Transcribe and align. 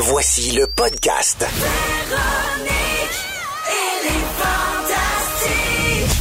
Voici 0.00 0.52
le 0.52 0.66
podcast. 0.68 1.44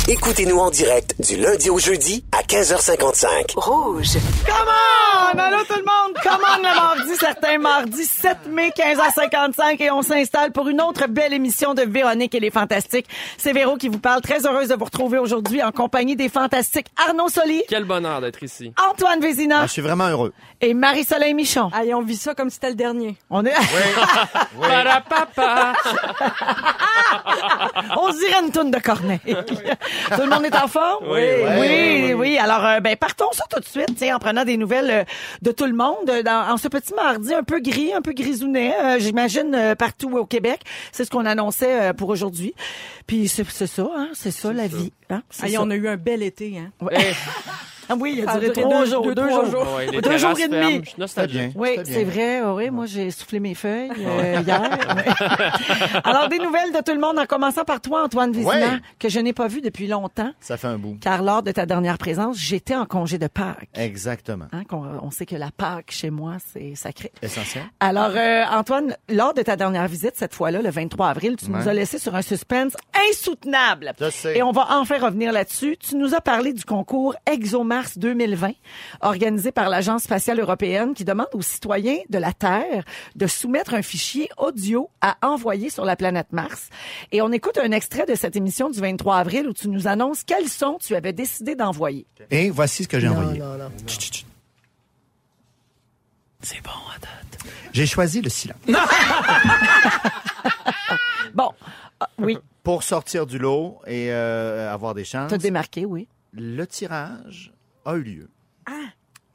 Écoutez-nous 0.07 0.57
en 0.57 0.71
direct 0.71 1.13
du 1.19 1.37
lundi 1.37 1.69
au 1.69 1.77
jeudi 1.77 2.23
à 2.31 2.41
15h55. 2.41 3.53
Rouge. 3.55 4.13
Come 4.45 4.55
on! 5.35 5.37
Allô 5.37 5.57
tout 5.67 5.75
le 5.75 5.83
monde! 5.83 6.16
Come 6.27 6.41
on 6.43 6.57
le 6.57 6.75
mardi, 6.75 7.15
certains 7.17 7.57
mardis, 7.57 8.05
7 8.05 8.37
mai, 8.49 8.71
15h55 8.75 9.81
et 9.81 9.91
on 9.91 10.01
s'installe 10.01 10.51
pour 10.51 10.67
une 10.67 10.81
autre 10.81 11.07
belle 11.07 11.33
émission 11.33 11.73
de 11.73 11.83
Véronique 11.83 12.35
et 12.35 12.39
les 12.39 12.51
Fantastiques. 12.51 13.07
C'est 13.37 13.53
Véro 13.53 13.77
qui 13.77 13.87
vous 13.87 13.99
parle. 13.99 14.21
Très 14.21 14.45
heureuse 14.45 14.69
de 14.69 14.75
vous 14.75 14.85
retrouver 14.85 15.19
aujourd'hui 15.19 15.63
en 15.63 15.71
compagnie 15.71 16.15
des 16.15 16.29
Fantastiques 16.29 16.87
Arnaud 17.07 17.29
Soli, 17.29 17.63
Quel 17.69 17.85
bonheur 17.85 18.19
d'être 18.21 18.43
ici. 18.43 18.73
Antoine 18.91 19.19
Vézina 19.21 19.59
Ah, 19.61 19.67
je 19.67 19.71
suis 19.71 19.81
vraiment 19.81 20.07
heureux. 20.09 20.33
et 20.59 20.73
Marie-Soleil 20.73 21.33
Michon. 21.33 21.69
Allez, 21.73 21.93
on 21.93 22.01
vit 22.01 22.17
ça 22.17 22.33
comme 22.35 22.49
si 22.49 22.55
c'était 22.55 22.69
le 22.69 22.75
dernier. 22.75 23.15
On 23.29 23.45
est... 23.45 23.53
Parapapa. 24.59 25.73
On 27.97 28.11
se 28.11 28.17
dirait 28.19 28.41
une 28.43 28.51
toune 28.51 28.71
de 28.71 28.79
Corneille. 28.79 29.19
tout 29.25 30.21
le 30.21 30.29
monde 30.29 30.45
est 30.45 30.55
en 30.55 30.67
forme? 30.67 31.05
Oui, 31.07 31.21
oui, 31.59 32.03
oui, 32.07 32.13
oui, 32.13 32.37
Alors, 32.37 32.65
euh, 32.65 32.79
ben, 32.79 32.95
partons 32.95 33.31
ça 33.31 33.43
tout 33.49 33.59
de 33.59 33.65
suite, 33.65 33.95
tiens, 33.97 34.15
en 34.15 34.19
prenant 34.19 34.43
des 34.43 34.57
nouvelles 34.57 34.91
euh, 34.91 35.03
de 35.41 35.51
tout 35.51 35.65
le 35.65 35.73
monde. 35.73 36.09
Euh, 36.17 36.23
Dans, 36.23 36.53
en 36.53 36.57
ce 36.57 36.67
petit 36.67 36.93
mardi 36.93 37.33
un 37.33 37.43
peu 37.43 37.59
gris, 37.59 37.93
un 37.93 38.01
peu 38.01 38.13
grisounet, 38.13 38.75
euh, 38.77 38.99
j'imagine, 38.99 39.53
euh, 39.55 39.75
partout 39.75 40.17
au 40.17 40.25
Québec. 40.25 40.61
C'est 40.91 41.05
ce 41.05 41.09
qu'on 41.09 41.25
annonçait 41.25 41.89
euh, 41.89 41.93
pour 41.93 42.09
aujourd'hui. 42.09 42.53
Puis 43.05 43.27
c'est 43.27 43.47
c'est 43.49 43.67
ça, 43.67 43.89
hein, 43.95 44.09
c'est 44.13 44.31
ça, 44.31 44.51
la 44.53 44.67
vie. 44.67 44.91
Hein? 45.09 45.23
Allez, 45.41 45.53
ça. 45.53 45.61
on 45.61 45.69
a 45.69 45.75
eu 45.75 45.87
un 45.87 45.97
bel 45.97 46.23
été, 46.23 46.57
hein? 46.57 46.71
Ouais. 46.81 46.97
Ah 47.89 47.95
oui, 47.99 48.15
il 48.17 48.23
a 48.23 48.25
Ça 48.25 48.31
a 48.33 48.39
duré 48.39 48.51
duré 48.53 48.61
trois 48.63 48.79
deux- 48.79 48.85
jours, 48.91 49.15
deux, 49.15 49.29
jours. 49.29 49.45
jours. 49.45 49.75
Ouais, 49.77 49.87
les 49.91 50.01
Deux 50.01 50.17
jours 50.17 50.37
et 50.39 50.47
demi. 50.47 50.65
Je 50.65 50.67
suis 50.81 50.85
C'était 50.89 51.01
nostalgique. 51.01 51.37
bien. 51.37 51.51
Oui, 51.55 51.69
c'est 51.85 52.03
vrai. 52.03 52.41
Oui, 52.41 52.51
oui, 52.65 52.69
moi, 52.69 52.85
j'ai 52.85 53.11
soufflé 53.11 53.39
mes 53.39 53.53
feuilles 53.55 53.91
euh, 53.99 54.41
hier. 54.45 54.61
Ouais. 54.61 55.05
Alors, 56.03 56.27
des 56.29 56.39
nouvelles 56.39 56.71
de 56.73 56.79
tout 56.83 56.93
le 56.93 56.99
monde, 56.99 57.17
en 57.19 57.25
commençant 57.25 57.63
par 57.63 57.81
toi, 57.81 58.03
Antoine 58.03 58.31
Vézina, 58.31 58.47
Ouais. 58.51 58.79
que 58.99 59.09
je 59.09 59.19
n'ai 59.19 59.33
pas 59.33 59.47
vu 59.47 59.61
depuis 59.61 59.87
longtemps, 59.87 60.31
Ça 60.39 60.57
fait 60.57 60.67
un 60.67 60.77
bout. 60.77 60.97
car 61.01 61.21
lors 61.23 61.43
de 61.43 61.51
ta 61.51 61.65
dernière 61.65 61.97
présence, 61.97 62.37
j'étais 62.37 62.75
en 62.75 62.85
congé 62.85 63.17
de 63.17 63.27
Pâques. 63.27 63.69
Exactement. 63.75 64.45
Hein, 64.51 64.63
on 65.01 65.11
sait 65.11 65.25
que 65.25 65.35
la 65.35 65.51
Pâques, 65.51 65.91
chez 65.91 66.09
moi, 66.09 66.33
c'est 66.53 66.75
sacré. 66.75 67.11
Essentiel. 67.21 67.63
Alors, 67.79 68.11
euh, 68.15 68.43
Antoine, 68.51 68.95
lors 69.09 69.33
de 69.33 69.41
ta 69.41 69.55
dernière 69.55 69.87
visite, 69.87 70.13
cette 70.15 70.33
fois-là, 70.33 70.61
le 70.61 70.69
23 70.69 71.07
avril, 71.09 71.35
tu 71.37 71.49
nous 71.51 71.67
as 71.67 71.73
laissé 71.73 71.99
sur 71.99 72.15
un 72.15 72.21
suspense 72.21 72.73
insoutenable. 73.09 73.93
Je 73.99 74.09
sais. 74.09 74.37
Et 74.37 74.43
on 74.43 74.51
va 74.51 74.67
enfin 74.71 74.97
revenir 74.99 75.31
là-dessus. 75.31 75.77
Tu 75.77 75.95
nous 75.95 76.13
as 76.15 76.21
parlé 76.21 76.53
du 76.53 76.65
concours 76.65 77.15
ExoMars 77.77 77.97
2020, 77.97 78.51
organisé 79.01 79.51
par 79.51 79.69
l'Agence 79.69 80.03
spatiale 80.03 80.39
européenne, 80.39 80.93
qui 80.93 81.05
demande 81.05 81.27
aux 81.33 81.41
citoyens 81.41 81.97
de 82.09 82.17
la 82.17 82.33
Terre 82.33 82.83
de 83.15 83.27
soumettre 83.27 83.73
un 83.73 83.81
fichier 83.81 84.29
audio 84.37 84.89
à 85.01 85.17
envoyer 85.21 85.69
sur 85.69 85.85
la 85.85 85.95
planète 85.95 86.27
Mars. 86.31 86.69
Et 87.11 87.21
on 87.21 87.31
écoute 87.31 87.57
un 87.57 87.71
extrait 87.71 88.05
de 88.05 88.15
cette 88.15 88.35
émission 88.35 88.69
du 88.69 88.79
23 88.79 89.17
avril 89.17 89.47
où 89.47 89.53
tu 89.53 89.69
nous 89.69 89.87
annonces 89.87 90.23
quels 90.23 90.49
sons 90.49 90.77
tu 90.81 90.95
avais 90.95 91.13
décidé 91.13 91.55
d'envoyer. 91.55 92.05
Et 92.31 92.49
voici 92.49 92.83
ce 92.83 92.87
que 92.87 92.99
j'ai 92.99 93.07
envoyé. 93.07 93.41
C'est 96.41 96.61
bon, 96.63 96.69
à 96.95 96.99
date. 96.99 97.39
J'ai 97.73 97.85
choisi 97.85 98.21
le 98.21 98.29
silence. 98.29 98.57
Bon, 101.33 101.51
Ah, 101.99 102.07
oui, 102.19 102.37
Pour 102.63 102.81
sortir 102.83 103.25
du 103.27 103.37
lot 103.37 103.79
et 103.85 104.11
euh, 104.11 104.73
avoir 104.73 104.95
des 104.95 105.03
chances, 105.03 105.29
t'as 105.29 105.37
démarqué, 105.37 105.85
oui. 105.85 106.07
le 106.33 106.65
tirage 106.65 107.51
a 107.87 107.95
eu 107.95 108.01
lieu. 108.03 108.29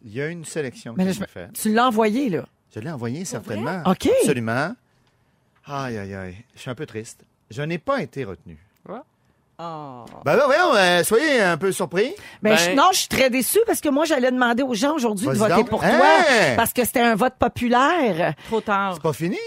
Il 0.05 0.13
y 0.13 0.21
a 0.21 0.29
une 0.29 0.45
sélection 0.45 0.95
Mais 0.97 1.07
qui 1.07 1.13
je 1.15 1.25
faite. 1.25 1.53
tu 1.55 1.73
l'as 1.73 1.87
envoyé, 1.89 2.29
là. 2.29 2.45
Je 2.75 2.81
l'ai 2.81 2.91
envoyé 2.91 3.25
certainement. 3.25 3.83
OK. 3.87 4.09
Absolument. 4.21 4.75
Aïe, 5.67 5.97
aïe, 5.99 6.15
aïe. 6.15 6.37
Je 6.55 6.61
suis 6.61 6.71
un 6.71 6.75
peu 6.75 6.87
triste. 6.87 7.25
Je 7.51 7.63
n'ai 7.63 7.79
pas 7.79 8.03
été 8.03 8.25
retenu. 8.25 8.59
Oh. 9.65 10.05
Ben, 10.25 10.37
ben, 10.37 10.45
voyons, 10.47 10.75
euh, 10.75 11.05
soyez 11.05 11.41
un 11.41 11.57
peu 11.57 11.71
surpris. 11.71 12.15
Ben, 12.43 12.51
Ben- 12.51 12.57
je- 12.57 12.71
non, 12.75 12.89
je 12.93 12.99
suis 13.01 13.09
très 13.09 13.31
déçue 13.31 13.61
parce 13.65 13.81
que 13.81 13.89
moi, 13.91 14.05
j'allais 14.07 14.33
demander 14.33 14.65
aux 14.65 14.75
gens 14.75 14.95
aujourd'hui 14.97 15.29
de 15.29 15.35
voter 15.35 15.55
donc. 15.57 15.69
pour 15.69 15.85
Hein? 15.85 15.99
toi 15.99 16.09
parce 16.57 16.73
que 16.73 16.85
c'était 16.85 17.01
un 17.03 17.15
vote 17.15 17.35
populaire. 17.39 18.35
Trop 18.49 18.61
tard. 18.61 18.95
C'est 18.95 19.03
pas 19.03 19.13
fini? 19.13 19.39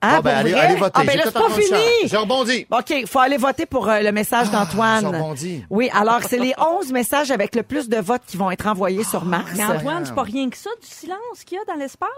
Ah, 0.00 0.16
Bon, 0.16 0.22
ben, 0.22 0.36
allez, 0.36 0.50
vrai? 0.52 0.60
allez 0.60 0.74
voter. 0.76 0.92
Ah, 0.94 1.04
ben 1.04 1.12
J'ai 1.12 1.18
là, 1.18 1.24
tout 1.24 1.30
c'est 1.32 1.38
pas 1.38 1.50
fini. 1.50 2.08
Je 2.08 2.16
rebondis. 2.16 2.66
OK, 2.70 3.06
faut 3.06 3.18
aller 3.20 3.36
voter 3.36 3.66
pour 3.66 3.88
euh, 3.88 4.00
le 4.00 4.12
message 4.12 4.46
je 4.48 4.52
d'Antoine. 4.52 5.06
rebondis. 5.06 5.64
Oui, 5.70 5.88
alors 5.92 6.20
c'est 6.28 6.38
les 6.38 6.52
11 6.58 6.92
messages 6.92 7.30
avec 7.30 7.54
le 7.54 7.62
plus 7.62 7.88
de 7.88 7.96
votes 7.98 8.22
qui 8.26 8.36
vont 8.36 8.50
être 8.50 8.66
envoyés 8.66 9.04
sur 9.04 9.24
Mars. 9.24 9.50
Mais 9.56 9.64
Antoine, 9.64 10.04
c'est 10.04 10.14
pas 10.14 10.22
rien 10.22 10.48
que 10.50 10.56
ça 10.56 10.70
du 10.80 10.86
silence 10.86 11.18
qu'il 11.46 11.56
y 11.58 11.60
a 11.60 11.64
dans 11.64 11.78
l'espace. 11.78 12.08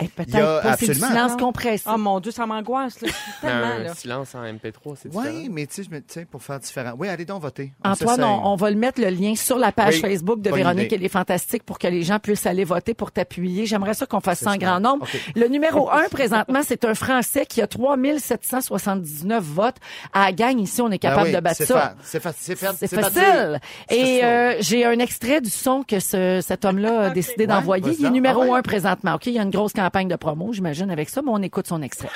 Il 0.00 0.06
y 0.06 0.08
peut-être 0.08 0.34
a 0.36 0.60
pas, 0.60 0.76
c'est 0.76 0.86
du 0.86 0.90
absolument- 0.92 1.06
silence 1.08 1.36
compressé. 1.40 1.84
Oh 1.92 1.96
mon 1.98 2.20
Dieu, 2.20 2.30
ça 2.32 2.46
m'angoisse, 2.46 3.00
là. 3.00 3.08
Je 3.08 3.40
tellement, 3.46 3.66
un 3.66 3.78
là. 3.78 3.94
silence 3.94 4.34
en 4.34 4.42
MP3, 4.44 4.96
c'est 4.96 5.08
Oui, 5.14 5.22
différent. 5.22 5.46
mais 5.50 5.66
tu 5.66 5.74
sais, 5.84 5.88
je 6.16 6.20
pour 6.24 6.42
faire 6.42 6.58
différent. 6.60 6.92
Oui, 6.98 7.08
allez 7.08 7.24
donc 7.24 7.42
voter. 7.42 7.72
On 7.84 7.90
Antoine, 7.90 8.22
on, 8.24 8.52
on 8.52 8.56
va 8.56 8.70
le 8.70 8.76
mettre 8.76 9.00
le 9.00 9.08
lien 9.08 9.34
sur 9.34 9.56
la 9.58 9.72
page 9.72 9.94
Oui, 9.94 10.00
Facebook 10.00 10.40
de 10.40 10.50
Véronique 10.50 10.86
idée. 10.86 10.96
et 10.96 10.98
les 10.98 11.08
Fantastiques 11.08 11.64
pour 11.64 11.78
que 11.78 11.86
les 11.88 12.02
gens 12.02 12.18
puissent 12.18 12.46
aller 12.46 12.64
voter 12.64 12.94
pour 12.94 13.10
t'appuyer. 13.12 13.66
J'aimerais 13.66 13.94
ça 13.94 14.06
qu'on 14.06 14.20
fasse 14.20 14.40
ça 14.40 14.50
en 14.52 14.56
grand 14.56 14.80
nombre. 14.80 15.06
Le 15.34 15.46
numéro 15.48 15.90
un, 15.90 16.04
présentement, 16.44 16.60
c'est 16.66 16.84
un 16.84 16.94
Français 16.94 17.46
qui 17.46 17.60
a 17.62 17.66
3779 17.66 19.42
votes. 19.42 19.76
À 20.12 20.26
la 20.26 20.32
gang, 20.32 20.58
ici, 20.58 20.80
on 20.80 20.86
est 20.88 20.90
Ben 20.92 20.98
capable 21.10 21.28
oui, 21.28 21.34
de 21.34 21.40
battre 21.40 21.64
ça. 21.64 21.74
fa- 21.80 21.94
C'est 22.02 22.20
fa- 22.20 22.32
c'est 22.36 22.56
fa- 22.56 22.72
C'est 22.78 22.86
c'est 22.86 23.00
facile. 23.00 23.60
Et 23.90 24.24
euh, 24.24 24.54
j'ai 24.60 24.84
un 24.84 24.98
extrait 24.98 25.40
du 25.40 25.50
son 25.50 25.82
que 25.82 26.00
ce, 26.00 26.40
cet 26.46 26.64
homme-là 26.64 27.00
a 27.06 27.10
décidé 27.10 27.46
d'envoyer. 27.46 27.94
Il 27.98 28.04
est 28.06 28.10
numéro 28.10 28.42
Ah 28.42 28.46
ouais. 28.46 28.58
un 28.58 28.62
présentement. 28.62 29.14
OK, 29.14 29.26
il 29.26 29.34
y 29.34 29.38
a 29.38 29.42
une 29.42 29.50
grosse 29.50 29.72
campagne 29.72 30.08
de 30.08 30.16
promo, 30.16 30.52
j'imagine, 30.52 30.90
avec 30.90 31.08
ça, 31.08 31.22
mais 31.22 31.30
on 31.32 31.42
écoute 31.42 31.66
son 31.66 31.82
extrait. 31.82 32.08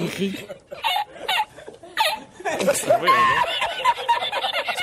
Il 0.00 0.06
rit. 0.18 0.34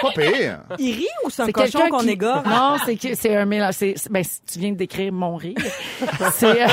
Pas 0.02 0.12
pire. 0.16 0.60
Il 0.80 0.96
rit 0.96 1.08
ou 1.26 1.30
c'est 1.30 1.44
un 1.44 1.46
C'est 1.46 1.52
cochon 1.54 1.72
quelqu'un 1.80 1.90
qu'on 1.90 2.00
qui... 2.00 2.10
égorge? 2.10 2.46
Non, 2.46 2.76
c'est 2.86 2.96
que- 2.96 3.16
c'est 3.16 3.36
un 3.36 3.46
mélange. 3.46 3.74
c'est- 3.76 3.94
c'est- 3.98 4.12
Ben, 4.12 4.24
tu 4.24 4.60
viens 4.60 4.72
de 4.72 4.78
décrire 4.78 5.12
mon 5.12 5.36
rire. 5.36 5.56
C'est 6.34 6.62
euh, 6.64 6.68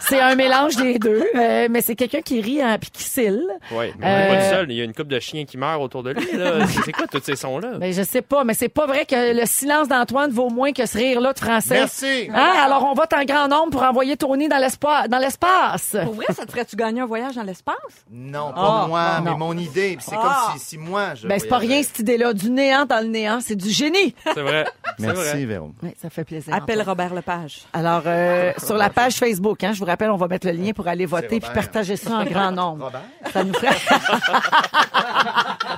c'est 0.00 0.20
un 0.20 0.34
mélange 0.34 0.76
des 0.76 0.98
deux, 0.98 1.24
euh, 1.34 1.68
mais 1.70 1.80
c'est 1.80 1.94
quelqu'un 1.94 2.20
qui 2.20 2.40
rit 2.40 2.60
hein, 2.62 2.78
puis 2.80 2.90
qui 2.90 3.02
cille. 3.02 3.46
Oui, 3.72 3.86
mais 3.98 4.06
on 4.06 4.08
n'est 4.08 4.28
pas 4.28 4.32
Euh, 4.32 4.36
le 4.36 4.50
seul. 4.56 4.70
Il 4.72 4.76
y 4.76 4.80
a 4.80 4.84
une 4.84 4.94
couple 4.94 5.08
de 5.10 5.20
chiens 5.20 5.44
qui 5.44 5.56
meurent 5.58 5.80
autour 5.80 6.02
de 6.02 6.10
lui. 6.10 6.26
là. 6.36 6.66
C'est- 6.66 6.82
C'est 6.84 6.92
quoi 6.92 7.06
tous 7.06 7.22
ces 7.22 7.36
sons-là? 7.36 7.78
Ben, 7.78 7.92
je 7.92 8.02
sais 8.02 8.22
pas, 8.22 8.44
mais 8.44 8.54
c'est 8.54 8.68
pas 8.68 8.86
vrai 8.86 9.06
que 9.06 9.38
le 9.38 9.46
silence 9.46 9.88
d'Antoine 9.88 10.30
vaut 10.30 10.50
moins 10.50 10.72
que 10.72 10.84
ce 10.86 10.98
rire-là 10.98 11.32
de 11.32 11.38
français. 11.38 11.74
Merci. 11.74 12.28
Hein? 12.34 12.50
Alors, 12.64 12.84
on 12.84 12.94
vote 12.94 13.12
en 13.12 13.24
grand 13.24 13.48
nombre 13.48 13.70
pour 13.70 13.82
envoyer 13.82 14.16
Tony 14.16 14.48
dans 14.48 14.58
l'espace. 14.58 15.08
Dans 15.08 15.18
l'espace. 15.18 15.96
Pour 16.04 16.14
vrai, 16.14 16.26
ça 16.30 16.44
te 16.44 16.50
ferait-tu 16.50 16.76
gagner 16.76 17.00
un 17.00 17.06
voyage 17.06 17.34
dans 17.36 17.42
l'espace? 17.42 17.76
Non, 18.10 18.52
pas 18.52 18.82
Ah, 18.82 18.86
moi, 18.88 19.14
non. 19.18 19.24
mais 19.30 19.36
mon 19.36 19.56
idée. 19.56 19.96
Puis 19.96 20.06
C'est 20.08 20.16
Ah. 20.20 20.46
comme 20.50 20.58
si, 20.58 20.64
si 20.66 20.78
moi, 20.78 21.14
je. 21.14 21.26
Ben, 21.28 21.38
c'est 21.38 21.46
pas 21.48 21.56
voyageais. 21.58 21.74
rien 21.74 21.82
cette 21.84 21.98
idée-là. 22.00 22.32
Du 22.34 22.50
néant 22.72 22.86
dans 22.86 23.00
le 23.00 23.06
néant, 23.08 23.38
c'est 23.40 23.56
du 23.56 23.70
génie. 23.70 24.14
C'est 24.24 24.40
vrai. 24.40 24.64
Merci, 24.98 25.44
Véro. 25.46 25.72
Oui, 25.82 25.90
ça 26.00 26.10
fait 26.10 26.24
plaisir. 26.24 26.54
Appelle 26.54 26.80
Antoine. 26.80 26.88
Robert 26.88 27.14
Lepage. 27.14 27.62
Alors, 27.72 28.02
euh, 28.06 28.52
sur 28.58 28.76
la 28.76 28.90
page 28.90 29.14
Facebook, 29.14 29.62
hein, 29.64 29.72
je 29.72 29.78
vous 29.78 29.84
rappelle, 29.84 30.10
on 30.10 30.16
va 30.16 30.28
mettre 30.28 30.46
le 30.46 30.52
lien 30.52 30.72
pour 30.72 30.86
aller 30.88 31.06
voter 31.06 31.40
puis 31.40 31.50
partager 31.54 31.96
ça 31.96 32.10
en 32.16 32.24
grand 32.24 32.50
nombre. 32.52 32.84
Robert? 32.86 33.02
Ça 33.32 33.44
nous 33.44 33.54
ferait... 33.54 33.68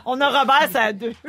on 0.06 0.20
a 0.20 0.28
Robert, 0.40 0.68
ça 0.72 0.82
à 0.82 0.92
deux. 0.92 1.12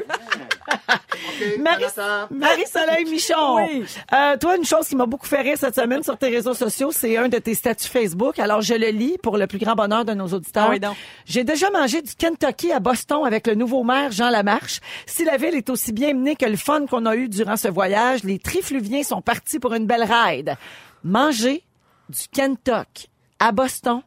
Marie- 1.60 1.84
Jonathan. 1.96 2.28
Marie-Soleil 2.32 3.06
Michon. 3.06 3.56
Oui. 3.58 3.86
Euh, 4.14 4.38
toi, 4.38 4.58
une 4.58 4.66
chose 4.66 4.88
qui 4.88 4.96
m'a 4.96 5.06
beaucoup 5.06 5.28
fait 5.28 5.42
rire 5.42 5.58
cette 5.58 5.76
semaine 5.76 6.04
sur 6.04 6.18
tes 6.18 6.30
réseaux 6.30 6.54
sociaux, 6.54 6.92
c'est 6.92 7.18
un 7.18 7.28
de 7.30 7.38
tes 7.38 7.54
statuts 7.54 7.88
Facebook. 7.88 8.40
Alors, 8.40 8.62
je 8.62 8.74
le 8.74 8.88
lis 8.90 9.18
pour 9.22 9.38
le 9.38 9.48
plus 9.48 9.60
grand 9.60 9.76
bonheur 9.76 10.06
de 10.06 10.14
nos 10.14 10.28
auditeurs. 10.28 10.66
Ah 10.68 10.72
oui, 10.72 10.80
donc. 10.80 10.96
J'ai 11.26 11.44
déjà 11.44 11.70
mangé 11.72 12.02
du 12.02 12.14
Kentucky 12.16 12.72
à 12.72 12.80
Boston 12.80 13.26
avec 13.26 13.48
le 13.48 13.56
nouveau 13.56 13.84
maire 13.84 14.12
Jean 14.12 14.30
Lamarche. 14.30 14.80
Si 15.06 15.24
la 15.26 15.38
ville 15.38 15.55
est 15.56 15.70
aussi 15.70 15.92
bien 15.94 16.14
menée 16.14 16.36
que 16.36 16.46
le 16.46 16.58
fun 16.58 16.86
qu'on 16.86 17.06
a 17.06 17.16
eu 17.16 17.28
durant 17.30 17.58
ce 17.58 17.68
voyage, 17.68 18.24
les 18.24 18.40
trifluviens 18.40 19.04
sont 19.04 19.22
partis 19.22 19.60
pour 19.60 19.74
une 19.74 19.86
belle 19.88 20.04
ride. 20.10 20.56
Manger 21.04 21.64
du 22.10 22.28
Kentucky 22.32 23.10
à 23.40 23.52
Boston 23.52 24.02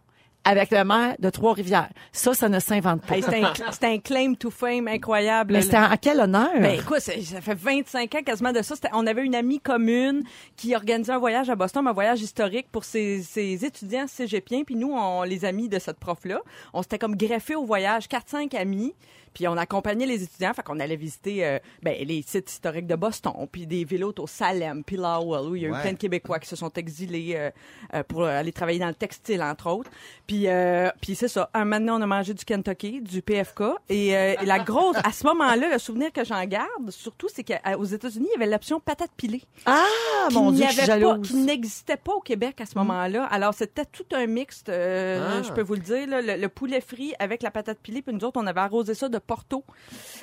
avec 0.45 0.71
le 0.71 0.83
maire 0.83 1.15
de 1.19 1.29
Trois-Rivières. 1.29 1.91
Ça, 2.11 2.33
ça 2.33 2.49
ne 2.49 2.59
s'invente 2.59 3.03
pas. 3.03 3.17
Hey, 3.17 3.23
c'est 3.23 3.43
un, 3.45 3.53
c'est 3.71 3.85
un 3.85 3.99
claim 3.99 4.33
to 4.35 4.51
fame 4.51 4.89
incroyable. 4.89 5.53
Mais 5.53 5.61
c'était 5.63 5.77
à 5.77 5.97
quel 6.01 6.21
honneur? 6.21 6.49
Ben 6.59 6.79
écoute, 6.81 7.01
c'est- 7.01 7.21
ça 7.21 7.43
fait 7.43 7.55
25 7.55 8.15
ans 8.15 8.23
quasiment 8.25 8.53
de 8.53 8.63
ça. 8.63 8.75
C'était- 8.75 8.89
On 8.95 9.07
avait 9.07 9.25
une 9.27 9.35
amie 9.35 9.61
commune 9.61 10.23
qui 10.57 10.75
organisait 10.75 11.13
un 11.13 11.19
voyage 11.19 11.51
à 11.51 11.57
Boston, 11.57 11.87
un 11.87 11.93
voyage 11.93 12.23
historique 12.23 12.69
pour 12.73 12.85
ses, 12.85 13.23
ses 13.23 13.63
étudiants 13.65 14.07
cégepiens. 14.07 14.63
Puis 14.65 14.77
nous, 14.77 14.91
on, 14.93 15.23
les 15.25 15.45
amis 15.45 15.69
de 15.69 15.79
cette 15.79 15.99
prof-là, 15.99 16.41
on 16.73 16.81
s'était 16.83 16.99
comme 16.99 17.17
greffé 17.17 17.55
au 17.55 17.65
voyage, 17.67 18.09
4-5 18.09 18.57
amis. 18.57 18.95
Puis 19.35 19.47
on 19.49 19.57
accompagnait 19.57 20.07
les 20.07 20.23
étudiants, 20.23 20.53
fait 20.55 20.63
qu'on 20.63 20.81
allait 20.81 20.97
visiter 20.97 21.45
euh, 21.47 21.59
ben, 21.83 21.95
les 22.05 22.23
sites 22.23 22.51
historiques 22.51 22.87
de 22.87 22.95
Boston, 22.97 23.33
puis 23.51 23.67
des 23.67 23.85
villes 23.85 24.05
au 24.05 24.27
Salem, 24.27 24.83
puis 24.85 24.97
Lowell, 24.97 25.49
où 25.51 25.57
il 25.57 25.63
y 25.63 25.67
a 25.67 25.71
Ouais. 25.71 25.79
eu 25.79 25.83
plein 25.83 25.93
de 25.93 25.99
Québécois 25.99 26.39
qui 26.39 26.49
se 26.49 26.57
sont 26.57 26.73
exilés 26.75 27.35
euh, 27.37 27.51
euh, 27.95 28.03
pour 28.03 28.25
aller 28.25 28.53
travailler 28.53 28.79
dans 28.79 28.89
le 28.89 28.95
textile, 28.95 29.43
entre 29.43 29.69
autres. 29.71 29.91
Puis, 30.27 30.49
euh, 30.49 30.91
puis 31.01 31.15
c'est 31.15 31.29
ça. 31.29 31.51
Un 31.55 31.65
moment, 31.65 31.95
on 31.97 32.03
a 32.03 32.07
mangé 32.07 32.35
du 32.35 32.45
Kentucky, 32.45 33.01
du 33.01 33.23
PFK. 33.23 33.63
Et, 33.89 34.17
euh, 34.17 34.35
et 34.41 34.47
la 34.47 34.59
grosse, 34.61 34.97
à 35.05 35.13
ce 35.13 35.25
moment-là, 35.27 35.69
le 35.73 35.79
souvenir 35.79 36.13
que 36.13 36.25
j'en 36.25 36.45
garde, 36.45 36.91
surtout, 36.91 37.29
c'est 37.33 37.45
qu'aux 37.45 37.85
États-Unis, 37.85 38.29
il 38.35 38.41
y 38.41 38.43
avait 38.43 38.51
l'option 38.51 38.81
patate 38.81 39.11
pilée. 39.17 39.43
Ah, 39.67 39.85
mon 40.33 40.51
Dieu, 40.53 40.65
je 40.69 40.73
suis 40.73 40.81
avait 40.91 41.01
pas- 41.03 41.09
jalouse. 41.09 41.29
qui 41.29 41.37
n'existait 41.37 41.97
pas 41.97 42.13
au 42.15 42.21
Québec 42.21 42.61
à 42.61 42.67
ce 42.67 42.77
moment-là. 42.79 43.25
Alors, 43.27 43.55
c'était 43.55 43.85
tout 43.85 44.07
un 44.13 44.27
mixte, 44.27 44.69
euh, 44.69 45.39
Ah. 45.41 45.43
je 45.43 45.53
peux 45.53 45.63
vous 45.63 45.75
le 45.75 45.81
dire, 45.81 46.07
là, 46.07 46.21
le, 46.23 46.37
le 46.41 46.49
poulet 46.49 46.81
frit 46.81 47.15
avec 47.19 47.43
la 47.43 47.51
patate 47.51 47.79
pilée. 47.79 48.03
Puis 48.03 48.15
nous 48.15 48.25
autres, 48.25 48.41
on 48.41 48.47
avait 48.47 48.61
arrosé 48.61 48.95
ça 48.95 49.09
de 49.09 49.18
Porto. 49.19 49.65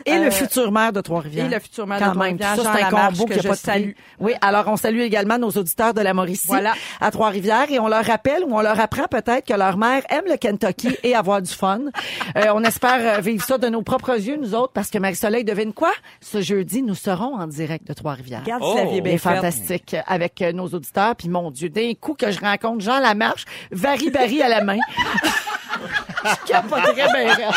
Et 0.05 0.13
Euh, 0.13 0.25
le 0.25 0.31
futur 0.31 0.71
maire 0.71 0.91
de 0.91 1.01
Trois-Rivières. 1.01 1.45
et 1.45 1.49
le 1.49 1.59
futur 1.59 1.87
maire 1.87 1.99
Quand 1.99 2.13
de 2.13 2.17
même. 2.19 2.37
Trois-Rivières, 2.37 2.73
c'est 2.75 2.81
un 2.81 2.85
Lamarche, 2.91 3.17
combo 3.17 3.25
que 3.25 3.33
je 3.33 3.37
pas 3.39 3.43
de 3.43 3.47
prix. 3.53 3.57
salue. 3.57 3.91
Oui, 4.19 4.33
alors 4.41 4.65
on 4.67 4.75
salue 4.77 4.99
également 4.99 5.37
nos 5.37 5.49
auditeurs 5.51 5.93
de 5.93 6.01
la 6.01 6.13
Mauricie 6.13 6.47
Voilà. 6.47 6.73
à 6.99 7.11
Trois-Rivières 7.11 7.71
et 7.71 7.79
on 7.79 7.87
leur 7.87 8.03
rappelle 8.05 8.43
ou 8.43 8.55
on 8.55 8.61
leur 8.61 8.79
apprend 8.79 9.05
peut-être 9.09 9.45
que 9.47 9.53
leur 9.53 9.77
mère 9.77 10.03
aime 10.09 10.25
le 10.27 10.37
Kentucky 10.37 10.95
et 11.03 11.15
avoir 11.15 11.41
du 11.41 11.51
fun. 11.51 11.79
Euh, 12.37 12.51
on 12.53 12.63
espère 12.63 13.17
euh, 13.17 13.21
vivre 13.21 13.45
ça 13.45 13.57
de 13.57 13.67
nos 13.69 13.81
propres 13.81 14.19
yeux, 14.19 14.35
nous 14.35 14.55
autres, 14.55 14.73
parce 14.73 14.89
que 14.89 14.97
Marie-Soleil 14.97 15.45
devine 15.45 15.71
quoi? 15.73 15.93
Ce 16.19 16.41
jeudi, 16.41 16.81
nous 16.81 16.95
serons 16.95 17.35
en 17.39 17.47
direct 17.47 17.87
de 17.87 17.93
Trois-Rivières. 17.93 18.41
Regarde 18.41 18.61
Oh. 18.65 18.77
est 18.77 19.01
faite. 19.11 19.19
fantastique 19.19 19.95
avec 20.05 20.41
euh, 20.41 20.51
nos 20.51 20.67
auditeurs. 20.67 21.15
Puis 21.15 21.29
mon 21.29 21.49
Dieu, 21.51 21.69
d'un 21.69 21.93
coup 21.93 22.13
que 22.13 22.31
je 22.31 22.39
rencontre 22.41 22.81
Jean 22.83 22.99
Lamarche, 22.99 23.45
vari-bari 23.71 24.41
à 24.41 24.49
la 24.49 24.61
main. 24.63 24.77
je 26.23 26.51
capoterais 26.51 26.93
bien. 27.37 27.51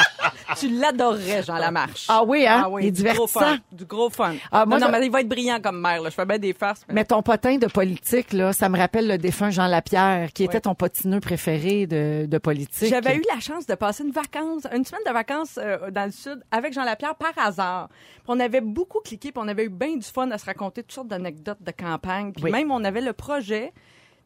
Tu 0.60 0.68
l'adorerais, 0.68 1.42
Jean 1.42 1.56
Lamarche. 1.56 2.06
Ah 2.08 2.22
oui, 2.24 2.46
hein? 2.46 2.68
Il 2.80 2.86
est 2.86 2.90
du 2.90 3.02
gros 3.02 3.12
divertissant. 3.12 3.40
fun. 3.40 3.58
Du 3.72 3.84
gros 3.84 4.10
fun. 4.10 4.34
Ah, 4.50 4.66
moi, 4.66 4.78
non, 4.78 4.88
mais 4.90 5.04
il 5.06 5.10
va 5.12 5.20
être 5.20 5.28
brillant 5.28 5.60
comme 5.60 5.80
maire. 5.80 6.02
Là. 6.02 6.10
Je 6.10 6.14
fais 6.14 6.26
bien 6.26 6.38
des 6.38 6.52
farces. 6.52 6.84
mais- 6.88 6.94
Mais 6.94 7.04
ton 7.04 7.22
potin 7.22 7.56
de 7.58 7.66
politique, 7.66 8.32
là, 8.32 8.52
ça 8.52 8.68
me 8.68 8.76
rappelle 8.78 9.06
le 9.08 9.18
défunt 9.18 9.50
Jean 9.50 9.66
Lapierre, 9.66 10.32
qui 10.32 10.44
était 10.44 10.60
ton 10.60 10.74
potineux 10.74 11.20
préféré 11.20 11.86
de, 11.86 12.26
de 12.26 12.38
politique. 12.38 12.88
J'avais 12.88 13.16
eu 13.16 13.22
la 13.32 13.40
chance 13.40 13.66
de 13.66 13.74
passer 13.74 14.04
une 14.04 14.10
vacance, 14.12 14.66
une 14.74 14.84
semaine 14.84 15.02
de 15.06 15.12
vacances 15.12 15.58
euh, 15.58 15.90
dans 15.90 16.04
le 16.06 16.12
sud 16.12 16.42
avec 16.50 16.72
Jean 16.72 16.84
Lapierre 16.84 17.14
par 17.14 17.32
hasard. 17.36 17.88
Puis 17.90 18.22
on 18.28 18.40
avait 18.40 18.60
beaucoup 18.60 19.00
cliqué, 19.00 19.30
puis 19.32 19.40
on 19.44 19.48
avait 19.48 19.64
eu 19.64 19.68
bien 19.70 19.96
du 19.96 20.06
fun 20.06 20.30
à 20.30 20.38
se 20.38 20.44
raconter 20.46 20.82
toutes 20.82 20.92
sortes 20.92 21.08
d'anecdotes 21.08 21.62
de 21.62 21.70
campagne. 21.70 22.32
Puis 22.32 22.44
Oui. 22.44 22.50
même 22.50 22.70
on 22.70 22.82
avait 22.84 23.00
le 23.00 23.12
projet 23.12 23.72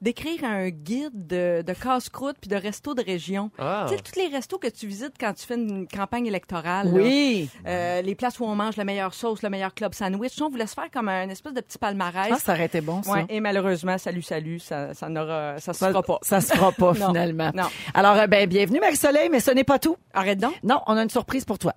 d'écrire 0.03 0.45
un 0.45 0.69
guide 0.69 1.27
de, 1.29 1.63
de 1.67 1.73
casse-croûte 1.73 2.37
puis 2.41 2.49
de 2.51 2.57
restos 2.57 2.95
de 2.95 3.03
région. 3.03 3.51
Ah. 3.59 3.87
Tu 3.89 3.95
sais, 3.97 4.03
tous 4.03 4.19
les 4.21 4.27
restos 4.27 4.59
que 4.59 4.67
tu 4.69 4.87
visites 4.87 5.15
quand 5.19 5.33
tu 5.33 5.47
fais 5.47 5.55
une 5.55 5.87
campagne 5.89 6.27
électorale. 6.27 6.89
là. 6.93 7.01
Oui. 7.03 7.49
Euh, 7.67 8.03
les 8.03 8.15
places 8.15 8.39
où 8.41 8.45
on 8.45 8.55
mange 8.57 8.77
la 8.77 8.85
meilleure 8.85 9.15
sauce, 9.15 9.43
le 9.43 9.49
meilleur 9.49 9.73
club 9.75 9.95
sandwich. 9.95 10.33
On 10.43 10.49
voulait 10.51 10.67
se 10.67 10.75
faire 10.75 10.91
comme 10.93 11.09
un 11.09 11.29
espèce 11.29 11.55
de 11.55 11.61
petit 11.61 11.79
palmarès. 11.79 12.33
Ah, 12.35 12.39
ça 12.39 12.53
aurait 12.53 12.67
été 12.67 12.81
bon, 12.81 13.03
ça. 13.03 13.13
Ouais, 13.13 13.27
et 13.29 13.41
malheureusement, 13.41 13.97
salut, 13.97 14.23
salut, 14.23 14.59
ça, 14.59 14.93
ça 14.93 15.09
n'aura, 15.09 15.59
ça 15.61 15.73
se 15.73 15.79
Ça, 15.79 15.89
fera 15.89 16.03
pas. 16.03 16.19
ça 16.23 16.41
se 16.41 16.53
fera 16.53 16.73
pas, 16.73 16.95
finalement. 16.95 17.51
Non. 17.55 17.69
Alors, 17.95 18.17
euh, 18.17 18.27
ben, 18.27 18.49
bienvenue, 18.49 18.81
Marie-Soleil, 18.81 19.29
mais 19.31 19.41
ce 19.41 19.53
n'est 19.53 19.65
pas 19.65 19.79
tout. 19.79 19.97
Arrête 20.13 20.39
donc. 20.41 20.55
Non, 20.65 20.81
on 20.89 20.97
a 20.97 21.03
une 21.05 21.11
surprise 21.11 21.45
pour 21.45 21.59
toi. 21.59 21.73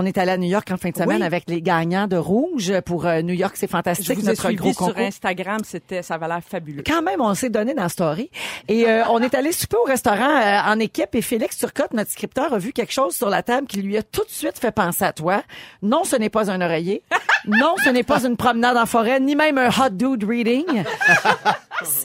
On 0.00 0.06
est 0.06 0.16
allé 0.16 0.30
à 0.30 0.36
New 0.36 0.46
York 0.48 0.70
en 0.70 0.76
fin 0.76 0.90
de 0.90 0.94
semaine 0.96 1.18
Oui. 1.18 1.26
avec 1.26 1.42
les 1.48 1.60
gagnants 1.60 2.06
de 2.06 2.16
Rouge 2.16 2.72
pour 2.86 3.04
euh, 3.04 3.20
New 3.20 3.34
York, 3.34 3.56
c'est 3.58 3.66
Je 3.66 3.72
fantastique, 3.72 4.16
vous 4.16 4.26
ai 4.26 4.28
notre 4.28 4.42
suivi 4.42 4.54
gros 4.54 4.72
sur 4.72 4.86
concours. 4.86 5.02
Instagram, 5.02 5.58
c'était, 5.64 6.02
ça 6.02 6.14
avait 6.14 6.28
l'air 6.28 6.38
fabuleux. 6.48 6.84
Quand 6.86 7.02
même, 7.02 7.20
on 7.20 7.34
s'est 7.34 7.50
donné 7.50 7.74
dans 7.74 7.82
la 7.82 7.88
story. 7.88 8.30
Et 8.68 8.88
euh, 8.88 9.02
on 9.10 9.20
est 9.20 9.34
allé 9.34 9.50
souper 9.50 9.76
au 9.76 9.82
restaurant 9.82 10.22
euh, 10.40 10.60
en 10.72 10.78
équipe 10.78 11.12
et 11.16 11.20
Félix 11.20 11.58
Turcotte, 11.58 11.94
notre 11.94 12.12
scripteur, 12.12 12.52
a 12.54 12.58
vu 12.58 12.72
quelque 12.72 12.92
chose 12.92 13.16
sur 13.16 13.28
la 13.28 13.42
table 13.42 13.66
qui 13.66 13.82
lui 13.82 13.96
a 13.96 14.04
tout 14.04 14.22
de 14.22 14.30
suite 14.30 14.60
fait 14.60 14.70
penser 14.70 15.02
à 15.04 15.12
toi. 15.12 15.42
Non, 15.82 16.04
ce 16.04 16.14
n'est 16.14 16.30
pas 16.30 16.48
un 16.48 16.60
oreiller. 16.60 17.02
Non, 17.48 17.74
ce 17.82 17.88
n'est 17.90 18.04
pas 18.04 18.24
une 18.24 18.36
promenade 18.36 18.76
en 18.76 18.86
forêt, 18.86 19.18
ni 19.18 19.34
même 19.34 19.58
un 19.58 19.68
hot 19.68 19.90
dude 19.90 20.22
reading. 20.22 20.84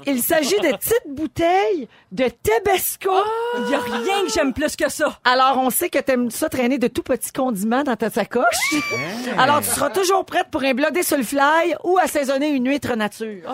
Il 0.06 0.22
s'agit 0.22 0.56
de 0.60 0.76
petites 0.78 1.08
bouteilles 1.08 1.88
de 2.12 2.26
Tabasco. 2.28 3.10
Il 3.66 3.72
y 3.72 3.76
a 3.76 3.80
rien 3.80 4.26
que 4.26 4.32
j'aime 4.32 4.54
plus 4.54 4.76
que 4.76 4.90
ça. 4.90 5.20
Alors, 5.24 5.58
on 5.58 5.70
sait 5.70 5.90
que 5.90 6.00
t'aimes 6.00 6.30
ça 6.32 6.50
traîner 6.50 6.78
de 6.78 6.88
tout 6.88 7.02
petits 7.04 7.32
condiments 7.32 7.84
dans 7.84 7.96
ta 7.96 8.10
sacoche. 8.10 8.46
Alors, 9.38 9.62
tu 9.62 9.70
seras 9.70 9.90
toujours 9.90 10.26
prête 10.26 10.48
pour 10.52 10.64
un 10.64 10.74
blodé 10.74 11.04
sur 11.04 11.18
le 11.18 11.24
fly 11.24 11.76
ou 11.84 11.98
assaisonner 11.98 12.50
une 12.50 12.68
huître 12.68 12.96
nature. 12.96 13.42
Oh, 13.48 13.54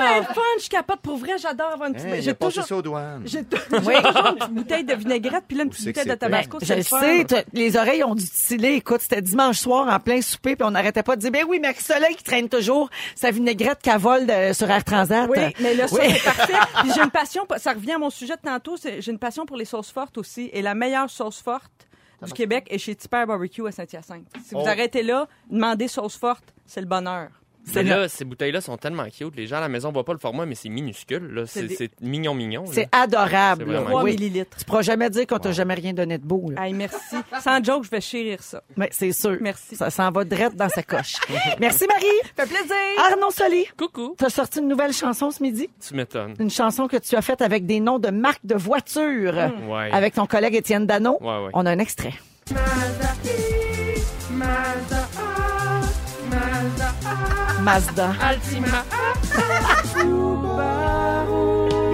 mais 0.00 0.22
fun, 0.34 0.40
je 0.62 0.68
capote 0.68 1.00
pour 1.00 1.16
vrai, 1.16 1.32
j'adore 1.38 1.72
avoir 1.72 1.88
une 1.88 1.94
petite... 1.94 2.06
Hey, 2.08 2.18
il 2.18 2.22
j'ai 2.22 2.34
toujours... 2.34 2.64
ça 2.64 2.76
aux 2.76 2.82
douanes. 2.82 3.22
J'ai 3.26 3.44
toujours 3.44 3.90
une 3.92 4.36
petite 4.36 4.50
bouteille 4.52 4.84
de 4.84 4.94
vinaigrette, 4.94 5.44
puis 5.46 5.56
là, 5.56 5.64
une 5.64 5.70
petite 5.70 5.86
bouteille 5.86 6.04
de 6.04 6.10
c'est 6.10 6.16
tabasco, 6.16 6.58
Je 6.60 6.66
c'est 6.66 6.72
le 6.74 6.78
le 6.78 6.84
fun. 6.84 7.00
sais, 7.00 7.44
les 7.52 7.76
oreilles 7.76 8.04
ont 8.04 8.14
dû 8.14 8.24
titiller. 8.24 8.74
Écoute, 8.76 9.00
c'était 9.02 9.22
dimanche 9.22 9.58
soir 9.58 9.86
en 9.88 9.98
plein 10.00 10.20
souper, 10.22 10.56
puis 10.56 10.64
on 10.66 10.70
n'arrêtait 10.70 11.02
pas 11.02 11.16
de 11.16 11.20
dire, 11.20 11.30
ben 11.30 11.44
oui, 11.48 11.60
Marie-Soleil 11.60 12.14
qui 12.16 12.22
traîne 12.24 12.48
toujours 12.48 12.88
sa 13.14 13.30
vinaigrette 13.30 13.78
qu'elle 13.82 13.98
vole 13.98 14.26
de- 14.26 14.52
sur 14.52 14.70
Air 14.70 14.84
Transat. 14.84 15.28
Oui, 15.28 15.38
mais 15.60 15.74
là, 15.74 15.88
ça, 15.88 15.96
Oui. 15.96 16.10
c'est 16.12 16.24
parfait. 16.24 16.52
Puis 16.80 16.90
j'ai 16.94 17.02
une 17.02 17.10
passion, 17.10 17.46
ça 17.58 17.72
revient 17.72 17.92
à 17.92 17.98
mon 17.98 18.10
sujet 18.10 18.36
de 18.36 18.40
tantôt, 18.42 18.76
c'est- 18.76 19.00
j'ai 19.00 19.12
une 19.12 19.18
passion 19.18 19.46
pour 19.46 19.56
les 19.56 19.64
sauces 19.64 19.90
fortes 19.90 20.18
aussi. 20.18 20.50
Et 20.52 20.62
la 20.62 20.74
meilleure 20.74 21.10
sauce 21.10 21.40
forte 21.40 21.70
du 22.22 22.32
Québec 22.32 22.66
est 22.70 22.78
chez 22.78 22.94
Tipper 22.96 23.24
Barbecue 23.26 23.66
à 23.66 23.72
Saint-Hyacinthe. 23.72 24.26
Si 24.44 24.54
vous 24.54 24.62
Oh. 24.64 24.68
arrêtez 24.68 25.02
là, 25.02 25.28
demandez 25.50 25.86
sauce 25.88 26.16
forte, 26.16 26.52
c'est 26.66 26.80
le 26.80 26.86
bonheur. 26.86 27.28
Là, 27.74 28.08
ces 28.08 28.24
bouteilles-là 28.24 28.60
sont 28.60 28.76
tellement 28.76 29.04
cute. 29.10 29.34
Les 29.36 29.46
gens 29.46 29.56
à 29.56 29.60
la 29.60 29.68
maison 29.68 29.92
voient 29.92 30.04
pas 30.04 30.12
le 30.12 30.18
format, 30.18 30.46
mais 30.46 30.54
c'est 30.54 30.68
minuscule. 30.68 31.32
là. 31.34 31.42
C'est 31.46 31.60
C'est 31.60 31.66
des- 31.66 31.76
c'est 31.76 32.00
mignon, 32.00 32.34
mignon. 32.34 32.64
là. 32.64 32.70
C'est 32.72 32.88
adorable. 32.92 33.64
C'est 33.66 33.72
là. 33.72 33.78
vraiment 33.78 33.86
3 33.90 34.02
Oui. 34.04 34.12
millilitres. 34.12 34.56
Tu 34.58 34.64
pourras 34.64 34.82
jamais 34.82 35.10
dire 35.10 35.26
qu'on 35.26 35.38
t'a 35.38 35.52
jamais 35.52 35.74
rien 35.74 35.92
donné 35.92 36.18
de 36.18 36.24
beau. 36.24 36.50
là. 36.50 36.68
Merci. 36.72 37.16
Sans 37.42 37.62
joke, 37.64 37.84
je 37.84 37.90
vais 37.90 38.00
chérir 38.00 38.42
ça. 38.42 38.62
Mais 38.76 38.88
c'est 38.92 39.12
sûr. 39.12 39.36
Merci. 39.40 39.76
Ça 39.76 39.90
s'en 39.90 40.10
va 40.10 40.24
direct 40.24 40.56
dans 40.56 40.68
sa 40.68 40.82
coche. 40.82 41.14
Merci, 41.60 41.86
Marie. 41.88 42.06
Fait 42.36 42.46
plaisir. 42.46 42.76
Arnaud 43.10 43.30
Soli, 43.30 43.66
Coucou. 43.76 44.14
t'as 44.16 44.28
sorti 44.30 44.60
une 44.60 44.68
nouvelle 44.68 44.92
chanson 44.92 45.30
ce 45.30 45.42
midi? 45.42 45.68
Tu 45.86 45.94
m'étonnes. 45.94 46.34
Une 46.38 46.50
chanson 46.50 46.86
que 46.88 46.96
tu 46.96 47.16
as 47.16 47.22
faite 47.22 47.42
avec 47.42 47.66
des 47.66 47.80
noms 47.80 47.98
de 47.98 48.10
marques 48.10 48.44
de 48.44 48.54
voitures. 48.54 49.34
Ouais. 49.68 49.90
Avec 49.92 50.14
ton 50.14 50.26
collègue 50.26 50.54
Étienne 50.54 50.86
Dano. 50.86 51.18
Ouais, 51.20 51.44
ouais. 51.44 51.50
On 51.54 51.66
a 51.66 51.70
un 51.70 51.78
extrait. 51.78 52.12
Mazda. 57.68 58.08
Altima. 58.22 58.80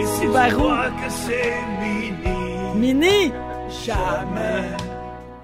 Et 0.00 0.06
si 0.06 0.20
tu 0.20 0.26
Subaru. 0.26 0.50
crois 0.56 0.90
que 1.00 1.08
c'est 1.10 1.54
mini, 1.80 2.74
Mini. 2.76 3.32
jamais. 3.84 4.68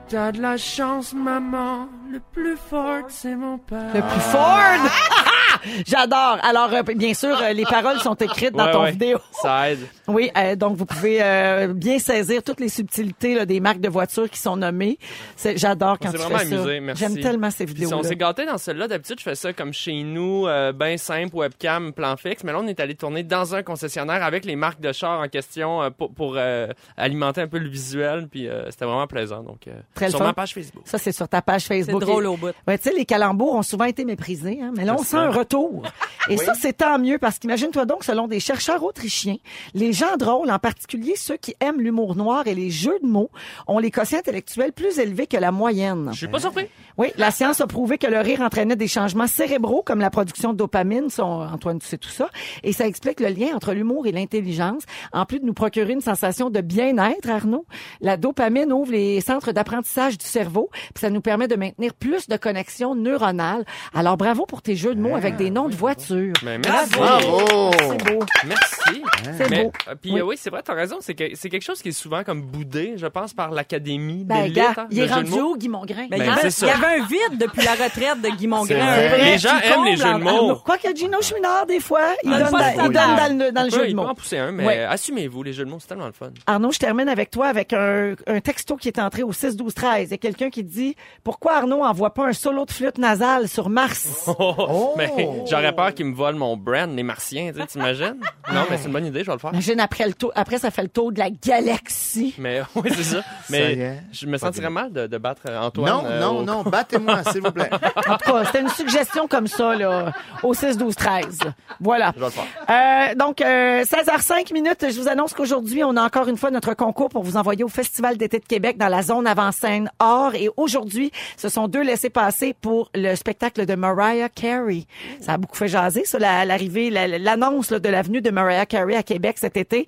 T'as 0.09 0.31
de 0.33 0.41
la 0.41 0.57
chance, 0.57 1.13
maman. 1.15 1.89
Le 2.13 2.21
plus 2.33 2.57
fort, 2.57 3.05
c'est 3.09 3.35
mon 3.35 3.59
père. 3.59 3.93
Le 3.95 4.03
plus 4.03 4.21
Ford. 4.33 4.83
J'adore. 5.87 6.39
Alors, 6.43 6.73
euh, 6.73 6.83
bien 6.83 7.15
sûr, 7.15 7.37
euh, 7.43 7.53
les 7.53 7.65
paroles 7.65 7.99
sont 8.01 8.15
écrites 8.15 8.53
dans 8.53 8.67
Ouais, 8.67 8.73
ton 8.73 8.83
ouais. 8.83 8.91
vidéo. 8.93 9.19
Ça 9.33 9.71
aide. 9.71 9.81
Oui, 10.09 10.31
euh, 10.37 10.57
donc 10.57 10.77
vous 10.77 10.87
pouvez 10.87 11.19
euh, 11.23 11.69
bien 11.75 11.99
saisir 11.99 12.43
toutes 12.43 12.61
les 12.61 12.69
subtilités 12.69 13.35
là, 13.35 13.47
des 13.47 13.61
marques 13.61 13.81
de 13.81 13.89
voitures 13.89 14.29
qui 14.29 14.39
sont 14.39 14.57
nommées. 14.57 14.99
C'est- 15.37 15.57
J'adore 15.57 15.99
quand 15.99 16.09
On 16.09 16.13
tu 16.13 16.19
s'est 16.19 16.25
fais 16.25 16.33
vraiment 16.35 16.51
ça. 16.51 16.57
amusé, 16.63 16.81
merci. 16.81 17.01
J'aime 17.03 17.21
tellement 17.21 17.51
ces 17.51 17.65
Puis 17.67 17.75
vidéos. 17.75 17.95
on 17.95 18.03
s'est 18.03 18.17
gâté 18.17 18.47
dans 18.47 18.59
celle-là. 18.59 18.89
D'habitude, 18.89 19.19
je 19.19 19.25
fais 19.25 19.35
ça 19.35 19.53
comme 19.53 19.73
chez 19.73 20.03
nous, 20.03 20.47
euh, 20.47 20.73
ben 20.73 20.97
simple, 20.99 21.35
webcam, 21.37 21.93
plan 21.93 22.17
fixe. 22.17 22.45
Mais 22.45 22.53
là, 22.53 22.59
on 22.63 22.67
est 22.67 22.81
allé 22.81 22.95
tourner 22.95 23.23
dans 23.23 23.55
un 23.55 23.63
concessionnaire 23.63 24.23
avec 24.23 24.45
les 24.45 24.57
marques 24.57 24.81
de 24.81 24.93
chars 24.93 25.21
en 25.21 25.29
question 25.29 25.83
euh, 25.83 25.91
pour, 25.91 26.13
pour, 26.13 26.35
euh, 26.37 26.69
alimenter 26.97 27.41
un 27.43 27.49
peu 27.49 27.59
le 27.59 27.69
visuel. 27.69 28.29
Puis 28.31 28.49
euh, 28.49 28.71
c'était 28.71 28.85
vraiment 28.85 29.07
plaisant. 29.07 29.43
Donc, 29.43 29.67
euh, 29.69 29.73
Très 29.95 30.07
le 30.07 30.11
sur 30.11 30.19
fun. 30.19 30.25
ma 30.27 30.33
page 30.33 30.55
Facebook. 30.55 30.83
Ça, 30.87 30.99
c'est 30.99 31.13
sur 31.13 31.29
ta 31.29 31.43
page 31.43 31.63
C'est 31.63 31.69
Facebook. 31.83 32.01
drôle 32.01 32.27
au 32.27 32.37
bout. 32.37 32.51
Ouais, 32.67 32.79
tu 32.79 32.85
sais, 32.91 32.95
les 32.97 33.05
calembours 33.05 33.55
ont 33.55 33.63
souvent 33.63 33.85
été 33.85 34.05
méprisés, 34.05 34.59
hein, 34.63 34.73
mais 34.77 34.85
là, 34.85 34.95
on 34.99 35.03
sent 35.03 35.17
un 35.17 35.31
retour. 35.57 35.83
Et 36.29 36.37
ça, 36.37 36.53
c'est 36.55 36.75
tant 36.75 36.99
mieux, 36.99 37.19
parce 37.19 37.39
qu'imagine-toi 37.39 37.87
donc, 37.87 38.05
selon 38.05 38.29
des 38.29 38.41
chercheurs 38.41 38.83
autrichiens, 38.85 39.37
les 39.75 39.93
gens 39.93 40.17
drôles, 40.19 40.51
en 40.51 40.59
particulier 40.59 41.15
ceux 41.17 41.37
qui 41.37 41.55
aiment 41.61 41.81
l'humour 41.81 42.15
noir 42.15 42.47
et 42.47 42.55
les 42.55 42.71
jeux 42.71 42.99
de 43.03 43.07
mots, 43.07 43.31
ont 43.67 43.79
les 43.79 43.91
quotients 43.91 44.19
intellectuels 44.19 44.73
plus 44.73 44.99
élevés 44.99 45.27
que 45.27 45.37
la 45.37 45.51
moyenne. 45.51 46.11
Je 46.13 46.19
suis 46.19 46.29
pas 46.29 46.39
surpris. 46.41 46.67
Oui, 46.99 47.09
la 47.17 47.31
science 47.31 47.61
a 47.61 47.67
prouvé 47.67 47.99
que 47.99 48.07
le 48.07 48.19
rire 48.21 48.43
entraînait 48.43 48.77
des 48.77 48.89
changements 48.89 49.27
cérébraux 49.27 49.83
comme 49.85 50.01
la 50.01 50.11
production 50.11 50.53
de 50.53 50.59
dopamine. 50.59 51.09
Ça, 51.09 51.25
on- 51.25 51.41
Antoine, 51.51 51.79
tu 51.79 51.87
sais 51.87 51.99
tout 51.99 52.11
ça. 52.11 52.29
Et 52.63 52.73
ça 52.73 52.87
explique 52.87 53.21
le 53.21 53.29
lien 53.29 53.55
entre 53.55 53.73
l'humour 53.73 54.07
et 54.07 54.13
l'intelligence. 54.13 54.83
En 55.13 55.25
plus 55.25 55.41
de 55.41 55.47
nous 55.47 55.55
procurer 55.55 55.93
une 55.93 56.01
sensation 56.01 56.51
de 56.51 56.61
bien-être, 56.61 57.29
Arnaud, 57.29 57.65
la 58.01 58.17
dopamine 58.17 58.73
ouvre 58.73 58.93
les 58.93 59.21
centres 59.21 59.53
d'apprentissage 59.53 60.19
du 60.19 60.25
cerveau. 60.27 60.69
Puis 60.95 61.01
ça 61.01 61.11
nous 61.11 61.21
permet 61.21 61.49
de 61.49 61.57
maintenir 61.57 61.95
plus 61.95 62.29
de 62.29 62.37
connexions 62.37 62.95
neuronales. 62.95 63.65
Alors 63.95 64.17
bravo 64.17 64.45
pour 64.47 64.63
tes 64.63 64.77
jeux 64.77 64.95
de 64.95 65.01
mots 65.01 65.17
avec 65.17 65.37
des 65.41 65.51
noms 65.51 65.69
de 65.69 65.75
voitures. 65.75 66.33
Ben, 66.43 66.61
merci. 66.65 66.93
Bravo! 66.93 67.71
C'est 67.79 68.05
beau. 68.13 68.25
Merci. 68.47 69.03
C'est 69.39 69.51
Mais, 69.51 69.65
beau. 69.65 69.73
euh, 69.89 69.95
puis 70.01 70.13
Oui. 70.13 70.21
euh, 70.21 70.25
oui, 70.25 70.37
c'est 70.39 70.51
vrai, 70.51 70.63
t'as 70.63 70.75
raison. 70.75 70.97
C'est 71.01 71.15
que 71.15 71.25
c'est 71.35 71.49
quelque 71.49 71.63
chose 71.65 71.81
qui 71.83 71.89
est 71.89 71.93
souvent 71.93 72.23
comme 72.25 72.43
boudé, 72.43 72.95
je 72.97 73.07
pense, 73.07 73.33
par 73.33 73.51
l'académie 73.51 74.25
Ben, 74.25 74.49
gars, 74.53 74.75
hein, 74.77 74.87
il 74.91 74.99
est 75.01 75.07
rendu 75.07 75.31
mots. 75.31 75.53
où, 75.53 75.57
Guy 75.57 75.69
Mongrain? 75.69 76.07
Ben, 76.11 76.19
Ben, 76.19 76.25
il, 76.25 76.27
y 76.27 76.29
avait, 76.29 76.41
c'est 76.43 76.51
ça. 76.51 76.67
il 76.67 76.69
y 76.69 76.73
avait 76.85 77.01
un 77.01 77.07
vide 77.07 77.39
depuis 77.41 77.65
la 77.65 77.73
retraite 77.73 78.21
de 78.23 78.29
Guy 78.37 78.47
Mongrain. 78.47 78.67
C'est 78.69 79.09
vrai. 79.09 79.25
Les 79.33 79.39
gens 79.39 79.51
Tu 79.63 79.67
aiment 79.73 79.85
les 79.85 79.97
jeux 79.97 80.13
de 80.15 80.19
mots. 80.19 80.57
Quoi 80.57 80.79
que 80.79 80.95
Gino 80.95 81.21
Chouinard, 81.23 81.67
des 81.67 81.81
fois, 81.81 82.01
il 82.25 82.33
Ah, 82.33 82.39
donne, 82.43 82.51
dans, 82.53 82.59
le 82.59 82.65
il 82.65 82.77
donne 82.77 82.93
standard. 82.93 83.17
dans 83.29 83.39
le, 83.47 83.53
dans 83.53 83.63
le 83.65 83.71
jeu 83.71 83.79
de 83.83 83.85
il 83.87 83.95
peut 83.97 84.03
mots. 84.03 84.09
en 84.09 84.15
pousser 84.15 84.39
un, 84.39 84.53
mais 84.53 84.67
Ouais. 84.67 84.85
assumez-vous, 84.85 85.43
les 85.43 85.53
jeux 85.53 85.65
de 85.65 85.71
mots, 85.71 85.79
c'est 85.81 85.89
tellement 85.89 86.07
le 86.07 86.13
fun. 86.13 86.31
Arnaud, 86.47 86.71
je 86.73 86.79
termine 86.79 87.09
avec 87.09 87.31
toi 87.31 87.47
avec 87.47 87.73
un, 87.73 88.15
un 88.27 88.41
texto 88.41 88.77
qui 88.77 88.89
est 88.89 88.99
entré 88.99 89.23
au 89.23 89.33
6 89.33 89.57
12 89.57 89.75
13 89.75 90.09
Il 90.09 90.11
y 90.11 90.15
a 90.15 90.19
quelqu'un 90.19 90.51
qui 90.51 90.65
dit 90.65 90.97
pourquoi 91.25 91.55
Arnaud 91.57 91.83
envoie 91.85 92.13
pas 92.15 92.27
un 92.27 92.33
solo 92.33 92.65
de 92.65 92.71
flûte 92.71 92.99
nasale 92.99 93.49
sur 93.49 93.69
Mars 93.71 94.29
Oh! 94.39 94.95
Mais 94.97 95.11
j'aurais 95.49 95.75
peur 95.75 95.95
qu'ils 95.95 96.07
me 96.07 96.15
volent 96.15 96.39
mon 96.39 96.57
brand, 96.57 96.95
les 96.95 97.03
martiens, 97.03 97.53
tu 97.53 97.61
sais, 97.61 97.67
t'imagines? 97.67 98.17
Non, 98.53 98.65
mais 98.69 98.79
c'est 98.79 98.87
une 98.87 98.93
bonne 98.93 99.07
idée, 99.07 99.21
je 99.21 99.27
vais 99.27 99.33
le 99.35 99.39
faire. 99.39 99.51
Imagine 99.53 99.79
après 99.79 100.07
le 100.09 100.13
tour, 100.13 100.33
après 100.35 100.59
ça 100.59 100.73
fait 100.73 100.83
le 100.83 100.89
tour 100.89 101.13
de 101.13 101.21
la 101.21 101.31
galaxie. 101.31 102.35
Mais 102.39 102.61
oui, 102.75 102.91
c'est 102.97 103.05
ça. 103.05 103.23
Mais 103.49 104.01
je 104.11 104.27
me 104.27 104.37
sentirais 104.39 104.71
mal 104.71 104.93
de, 104.93 105.07
de 105.07 105.19
battre 105.19 105.43
Antoine. 105.51 105.89
Non, 105.89 106.03
euh, 106.05 106.21
non, 106.21 106.39
au- 106.39 106.43
non, 106.43 106.63
battez-moi, 106.65 107.23
s'il 107.31 107.43
vous 107.43 107.53
plaît. 107.53 107.71
En 108.09 108.17
tout 108.19 108.33
cas, 108.33 108.45
c'était 108.47 108.61
une 108.63 108.69
suggestion 108.69 109.29
comme 109.29 109.47
ça 109.47 109.77
là 109.77 110.13
au 110.43 110.53
6 110.53 110.77
12 110.79 110.95
13 110.97 111.39
Voilà. 111.81 112.13
Je 112.17 112.21
vais 112.21 112.27
le 112.27 112.33
faire. 112.33 112.45
Euh, 112.69 113.15
donc, 113.15 113.41
euh, 113.41 113.85
16h05 113.85 114.53
minutes, 114.53 114.87
je 114.91 115.01
vous 115.01 115.09
annonce 115.09 115.33
qu'aujourd'hui, 115.33 115.85
on 115.85 115.97
a 115.97 116.03
encore 116.03 116.27
une 116.29 116.37
fois 116.37 116.51
notre 116.51 116.75
concours 116.75 117.09
pour 117.09 117.23
vous 117.23 117.37
envoyer 117.37 117.63
au 117.63 117.69
Festival 117.69 118.17
d'été 118.17 118.41
de 118.41 118.45
Québec 118.47 118.79
dans 118.79 118.89
la 118.89 119.03
zone 119.03 119.29
avant-scène 119.29 119.91
or. 120.01 120.35
Et 120.35 120.49
aujourd'hui, 120.57 121.13
ce 121.37 121.49
sont 121.49 121.69
deux 121.69 121.83
laissés-passer 121.83 122.55
pour 122.61 122.91
le 122.97 123.15
spectacle 123.15 123.65
de 123.65 123.75
Mariah 123.77 124.29
Carey. 124.29 124.85
Ça 125.21 125.35
a 125.35 125.37
beaucoup 125.39 125.57
fait 125.57 125.69
jaser, 125.69 126.05
ça, 126.05 126.19
la- 126.19 126.45
l'arrivée, 126.45 126.91
la- 126.91 127.07
l'annonce 127.07 127.71
de 127.71 127.89
l'avenue 127.89 128.23
de 128.23 128.31
Mariah 128.31 128.67
Carey 128.67 128.97
à 128.97 129.03
Québec 129.03 129.37
cet 129.39 129.57
été. 129.57 129.87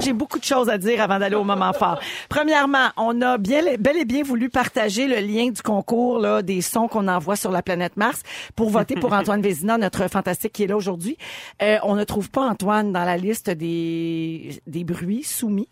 J'ai 0.00 0.12
beaucoup 0.12 0.38
de 0.38 0.44
choses 0.44 0.68
à 0.68 0.78
dire 0.78 1.00
avant 1.00 1.18
d'aller 1.18 1.36
au 1.36 1.44
moment 1.44 1.72
fort. 1.72 2.00
Premièrement, 2.28 2.88
on 2.96 3.20
a 3.22 3.38
bien, 3.38 3.62
bel 3.78 3.96
et 3.96 4.04
bien 4.04 4.22
voulu 4.22 4.48
partager 4.48 5.06
le 5.06 5.16
lien 5.26 5.50
du 5.50 5.62
concours 5.62 6.18
là, 6.18 6.42
des 6.42 6.60
sons 6.60 6.88
qu'on 6.88 7.06
envoie 7.08 7.36
sur 7.36 7.50
la 7.52 7.62
planète 7.62 7.96
Mars 7.96 8.22
pour 8.56 8.70
voter 8.70 8.94
pour 8.96 9.12
Antoine 9.12 9.42
Vézina, 9.42 9.78
notre 9.78 10.08
fantastique 10.08 10.52
qui 10.52 10.64
est 10.64 10.66
là 10.66 10.76
aujourd'hui. 10.76 11.16
Euh, 11.62 11.78
on 11.84 11.94
ne 11.94 12.04
trouve 12.04 12.30
pas 12.30 12.42
Antoine 12.42 12.92
dans 12.92 13.04
la 13.04 13.16
liste 13.16 13.50
des, 13.50 14.60
des 14.66 14.84
bruits 14.84 15.22
soumis. 15.22 15.68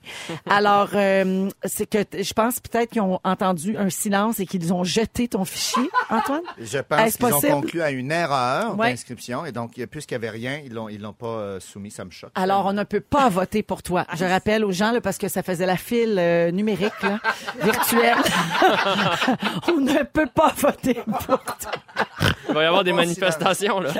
Alors, 0.49 0.91
euh, 0.95 1.49
c'est 1.65 1.87
que 1.87 1.99
je 2.23 2.33
pense 2.33 2.61
peut-être 2.61 2.91
qu'ils 2.91 3.03
ont 3.03 3.21
entendu 3.25 3.77
un 3.77 3.91
silence 3.91 4.41
et 4.41 4.47
qu'ils 4.47 4.73
ont 4.73 4.85
jeté 4.85 5.29
ton 5.29 5.45
fichier, 5.45 5.89
Antoine. 6.11 6.43
Je 6.59 6.79
pense 6.79 7.01
Est-ce 7.01 7.17
qu'ils 7.19 7.27
ont 7.27 7.31
possible? 7.31 7.53
conclu 7.53 7.83
à 7.83 7.91
une 7.91 8.13
erreur 8.13 8.79
Ouais. 8.79 8.91
d'inscription 8.91 9.45
et 9.45 9.53
donc, 9.53 9.73
puisqu'il 9.91 10.15
n'y 10.15 10.27
avait 10.27 10.31
rien, 10.31 10.61
ils 10.65 10.73
l'ont, 10.73 10.89
ils 10.89 11.01
l'ont 11.01 11.13
pas 11.13 11.27
euh, 11.27 11.61
soumis, 11.61 11.91
ça 11.91 12.05
me 12.05 12.11
choque. 12.11 12.31
Alors, 12.35 12.67
on 12.67 12.73
ne 12.73 12.85
peut 12.85 13.01
pas 13.01 13.29
voter 13.29 13.60
pour 13.63 13.83
toi. 13.83 14.07
Je 14.17 14.25
rappelle 14.25 14.65
aux 14.65 14.73
gens, 14.73 14.93
là, 14.93 15.01
parce 15.01 15.19
que 15.19 15.29
ça 15.29 15.43
faisait 15.43 15.67
la 15.67 15.77
file 15.77 16.17
euh, 16.19 16.51
numérique, 16.51 17.03
là, 17.03 17.19
virtuelle. 17.63 18.17
on 19.69 19.81
ne 19.81 20.03
peut 20.05 20.29
pas 20.33 20.53
voter 20.57 20.95
pour 20.95 21.43
toi. 21.43 21.73
Il 22.51 22.55
va 22.55 22.63
y 22.65 22.67
avoir 22.67 22.85
des 22.85 22.91
Bon 22.91 22.97
manifestations, 22.97 23.81
là. 23.81 23.93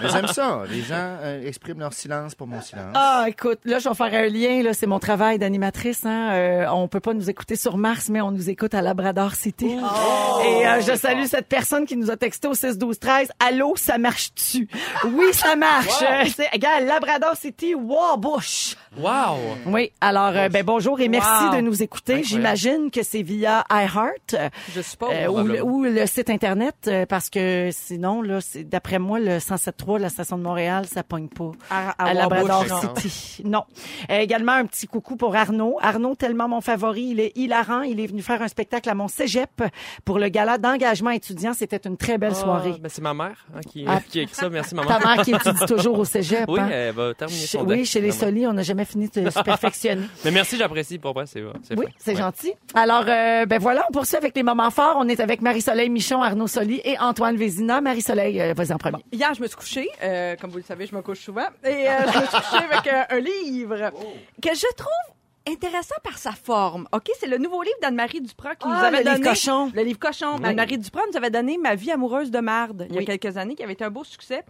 Mais 0.00 0.08
j'aime 0.08 0.28
ça. 0.28 0.62
Les 0.70 0.82
gens 0.82 0.94
euh, 1.20 1.46
expriment 1.46 1.80
leur 1.80 1.92
silence 1.92 2.34
pour 2.34 2.46
mon 2.46 2.60
silence. 2.60 2.92
Ah, 2.94 3.24
écoute, 3.28 3.58
là, 3.64 3.78
je 3.78 3.88
vais 3.88 3.94
faire 3.94 4.14
un 4.14 4.28
lien. 4.28 4.62
Là, 4.62 4.72
c'est 4.72 4.86
mon 4.86 5.00
travail 5.00 5.38
d'animatrice. 5.38 6.06
Hein. 6.06 6.30
Euh, 6.32 6.66
on 6.70 6.86
peut 6.86 7.00
pas 7.00 7.14
nous 7.14 7.28
écouter 7.28 7.56
sur 7.56 7.76
Mars, 7.76 8.08
mais 8.08 8.20
on 8.20 8.30
nous 8.30 8.50
écoute 8.50 8.74
à 8.74 8.82
Labrador 8.82 9.34
City. 9.34 9.66
Et 9.70 10.66
euh, 10.66 10.80
je 10.80 10.96
salue 10.96 11.24
cette 11.24 11.48
personne 11.48 11.86
qui 11.86 11.96
nous 11.96 12.10
a 12.10 12.16
texté 12.16 12.46
au 12.46 12.54
6 12.54 12.78
12 12.78 12.98
13. 12.98 13.30
Allô, 13.40 13.74
ça 13.76 13.98
marche-tu? 13.98 14.68
Oui, 15.04 15.32
ça 15.32 15.56
marche. 15.56 16.04
C'est, 16.36 16.48
regarde, 16.52 16.84
Labrador 16.84 17.36
City, 17.36 17.74
Warbush. 17.74 18.76
Wow! 18.98 19.36
Oui, 19.66 19.92
alors 20.00 20.32
euh, 20.34 20.48
ben 20.48 20.64
bonjour 20.64 21.00
et 21.00 21.08
merci 21.08 21.28
Wow. 21.50 21.56
de 21.56 21.60
nous 21.60 21.82
écouter. 21.82 22.22
J'imagine 22.24 22.90
que 22.90 23.02
c'est 23.04 23.22
via 23.22 23.64
iHeart 23.70 24.34
euh, 24.34 24.48
Je 24.74 24.80
suppose. 24.80 25.10
euh, 25.12 25.28
ou, 25.28 25.42
le, 25.46 25.62
ou 25.62 25.84
le 25.84 26.04
site 26.06 26.30
internet 26.30 26.74
euh, 26.88 27.06
parce 27.06 27.30
que 27.30 27.68
sinon 27.72 28.22
là, 28.22 28.38
d'après 28.64 28.98
moi 28.98 29.20
le 29.20 29.38
107.3 29.38 30.00
la 30.00 30.08
station 30.08 30.36
de 30.36 30.42
Montréal, 30.42 30.86
ça 30.86 31.02
pogne 31.04 31.28
pas 31.28 31.52
À- 31.70 31.90
à 31.90 32.08
à 32.08 32.14
Labrador. 32.14 32.64
City. 32.96 33.42
Non. 33.44 33.64
Également 34.08 34.52
un 34.52 34.66
petit 34.66 34.86
coucou 34.88 35.16
pour 35.16 35.36
Arnaud. 35.36 35.78
Arnaud 35.80 36.16
tellement 36.16 36.48
mon 36.48 36.60
favori, 36.60 37.08
il 37.12 37.20
est 37.20 37.32
hilarant, 37.36 37.82
il 37.82 38.00
est 38.00 38.06
venu 38.06 38.22
faire 38.22 38.42
un 38.42 38.48
spectacle 38.48 38.88
à 38.90 38.94
mon 38.94 39.06
cégep 39.08 39.62
pour 40.04 40.18
le 40.18 40.28
gala 40.28 40.58
d'engagement 40.58 41.10
étudiant, 41.10 41.52
c'était 41.54 41.80
une 41.84 41.96
très 41.96 42.18
belle 42.18 42.34
soirée. 42.34 42.72
Ah, 42.74 42.78
ben, 42.82 42.88
c'est 42.92 43.02
ma 43.02 43.14
mère 43.14 43.46
hein, 43.54 43.60
qui, 43.70 43.84
Ah. 43.86 44.00
qui 44.08 44.18
a 44.18 44.22
écrit 44.22 44.34
ça. 44.34 44.48
Merci, 44.48 44.74
maman. 44.74 44.88
Ta 44.88 44.98
mère 44.98 45.24
qui 45.24 45.32
étudie 45.32 45.66
toujours 45.66 45.98
au 46.00 46.04
cégep. 46.04 46.46
Oui, 46.48 46.58
hein? 46.58 46.68
elle 46.70 46.94
va 46.94 47.14
terminer 47.14 47.38
son 47.46 47.60
oui, 47.64 47.76
deck, 47.78 47.86
chez 47.86 48.00
les 48.00 48.10
solis, 48.12 48.46
on 48.46 48.52
n'a 48.54 48.62
jamais 48.62 48.84
fini 48.88 49.08
de 49.08 49.30
se 49.30 49.40
perfectionner. 49.42 50.06
Mais 50.24 50.30
merci, 50.30 50.56
j'apprécie. 50.56 50.98
Pour 50.98 51.12
vrai, 51.12 51.24
c'est 51.26 51.42
Oui, 51.42 51.86
c'est 51.98 52.12
Ouais. 52.12 52.16
gentil. 52.16 52.52
Alors, 52.74 53.04
euh, 53.06 53.46
ben 53.46 53.58
voilà, 53.60 53.84
on 53.88 53.92
poursuit 53.92 54.16
avec 54.16 54.34
les 54.34 54.42
moments 54.42 54.70
forts. 54.70 54.96
On 54.98 55.08
est 55.08 55.20
avec 55.20 55.40
Marie-Soleil 55.42 55.88
Michon, 55.90 56.22
Arnaud 56.22 56.46
Soli 56.46 56.80
et 56.84 56.98
Antoine 56.98 57.36
Vézina. 57.36 57.80
Marie-Soleil, 57.80 58.40
euh, 58.40 58.54
vas-y 58.54 58.72
en 58.72 58.78
premier. 58.78 59.04
Hier, 59.12 59.32
je 59.34 59.42
me 59.42 59.46
suis 59.46 59.56
couchée. 59.56 59.88
euh, 60.02 60.34
comme 60.40 60.50
vous 60.50 60.56
le 60.58 60.62
savez, 60.64 60.86
je 60.86 60.94
me 60.94 61.02
couche 61.02 61.20
souvent. 61.20 61.46
Et 61.64 61.68
euh, 61.88 61.98
je 62.12 62.18
me 62.18 62.26
suis 62.26 62.36
couchée 62.36 62.64
avec 62.70 62.86
euh, 62.92 63.02
un 63.16 63.20
livre 63.20 63.90
que 64.42 64.54
je 64.54 64.74
trouve 64.76 65.14
intéressant 65.50 65.94
par 66.04 66.18
sa 66.18 66.32
forme. 66.32 66.86
OK, 66.92 67.10
c'est 67.18 67.26
le 67.26 67.38
nouveau 67.38 67.62
livre 67.62 67.76
d'Anne-Marie 67.80 68.20
Duprat 68.20 68.54
qui 68.56 68.68
nous 68.68 68.74
Ah, 68.76 68.86
avait 68.88 68.98
le 68.98 69.04
livre 69.04 69.14
donné... 69.16 69.28
cochon. 69.30 69.70
Le 69.74 69.82
livre 69.82 69.98
cochon. 69.98 70.36
Anne-Marie 70.44 70.76
Duprat 70.78 71.02
nous 71.10 71.16
avait 71.16 71.30
donné 71.30 71.56
Ma 71.56 71.74
vie 71.74 71.90
amoureuse 71.90 72.30
de 72.30 72.40
marde 72.40 72.86
il 72.90 72.96
y 72.96 72.98
a 72.98 73.04
quelques 73.16 73.36
années, 73.38 73.54
qui 73.54 73.62
avait 73.62 73.72
été 73.72 73.84
un 73.84 73.90
beau 73.90 74.04
succès. 74.04 74.44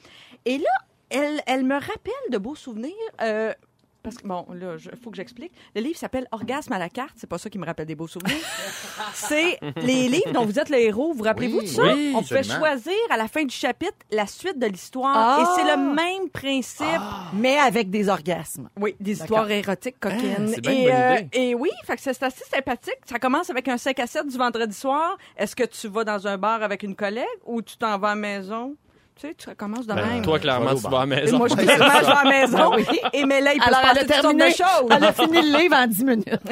Et 0.45 0.59
là, 0.59 0.71
elle, 1.11 1.40
elle 1.47 1.64
me 1.64 1.75
rappelle 1.75 2.12
de 2.30 2.38
beaux 2.38 2.57
souvenirs. 2.57 2.92
euh, 3.23 3.52
parce 4.02 4.16
que, 4.16 4.26
bon, 4.26 4.46
là, 4.54 4.76
il 4.80 4.98
faut 4.98 5.10
que 5.10 5.16
j'explique. 5.16 5.52
Le 5.74 5.80
livre 5.80 5.98
s'appelle 5.98 6.26
Orgasme 6.32 6.72
à 6.72 6.78
la 6.78 6.88
carte. 6.88 7.12
C'est 7.16 7.26
pas 7.28 7.38
ça 7.38 7.50
qui 7.50 7.58
me 7.58 7.66
rappelle 7.66 7.86
des 7.86 7.94
beaux 7.94 8.06
souvenirs. 8.08 8.36
c'est 9.14 9.58
les 9.76 10.08
livres 10.08 10.32
dont 10.32 10.44
vous 10.44 10.58
êtes 10.58 10.68
le 10.70 10.78
héros. 10.78 11.12
Vous 11.12 11.24
rappelez-vous 11.24 11.58
Oui, 11.58 11.64
de 11.64 11.68
ça? 11.70 11.82
oui, 11.94 12.12
On 12.14 12.22
pouvait 12.22 12.38
absolument. 12.38 12.66
choisir 12.66 12.94
à 13.10 13.16
la 13.16 13.28
fin 13.28 13.44
du 13.44 13.54
chapitre 13.54 13.96
la 14.10 14.26
suite 14.26 14.58
de 14.58 14.66
l'histoire. 14.66 15.14
Ah! 15.16 15.42
Et 15.42 15.60
c'est 15.60 15.76
le 15.76 15.94
même 15.94 16.30
principe. 16.30 16.86
Mais 17.34 17.58
avec 17.58 17.90
des 17.90 18.08
orgasmes. 18.08 18.68
Oui, 18.78 18.94
des 19.00 19.12
histoires 19.12 19.50
érotiques 19.50 19.98
coquines. 20.00 20.48
c'est 20.54 20.60
bien 20.60 20.72
et, 20.72 20.84
une 20.84 21.16
bonne 21.16 21.26
idée. 21.26 21.28
et 21.32 21.54
oui, 21.54 21.70
fait 21.84 21.96
que 21.96 22.02
c'est 22.02 22.22
assez 22.22 22.44
sympathique. 22.44 22.98
Ça 23.04 23.18
commence 23.18 23.50
avec 23.50 23.68
un 23.68 23.76
5 23.78 23.98
à 23.98 24.06
7 24.06 24.26
du 24.28 24.38
vendredi 24.38 24.74
soir. 24.74 25.16
Est-ce 25.36 25.56
que 25.56 25.64
tu 25.64 25.88
vas 25.88 26.04
dans 26.04 26.26
un 26.26 26.38
bar 26.38 26.62
avec 26.62 26.82
une 26.82 26.94
collègue 26.94 27.24
ou 27.44 27.62
tu 27.62 27.76
t'en 27.76 27.98
vas 27.98 28.10
à 28.10 28.14
la 28.14 28.20
maison? 28.20 28.76
Tu 29.20 29.26
sais, 29.26 29.34
tu 29.34 29.52
commences 29.56 29.87
de 29.87 29.94
Ben, 29.94 30.06
même. 30.06 30.22
toi, 30.22 30.38
clairement, 30.38 30.75
tu 30.76 30.82
vas 30.88 31.00
à 31.00 31.06
la 31.06 31.16
Et 31.16 31.20
maison. 31.22 31.38
moi, 31.38 31.48
je 31.48 31.54
clairement, 31.56 31.84
je 32.00 32.06
vais 32.06 32.12
à 32.12 32.25
la 32.25 32.30
maison. 32.30 32.70
Ben 32.70 32.76
oui. 32.76 33.00
Et 33.12 33.25
mais 33.25 33.40
là, 33.40 33.52
il 33.52 33.58
peut 33.60 33.66
Alors, 33.66 33.80
se 33.80 33.87
elle 33.87 33.92
passer 33.92 33.98
a 33.98 34.04
toutes 34.04 34.12
sortes 34.22 34.37
terminé, 34.38 34.50
de 34.50 34.56
choses. 34.56 34.88
elle 34.92 35.04
a 35.04 35.12
fini 35.12 35.50
le 35.52 35.58
livre 35.58 35.76
en 35.76 35.87
10 35.88 36.04
minutes. 36.04 36.28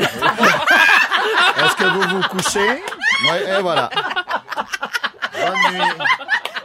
Est-ce 1.56 1.76
que 1.76 1.84
vous 1.84 2.16
vous 2.16 2.28
couchez? 2.28 2.68
Oui, 3.22 3.36
et 3.56 3.62
voilà. 3.62 3.88
Bonne 5.32 5.74
nuit. 5.74 5.88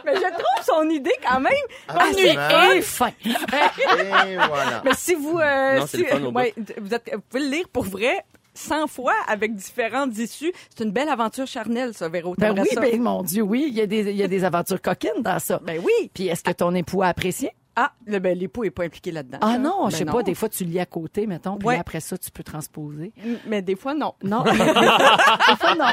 Mais 0.04 0.16
je 0.16 0.20
trouve 0.22 0.64
son 0.64 0.90
idée 0.90 1.14
quand 1.24 1.38
même. 1.40 1.52
Absolument. 1.88 2.72
Et 2.74 2.82
fin. 2.82 3.10
Et 3.24 4.36
voilà. 4.36 4.82
Mais 4.84 4.90
si 4.94 5.14
vous, 5.14 5.38
euh, 5.38 5.78
Non, 5.78 5.86
si- 5.86 6.02
bout. 6.04 6.30
ouais, 6.36 6.52
vous, 6.80 6.92
êtes, 6.94 7.10
vous 7.14 7.20
pouvez 7.30 7.42
le 7.44 7.48
lire 7.50 7.64
pour 7.72 7.84
vrai 7.84 8.24
100 8.54 8.86
fois 8.86 9.14
avec 9.28 9.54
différentes 9.54 10.16
issues. 10.18 10.52
C'est 10.74 10.84
une 10.84 10.90
belle 10.92 11.08
aventure 11.08 11.46
charnelle, 11.46 11.94
ça, 11.94 12.08
Véro. 12.08 12.34
Ben 12.38 12.54
oui, 12.58 12.68
ça? 12.72 12.80
ben 12.80 13.00
mon 13.00 13.22
Dieu, 13.22 13.42
oui, 13.42 13.66
il 13.68 13.74
y, 13.74 13.80
a 13.80 13.86
des, 13.86 14.10
il 14.10 14.16
y 14.16 14.22
a 14.22 14.28
des 14.28 14.44
aventures 14.44 14.80
coquines 14.80 15.22
dans 15.22 15.38
ça. 15.38 15.60
Ben 15.64 15.80
oui. 15.84 16.10
Puis 16.12 16.28
est-ce 16.28 16.42
que 16.42 16.52
ton 16.52 16.74
époux 16.74 17.02
a 17.02 17.06
apprécié? 17.08 17.50
Ah, 17.74 17.90
le, 18.04 18.18
ben, 18.18 18.36
l'époux 18.38 18.64
est 18.64 18.70
pas 18.70 18.84
impliqué 18.84 19.10
là-dedans. 19.12 19.38
Ah 19.40 19.56
non, 19.56 19.86
je 19.86 19.92
Ben 19.92 19.98
sais 20.00 20.04
non. 20.04 20.12
pas, 20.12 20.22
des 20.22 20.34
fois 20.34 20.50
tu 20.50 20.62
lis 20.64 20.78
à 20.78 20.84
côté, 20.84 21.26
mettons, 21.26 21.56
puis 21.56 21.68
Ouais. 21.68 21.78
après 21.78 22.00
ça, 22.00 22.18
tu 22.18 22.30
peux 22.30 22.42
transposer. 22.42 23.14
Mais 23.46 23.62
des 23.62 23.76
fois, 23.76 23.94
non. 23.94 24.12
Non, 24.22 24.42
des 24.44 24.50
fois, 24.52 25.74
non. 25.74 25.86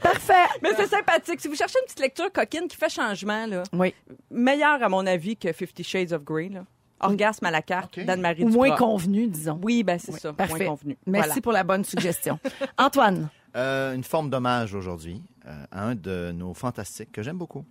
Parfait. 0.00 0.46
Mais 0.62 0.70
c'est 0.76 0.86
sympathique. 0.86 1.40
Si 1.40 1.48
vous 1.48 1.54
cherchez 1.56 1.78
une 1.78 1.84
petite 1.84 2.00
lecture 2.00 2.32
coquine 2.32 2.68
qui 2.68 2.76
fait 2.78 2.88
changement, 2.88 3.44
là, 3.46 3.64
Oui. 3.74 3.94
meilleure 4.30 4.82
à 4.82 4.88
mon 4.88 5.06
avis 5.06 5.36
que 5.36 5.52
Fifty 5.52 5.84
Shades 5.84 6.12
of 6.14 6.24
Grey, 6.24 6.48
là. 6.48 6.64
Orgasme 7.02 7.44
à 7.46 7.50
la 7.50 7.62
carte 7.62 7.98
Ok. 7.98 8.04
d'Anne-Marie 8.04 8.44
Ou 8.44 8.48
moins 8.48 8.76
convenu, 8.76 9.26
disons. 9.26 9.58
Oui, 9.62 9.82
ben 9.82 9.98
c'est 9.98 10.12
Oui, 10.12 10.20
ça. 10.20 10.32
Parfait. 10.32 10.64
Moins 10.64 10.66
convenu. 10.76 10.96
Merci 11.06 11.28
Voilà. 11.28 11.42
pour 11.42 11.52
la 11.52 11.64
bonne 11.64 11.84
suggestion. 11.84 12.38
Antoine. 12.78 13.28
Euh, 13.56 13.94
une 13.94 14.04
forme 14.04 14.30
d'hommage 14.30 14.74
aujourd'hui 14.74 15.22
euh, 15.46 15.64
à 15.70 15.84
un 15.88 15.94
de 15.94 16.32
nos 16.32 16.54
fantastiques 16.54 17.12
que 17.12 17.22
j'aime 17.22 17.36
beaucoup, 17.36 17.64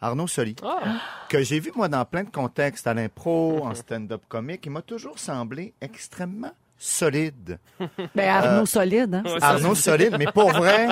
Arnaud 0.00 0.26
Soli, 0.26 0.56
Ah, 0.62 0.98
que 1.28 1.42
j'ai 1.42 1.60
vu 1.60 1.70
moi 1.76 1.88
dans 1.88 2.04
plein 2.04 2.24
de 2.24 2.30
contextes, 2.30 2.86
à 2.88 2.94
l'impro, 2.94 3.64
en 3.64 3.74
stand-up 3.74 4.22
comique. 4.28 4.66
Il 4.66 4.72
m'a 4.72 4.82
toujours 4.82 5.18
semblé 5.20 5.72
extrêmement 5.80 6.50
solide. 6.76 7.58
Ben, 8.14 8.28
Arnaud 8.28 8.66
solide, 8.66 9.14
hein? 9.14 9.22
Arnaud 9.40 9.74
solide, 9.76 10.16
mais 10.18 10.26
pour 10.26 10.50
vrai, 10.50 10.88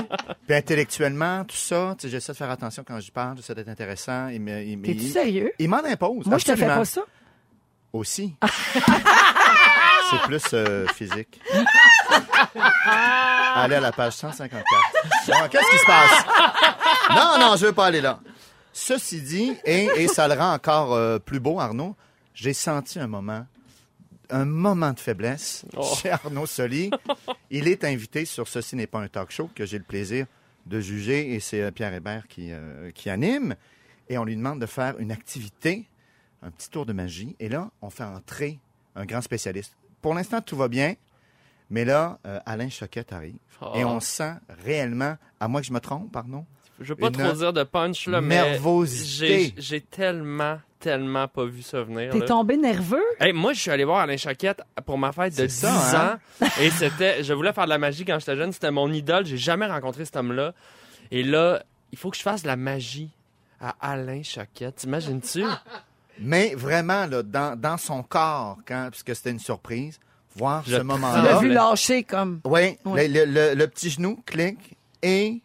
puis 0.47 0.55
intellectuellement, 0.57 1.45
tout 1.45 1.57
ça, 1.57 1.95
tu 1.99 2.03
sais, 2.07 2.09
j'essaie 2.13 2.33
de 2.33 2.37
faire 2.37 2.51
attention 2.51 2.85
quand 2.87 3.01
je 3.01 3.11
parle, 3.11 3.37
j'essaie 3.37 3.55
d'être 3.57 3.69
intéressant. 3.69 4.29
Il, 4.29 4.41
me- 4.41 4.63
il, 4.63 4.81
T'es-tu 4.83 5.09
sérieux? 5.09 5.53
il 5.59 5.69
m'en 5.69 5.85
impose. 5.85 6.27
Moi, 6.27 6.39
je 6.39 6.45
te 6.45 6.55
fais 6.57 6.65
absolument. 6.65 6.77
pas 6.77 6.85
ça. 6.85 7.03
Aussi. 7.93 8.35
C'est 10.11 10.23
plus 10.27 10.43
euh, 10.55 10.87
physique. 10.89 11.41
Allez 13.55 13.77
à 13.77 13.81
la 13.81 13.93
page 13.93 14.15
154. 14.15 14.65
Bon, 15.27 15.35
qu'est-ce 15.51 15.71
qui 15.71 15.79
se 15.79 15.87
passe? 15.87 16.25
Non, 17.11 17.39
non, 17.39 17.57
je 17.57 17.67
veux 17.67 17.73
pas 17.73 17.87
aller 17.87 18.01
là. 18.01 18.21
Ceci 18.73 19.21
dit, 19.21 19.57
et, 19.65 19.85
et 19.97 20.09
ça 20.09 20.29
le 20.29 20.35
rend 20.35 20.53
encore 20.55 20.95
euh, 20.95 21.19
plus 21.19 21.41
beau, 21.41 21.61
Arnaud, 21.61 21.95
j'ai 22.35 22.55
senti 22.55 22.99
un 22.99 23.07
moment, 23.07 23.47
un 24.31 24.45
moment 24.47 24.93
de 24.93 25.01
faiblesse 25.01 25.65
Oh. 25.77 25.87
chez 26.01 26.11
Arnaud 26.11 26.47
Soli. 26.47 26.91
Il 27.51 27.69
est 27.69 27.85
invité 27.85 28.25
sur 28.25 28.49
Ceci 28.49 28.77
n'est 28.77 28.87
pas 28.87 29.01
un 29.01 29.09
talk 29.09 29.31
show 29.31 29.51
que 29.55 29.67
j'ai 29.67 29.77
le 29.79 29.85
plaisir 29.85 30.27
de 30.67 30.81
juger 30.81 31.35
et 31.35 31.41
c'est 31.41 31.61
euh, 31.63 31.71
Pierre 31.71 31.93
Hébert 31.93 32.27
qui, 32.29 32.49
euh, 32.53 32.91
qui 32.95 33.11
anime. 33.11 33.55
Et 34.09 34.17
on 34.19 34.25
lui 34.25 34.37
demande 34.37 34.61
de 34.61 34.67
faire 34.67 34.95
une 34.99 35.13
activité, 35.13 35.87
un 36.43 36.51
petit 36.51 36.69
tour 36.71 36.87
de 36.87 36.93
magie. 36.93 37.37
Et 37.41 37.49
là, 37.49 37.71
on 37.83 37.91
fait 37.91 38.05
entrer 38.05 38.59
un 38.97 39.05
grand 39.07 39.21
spécialiste. 39.23 39.77
Pour 40.01 40.15
l'instant, 40.15 40.41
tout 40.41 40.57
va 40.57 40.69
bien. 40.69 40.95
Mais 41.71 41.85
là, 41.85 42.19
euh, 42.27 42.39
Alain 42.45 42.69
Choquette 42.69 43.13
arrive. 43.13 43.37
Et 43.75 43.85
Oh. 43.85 43.89
on 43.89 44.01
sent 44.01 44.35
réellement, 44.65 45.17
à 45.41 45.47
moins 45.49 45.61
que 45.61 45.67
je 45.69 45.73
me 45.73 45.79
trompe, 45.81 46.11
pardon, 46.13 46.45
Je 46.81 46.89
veux 46.89 46.97
pas 46.97 47.07
Une 47.09 47.13
trop 47.13 47.33
dire 47.33 47.53
de 47.53 47.63
punch, 47.63 48.09
là, 48.09 48.21
mais 48.21 48.35
nervosité. 48.43 49.55
j'ai 49.57 49.63
j'ai 49.63 49.81
tellement, 49.81 50.59
tellement 50.81 51.29
pas 51.29 51.45
vu 51.45 51.63
ça 51.63 51.83
venir. 51.85 52.11
T'es 52.13 52.25
tombé 52.25 52.57
nerveux? 52.57 53.05
Hey, 53.21 53.33
moi, 53.33 53.53
je 53.53 53.61
suis 53.61 53.71
allé 53.71 53.85
voir 53.85 54.01
Alain 54.01 54.17
Choquette 54.17 54.63
pour 54.85 54.99
ma 54.99 55.13
fête 55.13 55.37
de 55.37 55.47
10 55.47 55.53
C'est 55.55 55.67
ça, 55.67 56.19
hein? 56.41 56.45
ans. 56.45 56.49
Et 56.61 56.71
c'était, 56.71 57.23
je 57.23 57.33
voulais 57.33 57.53
faire 57.53 57.65
de 57.65 57.69
la 57.71 57.79
magie 57.79 58.05
quand 58.05 58.19
j'étais 58.19 58.37
jeune. 58.37 58.51
C'était 58.53 58.73
mon 58.73 58.93
idole. 58.93 59.25
J'ai 59.27 59.37
jamais 59.39 59.67
rencontré 59.67 60.05
cet 60.05 60.17
homme-là. 60.17 60.55
Et 61.13 61.23
là, 61.23 61.63
il 61.93 61.99
faut 61.99 62.11
que 62.11 62.17
je 62.17 62.23
fasse 62.23 62.43
de 62.43 62.49
la 62.49 62.57
magie 62.57 63.11
à 63.61 63.77
Alain 63.81 64.23
Choquette. 64.25 64.77
T'imagines-tu? 64.77 65.45
Mais 66.21 66.55
vraiment, 66.55 67.07
là, 67.07 67.23
dans, 67.23 67.59
dans 67.59 67.77
son 67.77 68.03
corps, 68.03 68.59
quand, 68.67 68.89
puisque 68.91 69.15
c'était 69.17 69.31
une 69.31 69.39
surprise, 69.41 69.99
voir 70.37 70.63
Je 70.65 70.71
ce 70.71 70.71
Tu 70.73 70.79
l'as 70.79 70.85
moment-là. 70.85 71.39
vu 71.39 71.49
lâcher 71.49 72.03
comme. 72.05 72.41
Oui, 72.45 72.79
Oui. 72.85 73.09
le, 73.09 73.25
le- 73.25 73.55
le 73.55 73.67
petit 73.67 73.91
genou 73.91 74.19
clique 74.27 74.77
et 75.03 75.41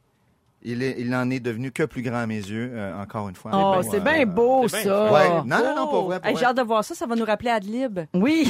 il, 0.63 0.83
est, 0.83 0.95
il 1.00 1.13
en 1.15 1.29
est 1.29 1.39
devenu 1.39 1.71
que 1.71 1.83
plus 1.83 2.01
grand 2.01 2.17
à 2.19 2.25
mes 2.27 2.36
yeux, 2.39 2.71
euh, 2.74 3.01
encore 3.01 3.29
une 3.29 3.36
fois. 3.36 3.51
Oh, 3.53 3.81
c'est 3.89 4.01
bien 4.03 4.25
beau, 4.25 4.67
c'est 4.67 4.83
bien 4.83 4.91
ça. 4.91 5.12
Ouais. 5.13 5.29
Non, 5.45 5.57
non, 5.63 5.75
non, 5.75 5.88
pas 5.88 6.01
vrai. 6.01 6.19
pas 6.19 6.29
Hey. 6.29 6.36
J'ai 6.38 6.45
hâte 6.45 6.57
de 6.57 6.62
voir 6.63 6.83
ça. 6.83 6.93
Ça 6.95 7.05
va 7.05 7.15
nous 7.15 7.24
rappeler 7.25 7.51
Adlib. 7.51 8.00
Oui. 8.13 8.47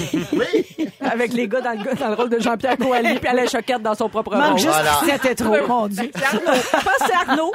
Avec 1.02 1.34
les 1.34 1.48
gars 1.48 1.62
dans 1.62 1.72
le, 1.72 1.96
dans 1.96 2.08
le 2.10 2.14
rôle 2.16 2.30
de 2.30 2.40
Jean-Pierre 2.40 2.78
Coallier 2.78 3.20
puis 3.20 3.28
Alain 3.28 3.46
Choquette 3.46 3.82
dans 3.84 3.94
son 3.96 4.10
propre 4.10 4.36
Manque 4.36 4.44
rôle. 4.52 4.58
juste 4.60 4.70
Voilà. 4.72 5.00
c'était 5.06 5.36
trop, 5.36 5.68
mon 5.68 5.88
Dieu. 5.88 6.10
C'est 6.16 6.24
Arnaud. 6.24 6.62
C'est 7.06 7.14
Arnaud. 7.30 7.52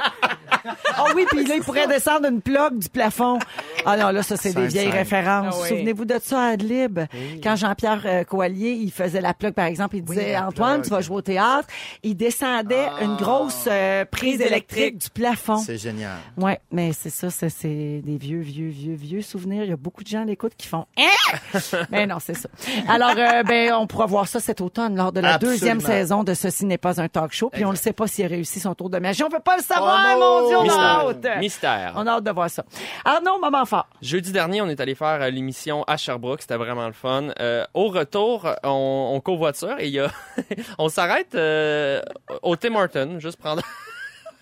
Oh 0.65 1.09
oui, 1.15 1.25
puis 1.29 1.45
là, 1.45 1.55
il 1.55 1.61
pourrait 1.61 1.87
descendre 1.87 2.27
une 2.29 2.41
plaque 2.41 2.77
du 2.77 2.89
plafond. 2.89 3.39
Ah 3.85 3.97
non, 3.97 4.09
là, 4.09 4.23
ça, 4.23 4.37
c'est 4.37 4.53
des 4.53 4.67
vieilles 4.67 4.89
références. 4.89 5.55
Ah 5.57 5.61
oui. 5.63 5.69
Souvenez-vous 5.69 6.05
de 6.05 6.15
ça 6.21 6.41
à 6.41 6.45
Adlib. 6.51 6.99
Quand 7.43 7.55
Jean-Pierre 7.55 8.01
euh, 8.05 8.23
Coallier, 8.23 8.71
il 8.71 8.91
faisait 8.91 9.21
la 9.21 9.33
plaque, 9.33 9.55
par 9.55 9.65
exemple, 9.65 9.97
il 9.97 10.03
disait, 10.03 10.37
Antoine, 10.37 10.75
plug. 10.81 10.83
tu 10.85 10.89
vas 10.91 11.01
jouer 11.01 11.17
au 11.17 11.21
théâtre. 11.21 11.67
Il 12.03 12.15
descendait 12.15 12.87
Ah. 12.99 13.03
une 13.03 13.15
grosse 13.15 13.65
euh, 13.67 14.05
prise 14.05 14.39
électrique 14.41 14.97
du 14.99 15.09
plafond. 15.09 15.57
C'est 15.57 15.77
génial. 15.77 16.17
Ouais, 16.37 16.59
mais 16.71 16.91
c'est 16.93 17.09
ça, 17.09 17.29
ça, 17.29 17.49
c'est 17.49 18.01
des 18.03 18.17
vieux, 18.17 18.39
vieux, 18.41 18.69
vieux, 18.69 18.95
vieux 18.95 19.21
souvenirs. 19.21 19.63
Il 19.63 19.69
y 19.69 19.73
a 19.73 19.77
beaucoup 19.77 20.03
de 20.03 20.07
gens 20.07 20.21
à 20.21 20.25
l'écoute 20.25 20.53
qui 20.57 20.67
font 20.67 20.85
Hein? 20.97 21.59
Mais 21.91 22.05
non, 22.07 22.17
c'est 22.19 22.35
ça. 22.35 22.49
Alors, 22.87 23.13
euh, 23.17 23.43
ben, 23.43 23.73
on 23.73 23.87
pourra 23.87 24.05
voir 24.05 24.27
ça 24.27 24.39
cet 24.39 24.61
automne 24.61 24.95
lors 24.95 25.11
de 25.11 25.19
la 25.19 25.33
Absolument. 25.35 25.53
deuxième 25.57 25.79
saison 25.81 26.23
de 26.23 26.33
Ceci 26.33 26.65
n'est 26.65 26.77
pas 26.77 27.01
un 27.01 27.07
talk 27.07 27.31
show. 27.33 27.49
Puis 27.49 27.65
on 27.65 27.71
ne 27.71 27.77
sait 27.77 27.93
pas 27.93 28.07
s'il 28.07 28.25
a 28.25 28.27
réussi 28.27 28.59
son 28.59 28.73
tour 28.75 28.89
de 28.89 28.99
magie. 28.99 29.23
On 29.23 29.29
peut 29.29 29.39
pas 29.39 29.57
le 29.57 29.63
savoir, 29.63 30.15
Oh 30.15 30.19
mon 30.41 30.47
Dieu, 30.47 30.52
on 30.55 30.61
a 30.61 30.63
Mystère. 30.63 30.79
hâte. 30.81 31.39
Mystère. 31.39 31.93
On 31.95 32.07
a 32.07 32.11
hâte 32.11 32.23
de 32.23 32.31
voir 32.31 32.49
ça. 32.49 32.63
Arnaud, 33.05 33.39
moment 33.39 33.65
fort. 33.65 33.87
Jeudi 34.01 34.31
dernier, 34.31 34.61
on 34.61 34.69
est 34.69 34.79
allé 34.79 34.95
faire 34.95 35.21
euh, 35.21 35.29
l'émission 35.29 35.83
à 35.83 35.97
Sherbrooke. 35.97 36.41
C'était 36.41 36.57
vraiment 36.57 36.87
le 36.87 36.93
fun. 36.93 37.29
Euh, 37.39 37.65
au 37.73 37.89
retour, 37.89 38.47
on, 38.63 39.11
on 39.13 39.19
covoiture 39.21 39.75
et 39.79 39.87
il 39.87 39.93
y 39.93 39.99
a, 39.99 40.09
on 40.77 40.89
s'arrête 40.89 41.35
euh, 41.35 42.01
au 42.41 42.55
Tim 42.55 42.75
Hortons, 42.75 43.19
juste 43.19 43.37
prendre 43.37 43.61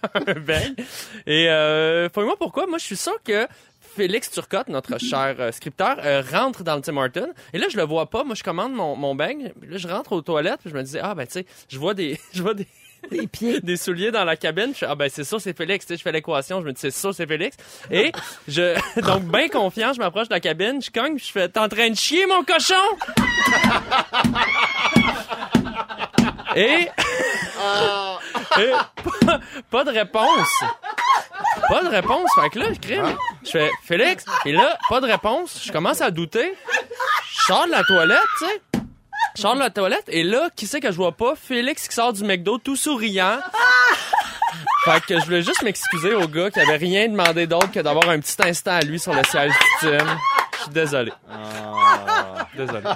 un 0.27 0.33
bain. 0.39 0.73
Et 1.25 1.47
euh, 1.49 2.09
moi 2.15 2.35
pourquoi. 2.37 2.67
Moi, 2.67 2.77
je 2.77 2.85
suis 2.85 2.97
sûr 2.97 3.21
que 3.23 3.47
Félix 3.95 4.31
Turcotte, 4.31 4.69
notre 4.69 4.97
cher 4.99 5.35
euh, 5.39 5.51
scripteur, 5.51 5.97
euh, 6.03 6.21
rentre 6.31 6.63
dans 6.63 6.75
le 6.75 6.81
Tim 6.81 6.97
Hortons. 6.97 7.33
Et 7.53 7.57
là, 7.57 7.67
je 7.69 7.77
le 7.77 7.83
vois 7.83 8.09
pas. 8.09 8.23
Moi, 8.23 8.35
je 8.35 8.43
commande 8.43 8.73
mon, 8.73 8.95
mon. 8.95 9.15
Puis 9.15 9.69
Là, 9.69 9.77
je 9.77 9.87
rentre 9.87 10.13
aux 10.13 10.21
toilettes. 10.21 10.61
Puis 10.61 10.69
je 10.69 10.75
me 10.75 10.83
disais, 10.83 10.99
ah 11.03 11.13
ben 11.13 11.25
tu 11.25 11.33
sais, 11.33 11.45
je 11.67 11.77
vois 11.77 11.93
des, 11.93 12.19
je 12.33 12.41
vois 12.41 12.53
des 12.53 12.67
Les 13.12 13.27
pieds. 13.27 13.60
des 13.62 13.77
souliers 13.77 14.12
dans 14.12 14.24
la 14.24 14.36
cabine. 14.36 14.72
Je 14.74 14.79
fais, 14.79 14.86
ah 14.88 14.96
ben 14.96 15.10
c'est 15.12 15.24
ça, 15.24 15.38
c'est 15.39 15.55
Félix. 15.58 15.86
Tu 15.86 15.93
sais, 15.93 15.98
je 15.98 16.03
fais 16.03 16.12
l'équation, 16.12 16.62
je 16.62 16.65
me 16.65 16.72
dis 16.72 16.79
c'est 16.79 16.91
ça, 16.91 17.12
c'est 17.13 17.25
Félix. 17.25 17.58
Et 17.89 18.12
je, 18.48 18.77
donc 19.01 19.24
bien 19.24 19.50
confiant, 19.50 19.91
je 19.93 20.00
m'approche 20.00 20.29
de 20.29 20.34
la 20.34 20.39
cabine, 20.39 20.81
je 20.81 20.91
cogne, 20.91 21.17
je 21.17 21.31
fais, 21.31 21.50
t'es 21.50 21.60
en 21.60 21.67
train 21.67 21.89
de 21.89 21.96
chier 21.96 22.25
mon 22.27 22.43
cochon 22.43 22.75
Et, 26.55 26.89
Et 28.60 28.72
pas, 29.25 29.39
pas 29.70 29.84
de 29.86 29.91
réponse. 29.91 30.50
Pas 31.70 31.84
de 31.84 31.88
réponse. 31.88 32.29
Fait 32.36 32.50
que 32.50 32.60
là, 32.60 32.74
je 32.74 32.79
crime. 32.79 33.15
Je 33.46 33.51
fais 33.51 33.70
Félix. 33.84 34.25
Et 34.46 34.51
là, 34.51 34.77
pas 34.89 35.00
de 35.00 35.05
réponse. 35.05 35.62
Je 35.65 35.72
commence 35.72 36.01
à 36.01 36.12
douter. 36.12 36.53
Je 37.31 37.41
sors 37.46 37.65
de 37.67 37.72
la 37.72 37.84
toilette, 37.84 38.20
tu 38.39 38.46
sais. 38.46 38.62
Je 39.35 39.41
sors 39.41 39.55
de 39.55 39.59
la 39.59 39.69
toilette 39.69 40.05
et 40.07 40.23
là, 40.23 40.50
qui 40.55 40.67
c'est 40.67 40.79
que 40.79 40.91
je 40.91 40.97
vois 40.97 41.13
pas? 41.13 41.33
Félix 41.35 41.88
qui 41.88 41.95
sort 41.95 42.13
du 42.13 42.23
McDo 42.23 42.57
tout 42.57 42.75
souriant. 42.75 43.38
Fait 44.85 45.01
que 45.01 45.19
je 45.19 45.25
voulais 45.25 45.41
juste 45.43 45.61
m'excuser 45.63 46.13
au 46.15 46.27
gars 46.27 46.50
qui 46.50 46.59
avait 46.59 46.75
rien 46.77 47.07
demandé 47.07 47.47
d'autre 47.47 47.71
que 47.71 47.79
d'avoir 47.79 48.09
un 48.09 48.19
petit 48.19 48.35
instant 48.43 48.71
à 48.71 48.81
lui 48.81 49.00
sur 49.00 49.13
le 49.13 49.23
siège 49.23 49.51
du 49.51 49.88
Tim. 49.88 50.05
Je 50.53 50.63
suis 50.63 50.71
désolé. 50.71 51.13
Désolé. 52.57 52.83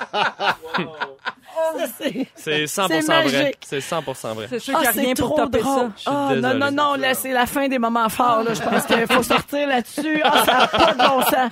C'est 1.97 2.27
C'est 2.35 2.65
100% 2.65 3.01
C'est 3.01 3.01
vrai. 3.01 3.55
C'est 3.65 3.79
100% 3.79 4.33
vrai. 4.33 4.47
C'est 4.49 4.59
sûr 4.59 4.75
ah, 4.75 4.79
qu'il 4.79 4.81
n'y 4.81 4.87
a 4.87 4.93
c'est 4.93 5.01
rien 5.01 5.13
trop 5.13 5.35
pour 5.35 5.49
drôle. 5.49 5.91
ça. 5.97 6.11
Ah, 6.11 6.35
non, 6.35 6.53
non, 6.53 6.71
non, 6.71 6.95
là, 6.95 7.13
c'est 7.13 7.31
la 7.31 7.45
fin 7.45 7.67
des 7.67 7.79
moments 7.79 8.09
forts. 8.09 8.43
Là. 8.43 8.53
Je 8.53 8.61
pense 8.61 8.85
qu'il 8.85 9.07
faut 9.07 9.23
sortir 9.23 9.67
là-dessus. 9.67 10.21
Ah, 10.23 10.43
ça 10.45 10.53
n'a 10.53 10.67
pas 10.67 10.93
de 10.93 10.97
bon 10.97 11.21
sens. 11.23 11.51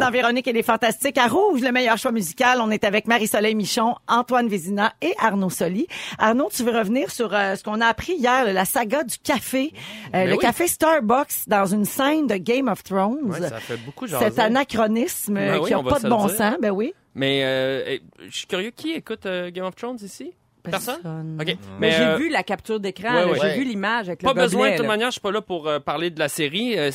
Dans 0.00 0.10
Véronique 0.10 0.46
et 0.48 0.52
les 0.52 0.62
Fantastiques, 0.62 1.18
à 1.18 1.28
Rouge, 1.28 1.60
le 1.60 1.70
meilleur 1.70 1.96
choix 1.98 2.12
musical, 2.12 2.58
on 2.60 2.70
est 2.70 2.84
avec 2.84 3.06
Marie-Soleil 3.06 3.54
Michon, 3.54 3.94
Antoine 4.08 4.48
Vézina 4.48 4.92
et 5.00 5.14
Arnaud 5.18 5.50
Soli. 5.50 5.86
Arnaud, 6.18 6.48
tu 6.52 6.62
veux 6.64 6.76
revenir 6.76 7.10
sur 7.10 7.32
euh, 7.34 7.54
ce 7.54 7.62
qu'on 7.62 7.80
a 7.80 7.86
appris 7.86 8.14
hier, 8.14 8.52
la 8.52 8.64
saga 8.64 9.04
du 9.04 9.18
café. 9.18 9.72
Euh, 10.06 10.10
Ben 10.12 10.26
le 10.28 10.32
oui. 10.34 10.38
café 10.38 10.66
Starbucks 10.66 11.46
dans 11.46 11.66
une 11.66 11.84
scène 11.84 12.26
de 12.26 12.36
Game 12.36 12.68
of 12.68 12.82
Thrones. 12.82 13.18
Ouais, 13.24 13.40
ça 13.40 13.60
fait 13.60 13.76
beaucoup 13.78 14.06
jaser. 14.06 14.24
Cet 14.26 14.38
anachronisme 14.38 15.34
Ben 15.34 15.60
qui 15.64 15.70
n'a 15.72 15.82
pas 15.82 16.00
de 16.00 16.08
bon 16.08 16.28
sens, 16.28 16.56
ben 16.60 16.70
oui. 16.70 16.92
Mais 17.14 17.42
euh, 17.44 17.84
eh, 17.86 18.02
je 18.28 18.36
suis 18.36 18.46
curieux, 18.46 18.70
qui 18.70 18.92
écoute 18.92 19.26
Game 19.52 19.64
of 19.64 19.76
Thrones 19.76 19.98
ici? 20.02 20.32
Personne? 20.70 20.94
Personne? 21.02 21.38
OK. 21.40 21.56
Mais 21.78 21.90
j'ai 21.92 22.02
euh, 22.04 22.16
vu 22.16 22.28
la 22.30 22.42
capture 22.42 22.80
d'écran, 22.80 23.14
ouais, 23.14 23.20
là, 23.20 23.26
ouais. 23.26 23.38
j'ai 23.40 23.46
Ouais. 23.48 23.58
vu 23.58 23.64
l'image 23.64 24.08
avec 24.08 24.20
Pas 24.22 24.32
le 24.32 24.40
besoin, 24.40 24.70
de 24.70 24.76
toute 24.76 24.82
là. 24.82 24.88
manière, 24.88 25.08
je 25.08 25.12
suis 25.12 25.20
pas 25.20 25.30
là 25.30 25.40
pour 25.42 25.68
euh, 25.68 25.78
parler 25.78 26.10
de 26.10 26.18
la 26.18 26.28
série. 26.28 26.78
Euh, 26.78 26.90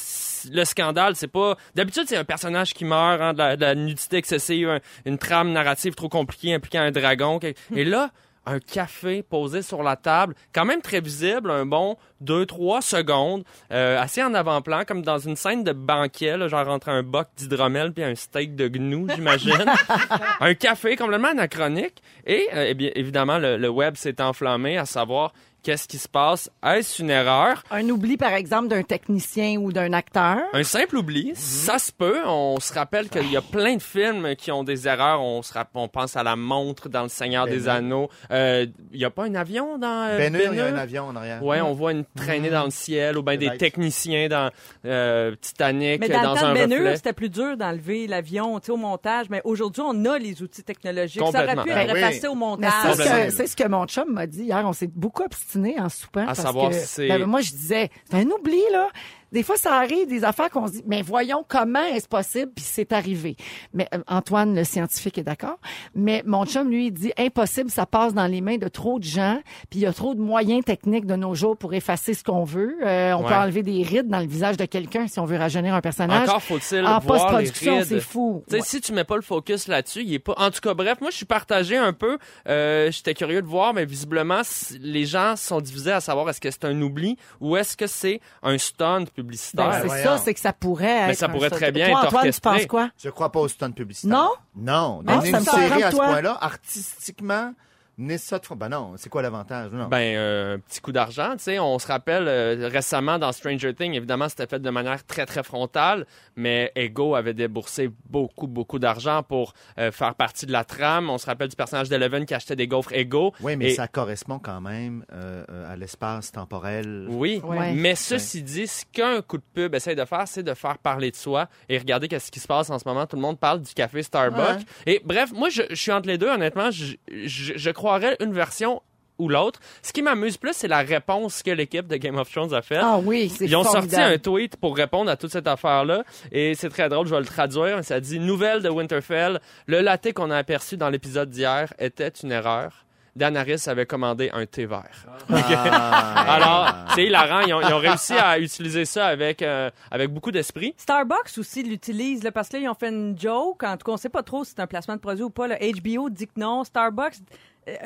le 0.52 0.64
scandale, 0.66 1.16
c'est 1.16 1.28
pas... 1.28 1.56
D'habitude, 1.76 2.04
c'est 2.08 2.18
un 2.18 2.24
personnage 2.24 2.74
qui 2.74 2.86
meurt, 2.86 3.22
hein, 3.22 3.34
de, 3.34 3.38
la, 3.38 3.56
de 3.56 3.62
la 3.62 3.76
nudité 3.76 4.18
excessive, 4.18 4.70
un- 4.70 4.80
une 5.06 5.18
trame 5.18 5.52
narrative 5.52 5.94
trop 5.96 6.10
compliquée 6.10 6.54
impliquant 6.54 6.82
un 6.82 6.92
dragon. 6.92 7.40
quel- 7.40 7.54
Et 7.76 7.86
là, 7.86 8.10
un 8.50 8.60
café 8.60 9.22
posé 9.22 9.62
sur 9.62 9.84
la 9.84 9.96
table, 9.96 10.36
quand 10.54 10.66
même 10.66 10.82
très 10.82 11.02
visible, 11.02 11.52
un 11.52 11.66
bon 11.66 11.98
2-3 12.24 12.82
secondes, 12.82 13.44
euh, 13.72 14.02
assez 14.02 14.24
en 14.24 14.34
avant-plan, 14.34 14.84
comme 14.88 15.04
dans 15.04 15.20
une 15.20 15.36
scène 15.36 15.64
de 15.64 15.72
banquet, 15.72 16.38
là, 16.38 16.48
genre 16.48 16.68
entre 16.68 16.90
un 16.90 17.04
boc 17.04 17.28
d'hydromel 17.38 17.94
puis 17.94 18.04
un 18.04 18.16
steak 18.16 18.56
de 18.56 18.68
gnou, 18.68 19.08
j'imagine. 19.14 19.66
un 20.40 20.54
café 20.56 20.96
complètement 20.96 21.30
anachronique. 21.30 22.02
Et 22.26 22.48
euh, 22.54 22.66
eh 22.70 22.74
bien, 22.74 22.92
évidemment, 22.96 23.38
le, 23.38 23.58
le 23.58 23.70
web 23.70 23.96
s'est 23.96 24.22
enflammé 24.22 24.78
à 24.78 24.86
savoir 24.86 25.34
qu'est-ce 25.64 25.88
qui 25.88 25.98
se 25.98 26.08
passe? 26.08 26.50
Est-ce 26.66 27.02
une 27.02 27.10
erreur? 27.10 27.64
Un 27.72 27.88
oubli, 27.90 28.18
par 28.18 28.34
exemple, 28.34 28.68
d'un 28.70 28.84
technicien 28.84 29.58
ou 29.58 29.72
d'un 29.72 29.94
acteur. 29.94 30.38
Un 30.54 30.64
simple 30.64 30.98
oubli, 30.98 31.34
ça 31.36 31.80
se 31.80 31.92
peut. 31.92 32.20
On 32.26 32.60
se 32.60 32.74
rappelle 32.74 33.10
qu'il 33.10 33.32
y 33.32 33.38
a 33.38 33.42
plein 33.42 33.76
de 33.76 33.82
films 33.82 34.36
qui 34.36 34.52
ont 34.52 34.64
des 34.64 34.88
erreurs. 34.88 35.22
On, 35.22 35.42
se 35.42 35.54
rapp- 35.54 35.70
on 35.76 35.88
pense 35.88 36.16
à 36.16 36.24
la 36.24 36.36
montre 36.36 36.90
dans 36.90 37.04
Le 37.04 37.10
Seigneur 37.10 37.46
Ben 37.46 37.54
des 37.58 37.66
Hur. 37.66 37.72
Euh, 37.72 38.08
Euh, 38.32 38.66
Il 38.92 39.00
y 39.00 39.06
a 39.06 39.10
pas 39.10 39.26
un 39.26 39.36
avion 39.36 39.78
dans 39.78 40.08
euh, 40.10 40.18
Ben 40.18 40.34
Hur, 40.36 40.54
il 40.54 40.58
y 40.58 40.62
a 40.62 40.66
Ben 40.66 40.76
un 40.76 40.80
avion 40.80 41.04
en 41.08 41.16
arrière. 41.16 41.44
Ouais, 41.44 41.62
on 41.62 41.74
voit 41.74 41.92
une 41.92 42.06
traînée 42.16 42.50
dans 42.50 42.64
le 42.66 42.72
ciel, 42.72 43.18
ou 43.18 43.24
bien 43.24 43.38
des 43.38 43.48
Right. 43.48 43.60
techniciens 43.60 44.28
dans 44.28 44.50
euh, 44.86 45.36
Titanic, 45.42 46.00
Mais 46.02 46.10
dans, 46.10 46.22
dans 46.24 46.34
le 46.34 46.40
temps 46.40 46.46
un 46.48 46.50
de 46.54 46.60
Ben 46.60 46.72
Hur, 46.72 46.78
reflet. 46.80 46.96
c'était 46.96 47.14
plus 47.14 47.30
dur 47.30 47.58
d'enlever 47.58 48.08
l'avion 48.08 48.60
tu 48.60 48.68
sais, 48.68 48.72
au 48.72 48.78
montage, 48.78 49.28
mais 49.30 49.42
aujourd'hui, 49.44 49.84
on 49.86 50.06
a 50.06 50.18
les 50.18 50.42
outils 50.42 50.64
technologiques. 50.64 51.22
Ça 51.32 51.44
aurait 51.44 51.56
pu 51.56 51.70
Ben 51.70 51.78
être 51.80 51.94
oui. 51.94 52.00
effacé 52.00 52.28
au 52.28 52.34
Mais 52.34 52.40
montage. 52.40 52.72
c'est 52.82 52.88
ce, 52.94 52.98
Complètement. 52.98 53.26
que, 53.26 53.32
c'est 53.34 53.48
ce 53.48 53.56
que 53.56 53.68
mon 53.68 53.86
chum 53.86 54.06
m'a 54.14 54.28
dit 54.28 54.44
hier. 54.44 54.62
On 54.66 54.74
s'est 54.74 54.88
beaucoup 54.94 55.24
obstiné 55.24 55.49
en 55.58 55.90
soupant. 55.90 56.22
À 56.22 56.26
parce 56.28 56.42
savoir 56.42 56.72
que, 56.72 56.78
si 56.78 57.08
ben, 57.08 57.26
moi, 57.26 57.42
je 57.42 57.52
disais, 57.52 57.90
c'est 58.10 58.18
un 58.18 58.30
oubli, 58.30 58.62
là. 58.72 58.90
Des 59.32 59.44
fois, 59.44 59.58
ça 59.58 59.74
arrive, 59.76 60.08
des 60.08 60.24
affaires 60.24 60.50
qu'on 60.50 60.68
se 60.68 60.74
dit, 60.74 60.84
mais 60.88 61.02
voyons 61.02 61.46
comment 61.48 61.84
est-ce 61.84 62.08
possible, 62.08 62.52
puis 62.56 62.66
c'est 62.68 62.92
arrivé. 62.94 63.36
Mais 63.74 63.88
euh, 63.94 64.00
Antoine, 64.08 64.56
le 64.56 64.64
scientifique, 64.64 65.18
est 65.18 65.24
d'accord. 65.24 65.60
Mais 65.96 66.24
mon 66.26 66.46
chum, 66.46 66.70
lui, 66.70 66.88
il 66.88 66.92
dit, 66.92 67.12
impossible, 67.18 67.70
ça 67.70 67.86
passe 67.86 68.14
dans 68.14 68.28
les 68.28 68.42
mains 68.42 68.58
de 68.58 68.68
trop 68.68 69.00
de 69.00 69.04
gens, 69.04 69.40
puis 69.70 69.80
il 69.80 69.84
y 69.84 69.86
a 69.86 69.94
trop 69.94 70.16
de 70.16 70.20
moyens 70.20 70.64
techniques 70.66 71.06
de 71.06 71.16
nos 71.16 71.36
jours 71.36 71.58
pour 71.58 71.74
effacer 71.74 72.14
ce 72.14 72.24
qu'on 72.24 72.44
veut. 72.44 72.78
Euh, 72.84 73.14
on 73.14 73.22
Ouais. 73.24 73.28
peut 73.30 73.36
enlever 73.36 73.64
des 73.64 73.84
rides 73.84 74.08
dans 74.08 74.20
le 74.20 74.28
visage 74.28 74.58
de 74.58 74.66
quelqu'un 74.66 75.08
si 75.08 75.20
on 75.20 75.26
veut 75.26 75.38
rajeunir 75.38 75.74
un 75.76 75.82
personnage. 75.82 76.28
Encore 76.28 76.42
faut-il 76.42 76.86
en 76.86 77.00
post-production, 77.02 77.82
c'est 77.86 78.00
fou. 78.00 78.44
Ouais. 78.52 78.62
si 78.62 78.82
tu 78.82 78.94
mets 78.94 79.04
pas 79.04 79.16
le 79.16 79.22
focus 79.22 79.68
là-dessus, 79.68 80.02
il 80.04 80.14
est 80.14 80.20
pas. 80.20 80.34
En 80.38 80.50
tout 80.52 80.60
cas, 80.62 80.74
bref, 80.74 81.00
moi, 81.02 81.12
je 81.12 81.18
suis 81.18 81.26
partagé 81.26 81.78
un 81.78 81.94
peu. 81.94 82.18
Euh, 82.48 82.90
J'étais 82.92 83.14
curieux 83.14 83.42
de 83.42 83.48
voir, 83.48 83.74
mais 83.74 83.86
visiblement, 83.86 84.42
les 84.80 85.06
gens 85.06 85.36
sont 85.36 85.62
divisés 85.62 85.92
à 85.92 86.02
savoir 86.02 86.30
est-ce 86.30 86.42
que 86.42 86.50
c'est 86.50 86.66
un 86.66 86.82
oubli 86.82 87.18
ou 87.40 87.56
est-ce 87.58 87.76
que 87.78 87.88
c'est 87.88 88.20
un 88.44 88.58
stunt. 88.58 89.06
Publicitaire. 89.24 89.70
Ben, 89.70 89.90
c'est 89.90 90.04
ça, 90.04 90.18
c'est 90.18 90.34
que 90.34 90.40
ça 90.40 90.54
pourrait 90.54 91.08
Mais 91.08 91.12
être 91.14 91.18
ça 91.20 91.26
un 91.26 91.30
pourrait 91.30 91.48
stunt. 91.48 91.56
très 91.58 91.72
bien 91.72 91.90
Toi, 91.90 92.00
être 92.00 92.08
Antoine, 92.08 92.22
tu 92.24 92.28
orchestré. 92.28 92.52
penses 92.58 92.66
quoi? 92.68 92.90
Je 93.04 93.10
crois 93.10 93.32
pas 93.32 93.40
au 93.40 93.48
stunt 93.48 93.72
publicitaire. 93.72 94.10
Non? 94.18 94.30
Non. 94.56 95.04
Ah, 95.08 95.16
Donner 95.18 95.32
ça 95.32 95.38
une 95.40 95.46
série 95.46 95.84
à 95.84 95.92
ce 95.92 95.96
point-là, 95.98 96.38
artistiquement, 96.42 97.54
de. 98.00 98.56
Ben 98.56 98.70
non, 98.70 98.94
c'est 98.98 99.10
quoi 99.10 99.22
l'avantage? 99.22 99.72
Non. 99.72 99.88
Ben, 99.88 100.16
euh, 100.16 100.56
un 100.56 100.60
petit 100.60 100.80
coup 100.82 100.92
d'argent, 100.92 101.32
tu 101.34 101.44
sais. 101.44 101.60
On 101.60 101.78
se 101.80 101.88
rappelle 101.88 102.28
euh, 102.28 102.70
récemment 102.72 103.20
dans 103.20 103.32
Stranger 103.32 103.74
Things, 103.74 103.94
évidemment, 103.94 104.30
c'était 104.30 104.48
fait 104.48 104.60
de 104.60 104.70
manière 104.70 105.06
très, 105.06 105.26
très 105.26 105.44
frontale, 105.44 106.06
mais 106.36 106.72
Ego 106.76 107.16
avait 107.16 107.34
déboursé 107.34 107.90
beaucoup, 108.10 108.48
beaucoup 108.48 108.80
d'argent 108.80 109.24
pour 109.24 109.54
euh, 109.78 109.92
faire 109.92 110.16
partie 110.16 110.46
de 110.46 110.52
la 110.52 110.64
trame. 110.64 111.10
On 111.10 111.18
se 111.18 111.26
rappelle 111.26 111.50
du 111.50 111.56
personnage 111.56 111.90
d'Eleven 111.90 112.26
qui 112.26 112.34
achetait 112.34 112.56
des 112.56 112.68
gaufres 112.68 112.94
Ego. 112.94 113.34
oui, 113.42 113.56
mais 113.56 113.72
Et- 113.72 113.76
ça 113.76 113.88
correspond 113.88 114.40
quand 114.40 114.62
même 114.62 115.06
euh, 115.14 115.44
à 115.72 115.76
l'espace 115.76 116.32
temporel. 116.32 117.08
Oui, 117.10 117.42
Ouais. 117.44 117.74
mais 117.74 117.96
ceci 117.96 118.42
dit, 118.44 118.68
ce 118.68 118.86
qu'un 118.92 119.22
coup 119.22 119.38
de 119.38 119.44
pub 119.54 119.76
essaye 119.76 119.96
de 119.96 120.06
faire, 120.06 120.24
c'est 120.28 120.44
de 120.44 120.54
faire 120.54 120.78
parler 120.78 121.12
de 121.12 121.16
soi 121.16 121.48
et 121.68 121.78
regardez 121.78 122.08
qu'est-ce 122.08 122.32
qui 122.32 122.40
se 122.40 122.48
passe 122.48 122.70
en 122.70 122.80
ce 122.80 122.88
moment. 122.88 123.06
Tout 123.06 123.16
le 123.16 123.22
monde 123.22 123.40
parle 123.40 123.62
du 123.62 123.74
café 123.74 124.04
Starbucks. 124.04 124.40
Ouais. 124.40 124.66
Et 124.86 125.02
bref, 125.04 125.32
moi, 125.34 125.50
je, 125.50 125.64
je 125.70 125.76
suis 125.76 125.92
entre 125.92 126.08
les 126.08 126.18
deux, 126.18 126.30
honnêtement. 126.30 126.72
Je, 126.72 126.96
je, 127.26 127.54
je 127.56 127.70
croirais 127.90 128.16
une 128.20 128.34
version 128.34 128.84
ou 129.18 129.30
l'autre. 129.30 129.60
Ce 129.82 129.92
qui 129.92 130.04
m'amuse 130.04 130.38
plus, 130.38 130.54
c'est 130.54 130.68
la 130.68 130.80
réponse 130.80 131.42
que 131.42 131.50
l'équipe 131.50 131.88
de 131.88 131.98
Game 131.98 132.18
of 132.18 132.32
Thrones 132.32 132.54
a 132.54 132.62
faite. 132.62 132.82
Ah 132.84 133.00
oui, 133.04 133.30
c'est 133.36 133.46
Ils 133.46 133.56
ont 133.56 133.64
sorti 133.64 133.96
un 133.96 134.18
tweet 134.20 134.58
pour 134.58 134.78
répondre 134.78 135.10
à 135.10 135.18
toute 135.18 135.32
cette 135.32 135.48
affaire-là. 135.48 136.04
Et 136.32 136.54
c'est 136.54 136.70
très 136.70 136.88
drôle, 136.88 137.08
je 137.08 137.16
vais 137.16 137.20
le 137.20 137.26
traduire. 137.26 137.84
Ça 137.84 138.00
dit 138.00 138.20
Nouvelle 138.20 138.62
de 138.62 138.70
Winterfell. 138.70 139.42
Le 139.66 139.82
latte 139.82 140.14
qu'on 140.14 140.30
a 140.30 140.38
aperçu 140.38 140.78
dans 140.78 140.90
l'épisode 140.90 141.32
d'hier 141.32 141.74
était 141.80 142.10
une 142.10 142.32
erreur. 142.32 142.86
Daenerys 143.16 143.68
avait 143.68 143.88
commandé 143.88 144.30
un 144.34 144.46
thé 144.46 144.66
vert. 144.68 145.06
Ah. 145.32 146.36
Alors, 146.36 146.94
c'est 146.94 147.06
hilarant. 147.06 147.42
Ils 147.42 147.54
ont, 147.54 147.62
ils 147.62 147.74
ont 147.74 147.80
réussi 147.80 148.14
à 148.14 148.40
utiliser 148.40 148.86
ça 148.86 149.08
avec, 149.08 149.42
euh, 149.42 149.70
avec 149.90 150.14
beaucoup 150.14 150.32
d'esprit. 150.32 150.74
Starbucks 150.78 151.38
aussi 151.38 151.64
l'utilise, 151.64 152.24
là, 152.24 152.32
parce 152.32 152.50
que 152.50 152.58
là, 152.58 152.64
ils 152.64 152.70
ont 152.70 152.76
fait 152.76 152.90
une 152.90 153.18
joke. 153.20 153.64
En 153.64 153.76
tout 153.78 153.86
cas, 153.86 153.92
on 153.92 153.98
sait 153.98 154.10
pas 154.10 154.24
trop 154.24 154.44
si 154.44 154.52
c'est 154.56 154.62
un 154.62 154.68
placement 154.68 154.96
de 154.96 155.00
produit 155.00 155.24
ou 155.24 155.30
pas. 155.32 155.48
Le 155.48 155.56
HBO 155.56 156.10
dit 156.10 156.28
que 156.28 156.40
non. 156.40 156.64
Starbucks 156.64 157.16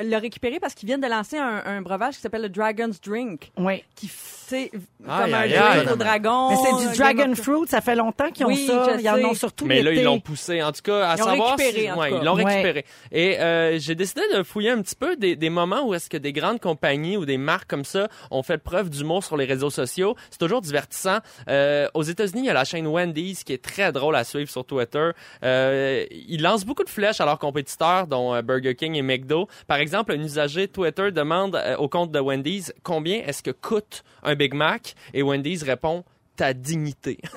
l'a 0.02 0.18
récupéré 0.18 0.58
parce 0.60 0.74
qu'ils 0.74 0.86
viennent 0.86 1.00
de 1.00 1.08
lancer 1.08 1.38
un, 1.38 1.62
un 1.66 1.80
breuvage 1.82 2.14
qui 2.14 2.20
s'appelle 2.20 2.42
le 2.42 2.48
Dragon's 2.48 3.00
Drink. 3.00 3.50
Oui. 3.58 3.82
Qui, 3.96 4.10
Aïe, 4.52 4.70
comme 5.06 5.34
un 5.34 5.46
drink 5.48 5.90
au 5.92 5.96
dragon. 5.96 6.50
Mais 6.50 6.56
c'est 6.56 6.74
euh, 6.86 6.90
du 6.90 6.96
dragon 6.98 7.32
of- 7.32 7.40
fruit, 7.40 7.66
ça 7.68 7.80
fait 7.80 7.94
longtemps 7.96 8.30
qu'ils 8.30 8.44
ont 8.44 8.48
Oui, 8.48 8.66
ça. 8.66 8.96
je 8.96 9.00
Ils 9.00 9.08
en 9.08 9.16
ont 9.30 9.34
surtout 9.34 9.64
Mais 9.66 9.82
là, 9.82 9.92
ils 9.92 10.02
l'ont 10.04 10.20
poussé. 10.20 10.62
En 10.62 10.70
tout 10.70 10.82
cas, 10.82 11.08
à 11.08 11.14
Ils 11.14 11.18
l'ont 11.20 11.24
savoir 11.24 11.56
récupéré, 11.56 11.86
si- 11.86 11.92
ouais, 11.92 12.10
cas. 12.10 12.16
ils 12.20 12.24
l'ont 12.24 12.34
Ouais. 12.36 12.44
récupéré. 12.44 12.84
Et 13.10 13.40
euh, 13.40 13.78
j'ai 13.78 13.94
décidé 13.94 14.20
de 14.34 14.42
fouiller 14.42 14.70
un 14.70 14.82
petit 14.82 14.94
peu 14.96 15.16
des, 15.16 15.34
des 15.34 15.50
moments 15.50 15.86
où 15.86 15.94
est-ce 15.94 16.10
que 16.10 16.16
des 16.18 16.32
grandes 16.32 16.60
compagnies 16.60 17.16
ou 17.16 17.24
des 17.24 17.38
marques 17.38 17.68
comme 17.70 17.84
ça 17.84 18.08
ont 18.30 18.42
fait 18.42 18.58
preuve 18.58 18.90
d'humour 18.90 19.24
sur 19.24 19.36
les 19.36 19.44
réseaux 19.46 19.70
sociaux. 19.70 20.14
C'est 20.30 20.38
toujours 20.38 20.60
divertissant. 20.60 21.18
Euh, 21.48 21.88
aux 21.94 22.02
États-Unis, 22.02 22.42
il 22.42 22.46
y 22.46 22.50
a 22.50 22.54
la 22.54 22.64
chaîne 22.64 22.86
Wendy's 22.86 23.44
qui 23.44 23.52
est 23.54 23.62
très 23.64 23.92
drôle 23.92 24.14
à 24.16 24.24
suivre 24.24 24.50
sur 24.50 24.64
Twitter. 24.64 25.10
Euh, 25.42 26.04
ils 26.10 26.42
lancent 26.42 26.64
beaucoup 26.66 26.84
de 26.84 26.90
flèches 26.90 27.20
à 27.20 27.24
leurs 27.24 27.38
compétiteurs, 27.38 28.06
dont 28.06 28.34
euh, 28.34 28.42
Burger 28.42 28.74
King 28.74 28.94
et 28.94 29.02
McDo. 29.02 29.48
Par 29.66 29.73
exemple, 29.80 30.12
un 30.12 30.20
usager 30.20 30.68
Twitter 30.68 31.10
demande 31.10 31.56
euh, 31.56 31.76
au 31.76 31.88
compte 31.88 32.10
de 32.10 32.20
Wendy's 32.20 32.72
combien 32.82 33.22
est-ce 33.26 33.42
que 33.42 33.50
coûte 33.50 34.04
un 34.22 34.34
Big 34.34 34.54
Mac? 34.54 34.94
Et 35.12 35.22
Wendy's 35.22 35.62
répond 35.62 36.04
ta 36.36 36.52
dignité. 36.52 37.18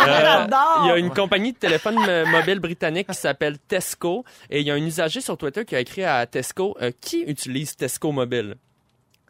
Euh, 0.00 0.20
J'adore. 0.20 0.82
il 0.84 0.88
y 0.88 0.90
a 0.90 0.96
une 0.98 1.10
compagnie 1.10 1.52
de 1.52 1.58
téléphone 1.58 1.98
euh, 2.08 2.24
mobile 2.26 2.60
britannique 2.60 3.08
qui 3.08 3.14
s'appelle 3.14 3.58
Tesco 3.58 4.24
et 4.48 4.60
il 4.60 4.66
y 4.66 4.70
a 4.70 4.74
un 4.74 4.84
usager 4.84 5.20
sur 5.20 5.36
Twitter 5.36 5.64
qui 5.64 5.76
a 5.76 5.80
écrit 5.80 6.04
à 6.04 6.24
Tesco 6.26 6.76
euh, 6.80 6.90
qui 7.00 7.22
utilise 7.22 7.76
Tesco 7.76 8.12
mobile. 8.12 8.56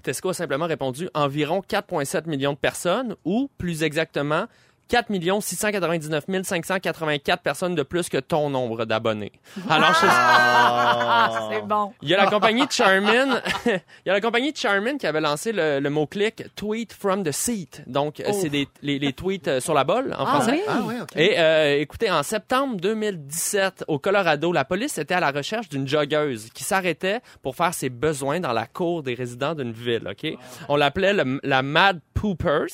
Tesco 0.03 0.29
a 0.29 0.35
simplement 0.35 0.67
répondu 0.67 1.09
environ 1.15 1.61
4,7 1.61 2.29
millions 2.29 2.53
de 2.53 2.59
personnes 2.59 3.17
ou 3.25 3.51
plus 3.59 3.83
exactement 3.83 4.47
4 4.89 5.09
699 5.41 6.25
584 6.45 7.43
personnes 7.43 7.75
de 7.75 7.83
plus 7.83 8.09
que 8.09 8.19
ton 8.19 8.51
nombre 8.51 8.85
d'abonnés. 8.85 9.33
Alors, 9.69 9.93
je- 9.95 10.07
Ah, 10.11 11.49
c'est 11.53 11.67
bon. 11.67 11.93
il 12.03 12.09
y 12.09 12.15
a 12.15 12.19
la 12.19 12.27
compagnie 12.27 12.65
Charmin, 12.71 13.41
il 13.67 13.81
y 14.07 14.11
a 14.11 14.13
la 14.13 14.21
compagnie 14.21 14.53
Charmin 14.55 14.97
qui 14.99 15.07
avait 15.07 15.21
lancé 15.21 15.53
le, 15.53 15.81
le 15.81 15.91
mot-clic 15.91 16.45
tweet 16.57 16.93
from 16.93 17.23
the 17.23 17.33
seat. 17.33 17.83
Donc, 17.87 18.21
euh, 18.21 18.31
c'est 18.33 18.49
des, 18.49 18.69
les, 18.83 18.99
les 18.99 19.13
tweets 19.13 19.49
euh, 19.49 19.61
sur 19.61 19.75
la 19.75 19.85
bolle 19.85 20.15
en 20.19 20.25
Ah 20.25 20.27
français. 20.27 20.53
oui? 20.53 20.61
Ah 20.69 20.79
OK. 21.03 21.17
Et 21.17 21.39
euh, 21.39 21.79
écoutez, 21.81 22.11
en 22.11 22.23
septembre 22.23 22.77
2017, 22.81 23.85
au 23.89 23.99
Colorado, 23.99 24.53
la 24.53 24.65
police 24.65 24.99
était 24.99 25.15
à 25.15 25.21
la 25.21 25.31
recherche 25.31 25.69
d'une 25.69 25.87
joggeuse 25.87 26.49
qui 26.55 26.65
s'arrêtait 26.65 27.21
pour 27.43 27.57
faire 27.57 27.75
ses 27.75 27.89
besoins 27.91 28.41
dans 28.41 28.53
la 28.53 28.67
cour 28.67 29.03
des 29.03 29.15
résidents 29.15 29.55
d'une 29.55 29.73
ville. 29.73 30.09
Ok, 30.11 30.33
on 30.69 30.77
l'appelait 30.77 31.15
la 31.43 31.63
Mad 31.63 32.01
Poopers. 32.15 32.69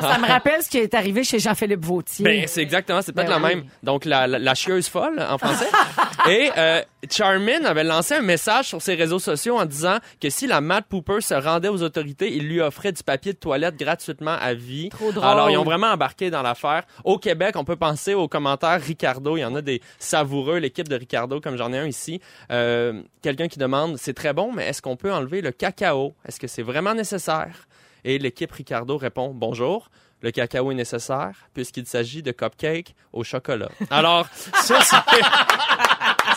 Ça 0.00 0.18
me 0.18 0.26
rappelle 0.26 0.62
ce 0.62 0.68
qui 0.68 0.78
est 0.78 0.92
arrivé 0.94 1.24
chez 1.24 1.35
Jean-Philippe 1.38 1.84
Vautier. 1.84 2.24
Ben, 2.24 2.44
c'est 2.46 2.62
exactement, 2.62 3.02
c'est 3.02 3.12
peut-être 3.12 3.28
Ben 3.28 3.40
la 3.40 3.48
oui. 3.48 3.54
même. 3.56 3.64
Donc, 3.82 4.04
la, 4.04 4.26
la, 4.26 4.38
la 4.38 4.54
chieuse 4.54 4.88
folle 4.88 5.20
en 5.20 5.38
français. 5.38 5.68
Et 6.28 6.50
euh, 6.56 6.82
Charmin 7.10 7.64
avait 7.64 7.84
lancé 7.84 8.14
un 8.14 8.22
message 8.22 8.66
sur 8.66 8.82
ses 8.82 8.94
réseaux 8.96 9.18
sociaux 9.20 9.56
en 9.58 9.64
disant 9.64 9.98
que 10.20 10.28
si 10.28 10.46
la 10.46 10.60
Mad 10.60 10.84
Pooper 10.88 11.20
se 11.20 11.34
rendait 11.34 11.68
aux 11.68 11.82
autorités, 11.82 12.32
il 12.34 12.48
lui 12.48 12.60
offrait 12.60 12.90
du 12.92 13.02
papier 13.02 13.32
de 13.32 13.38
toilette 13.38 13.76
gratuitement 13.76 14.36
à 14.40 14.54
vie. 14.54 14.88
Trop 14.88 15.12
drôle. 15.12 15.24
Alors, 15.24 15.50
ils 15.50 15.56
ont 15.56 15.64
vraiment 15.64 15.88
embarqué 15.88 16.30
dans 16.30 16.42
l'affaire. 16.42 16.82
Au 17.04 17.18
Québec, 17.18 17.54
on 17.56 17.64
peut 17.64 17.76
penser 17.76 18.14
aux 18.14 18.26
commentaires 18.28 18.80
Ricardo. 18.80 19.36
Il 19.36 19.40
y 19.40 19.44
en 19.44 19.54
a 19.54 19.62
des 19.62 19.80
savoureux, 19.98 20.58
l'équipe 20.58 20.88
de 20.88 20.96
Ricardo, 20.96 21.40
comme 21.40 21.56
j'en 21.56 21.72
ai 21.72 21.78
un 21.78 21.86
ici. 21.86 22.20
Euh, 22.50 23.02
Quelqu'un 23.22 23.48
qui 23.48 23.58
demande, 23.58 23.96
c'est 23.96 24.14
très 24.14 24.32
bon, 24.32 24.52
mais 24.52 24.66
est-ce 24.66 24.80
qu'on 24.80 24.96
peut 24.96 25.12
enlever 25.12 25.40
le 25.40 25.50
cacao? 25.50 26.14
Est-ce 26.28 26.38
que 26.38 26.46
c'est 26.46 26.62
vraiment 26.62 26.94
nécessaire? 26.94 27.66
Et 28.04 28.18
l'équipe 28.18 28.52
Ricardo 28.52 28.96
répond, 28.96 29.32
bonjour. 29.34 29.90
Le 30.22 30.30
cacao 30.30 30.70
est 30.70 30.74
nécessaire 30.74 31.32
puisqu'il 31.54 31.86
s'agit 31.86 32.22
de 32.22 32.32
cupcakes 32.32 32.94
au 33.12 33.22
chocolat. 33.24 33.68
Alors, 33.90 34.26
ça, 34.32 34.80
c'est... 34.80 34.96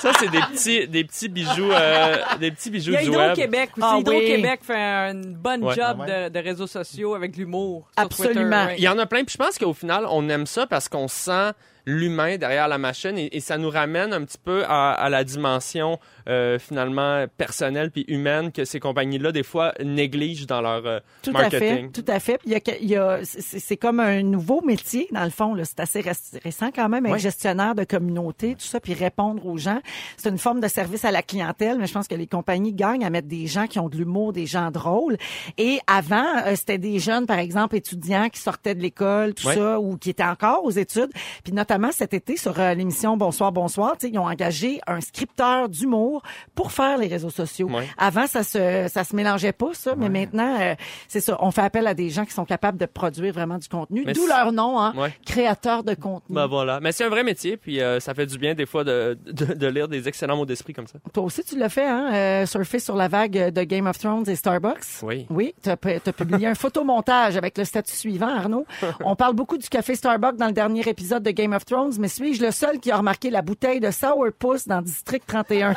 Ça, 0.01 0.13
c'est 0.17 0.29
des 0.29 0.39
petits, 0.39 0.87
des 0.87 1.03
petits 1.03 1.27
bijoux, 1.27 1.71
euh, 1.73 2.17
des 2.39 2.51
petits 2.51 2.69
bijoux 2.69 2.91
Il 2.91 2.93
y 2.93 2.97
a 2.97 3.01
du 3.03 3.09
web. 3.09 3.19
Hydro-Québec 3.31 3.69
aussi. 3.75 3.81
Ah 3.85 3.95
oui. 3.95 3.99
Hydro-Québec 4.01 4.59
fait 4.63 5.13
bonne 5.15 5.63
Ouais. 5.65 5.75
job 5.75 5.97
Ah 5.99 6.03
ouais. 6.05 6.29
de, 6.29 6.39
de 6.39 6.39
réseaux 6.39 6.67
sociaux 6.67 7.15
avec 7.15 7.35
l'humour. 7.35 7.89
sur 7.97 8.05
Absolument. 8.05 8.69
Il 8.77 8.83
y 8.83 8.87
en 8.87 8.97
a 8.97 9.05
plein. 9.05 9.25
Puis 9.25 9.33
je 9.37 9.43
pense 9.43 9.57
qu'au 9.57 9.73
final, 9.73 10.05
on 10.09 10.29
aime 10.29 10.45
ça 10.45 10.67
parce 10.67 10.87
qu'on 10.87 11.09
sent 11.09 11.51
l'humain 11.89 12.37
derrière 12.37 12.67
la 12.67 12.77
machine 12.77 13.17
et, 13.17 13.35
et 13.35 13.39
ça 13.39 13.57
nous 13.57 13.69
ramène 13.69 14.13
un 14.13 14.23
petit 14.23 14.37
peu 14.37 14.63
à, 14.65 14.91
à 14.91 15.09
la 15.09 15.23
dimension 15.23 15.99
euh, 16.27 16.59
finalement 16.59 17.25
personnelle 17.37 17.89
puis 17.91 18.05
humaine 18.07 18.51
que 18.51 18.63
ces 18.65 18.79
compagnies-là 18.79 19.31
des 19.31 19.43
fois 19.43 19.73
négligent 19.83 20.45
dans 20.45 20.61
leur 20.61 20.85
euh, 20.85 20.99
Tout 21.23 21.31
à 21.35 21.49
fait, 21.49 21.59
marketing. 21.59 21.91
tout 21.91 22.05
à 22.07 22.19
fait. 22.19 22.39
Il 22.45 22.51
y 22.51 22.55
a, 22.55 22.59
il 22.79 22.87
y 22.89 22.95
a- 22.95 23.19
c'est 23.23 23.77
comme 23.77 23.99
un 23.99 24.21
nouveau 24.21 24.61
métier 24.61 25.07
dans 25.11 25.23
le 25.23 25.29
fond. 25.31 25.53
là. 25.55 25.63
C'est 25.65 25.79
assez 25.79 26.01
récent 26.43 26.69
quand 26.73 26.89
même, 26.89 27.05
être 27.07 27.17
gestionnaire 27.17 27.73
de 27.75 27.83
communauté, 27.83 28.53
tout 28.55 28.65
ça, 28.65 28.79
puis 28.79 28.93
répondre 28.93 29.45
aux 29.45 29.57
gens. 29.57 29.79
C'est 30.17 30.29
une 30.29 30.37
forme 30.37 30.59
de 30.59 30.67
service 30.67 31.05
à 31.05 31.11
la 31.11 31.23
clientèle, 31.23 31.77
mais 31.79 31.87
je 31.87 31.93
pense 31.93 32.07
que 32.07 32.15
les 32.15 32.27
compagnies 32.27 32.73
gagnent 32.73 33.05
à 33.05 33.09
mettre 33.09 33.27
des 33.27 33.47
gens 33.47 33.65
qui 33.67 33.79
ont 33.79 33.89
de 33.89 33.97
l'humour, 33.97 34.33
des 34.33 34.45
gens 34.45 34.69
drôles. 34.71 35.17
Et 35.57 35.79
avant, 35.87 36.25
euh, 36.45 36.55
c'était 36.55 36.77
des 36.77 36.99
jeunes, 36.99 37.25
par 37.25 37.39
exemple, 37.39 37.75
étudiants 37.75 38.29
qui 38.29 38.39
sortaient 38.39 38.75
de 38.75 38.81
l'école, 38.81 39.33
tout 39.33 39.43
ça, 39.51 39.79
ou 39.79 39.97
qui 39.97 40.09
étaient 40.11 40.23
encore 40.23 40.63
aux 40.63 40.71
études. 40.71 41.09
Puis 41.43 41.53
notamment 41.53 41.78
cet 41.91 42.13
été 42.13 42.37
sur 42.37 42.59
euh, 42.59 42.73
l'émission 42.73 43.17
Bonsoir, 43.17 43.51
bonsoir, 43.51 43.95
ils 44.03 44.17
ont 44.19 44.27
engagé 44.27 44.79
un 44.87 45.01
scripteur 45.01 45.69
d'humour 45.69 46.21
pour 46.55 46.71
faire 46.71 46.97
les 46.97 47.07
réseaux 47.07 47.29
sociaux. 47.29 47.67
Ouais. 47.69 47.87
Avant, 47.97 48.27
ça 48.27 48.43
se 48.43 48.87
ça 48.91 49.03
se 49.03 49.15
mélangeait 49.15 49.51
pas 49.53 49.73
ça, 49.73 49.95
mais 49.95 50.09
maintenant, 50.09 50.57
euh, 50.59 50.75
c'est 51.07 51.21
ça. 51.21 51.37
On 51.41 51.51
fait 51.51 51.61
appel 51.61 51.87
à 51.87 51.93
des 51.93 52.09
gens 52.09 52.25
qui 52.25 52.33
sont 52.33 52.45
capables 52.45 52.77
de 52.77 52.85
produire 52.85 53.33
vraiment 53.33 53.57
du 53.57 53.67
contenu. 53.67 54.05
D'où 54.05 54.27
leur 54.27 54.51
nom, 54.51 54.79
hein, 54.79 54.93
Ouais. 54.97 55.13
créateur 55.25 55.83
de 55.83 55.93
contenu. 55.93 56.35
Ben 56.35 56.47
voilà. 56.47 56.79
Mais 56.81 56.91
c'est 56.91 57.03
un 57.05 57.09
vrai 57.09 57.23
métier, 57.23 57.57
puis 57.57 57.81
euh, 57.81 57.99
ça 57.99 58.13
fait 58.13 58.25
du 58.25 58.37
bien 58.37 58.53
des 58.53 58.65
fois 58.65 58.83
de, 58.83 59.17
de, 59.25 59.53
de 59.53 59.67
lire 59.67 59.87
des 59.87 60.07
excellents 60.07 60.37
mots 60.37 60.45
d'esprit 60.45 60.73
comme 60.73 60.87
ça. 60.87 60.99
Toi 61.13 61.23
aussi, 61.23 61.43
tu 61.43 61.57
l'as 61.57 61.69
fait, 61.69 61.85
hein, 61.87 62.09
euh, 62.13 62.45
surfer 62.45 62.79
sur 62.79 62.95
la 62.95 63.07
vague 63.07 63.51
de 63.53 63.63
Game 63.63 63.87
of 63.87 63.97
Thrones 63.97 64.27
et 64.29 64.35
Starbucks. 64.35 65.01
Oui. 65.03 65.25
Oui, 65.29 65.53
tu 65.63 65.69
as, 65.69 65.77
publié 65.77 66.47
un 66.47 66.55
photomontage 66.55 67.37
avec 67.37 67.57
le 67.57 67.65
statut 67.65 67.95
suivant, 67.95 68.27
Arnaud. 68.27 68.65
On 69.03 69.15
parle 69.15 69.33
beaucoup 69.35 69.57
du 69.57 69.69
café 69.69 69.95
Starbucks 69.95 70.37
dans 70.37 70.47
le 70.47 70.53
dernier 70.53 70.81
épisode 70.87 71.23
de 71.23 71.31
Game 71.31 71.53
of 71.53 71.65
Thrones, 71.69 71.93
mais 71.99 72.07
suis-je 72.07 72.43
le 72.43 72.51
seul 72.51 72.79
qui 72.79 72.91
a 72.91 72.97
remarqué 72.97 73.29
la 73.29 73.41
bouteille 73.41 73.79
de 73.79 73.91
Sourpuss 73.91 74.67
dans 74.67 74.81
District 74.81 75.23
31? 75.27 75.71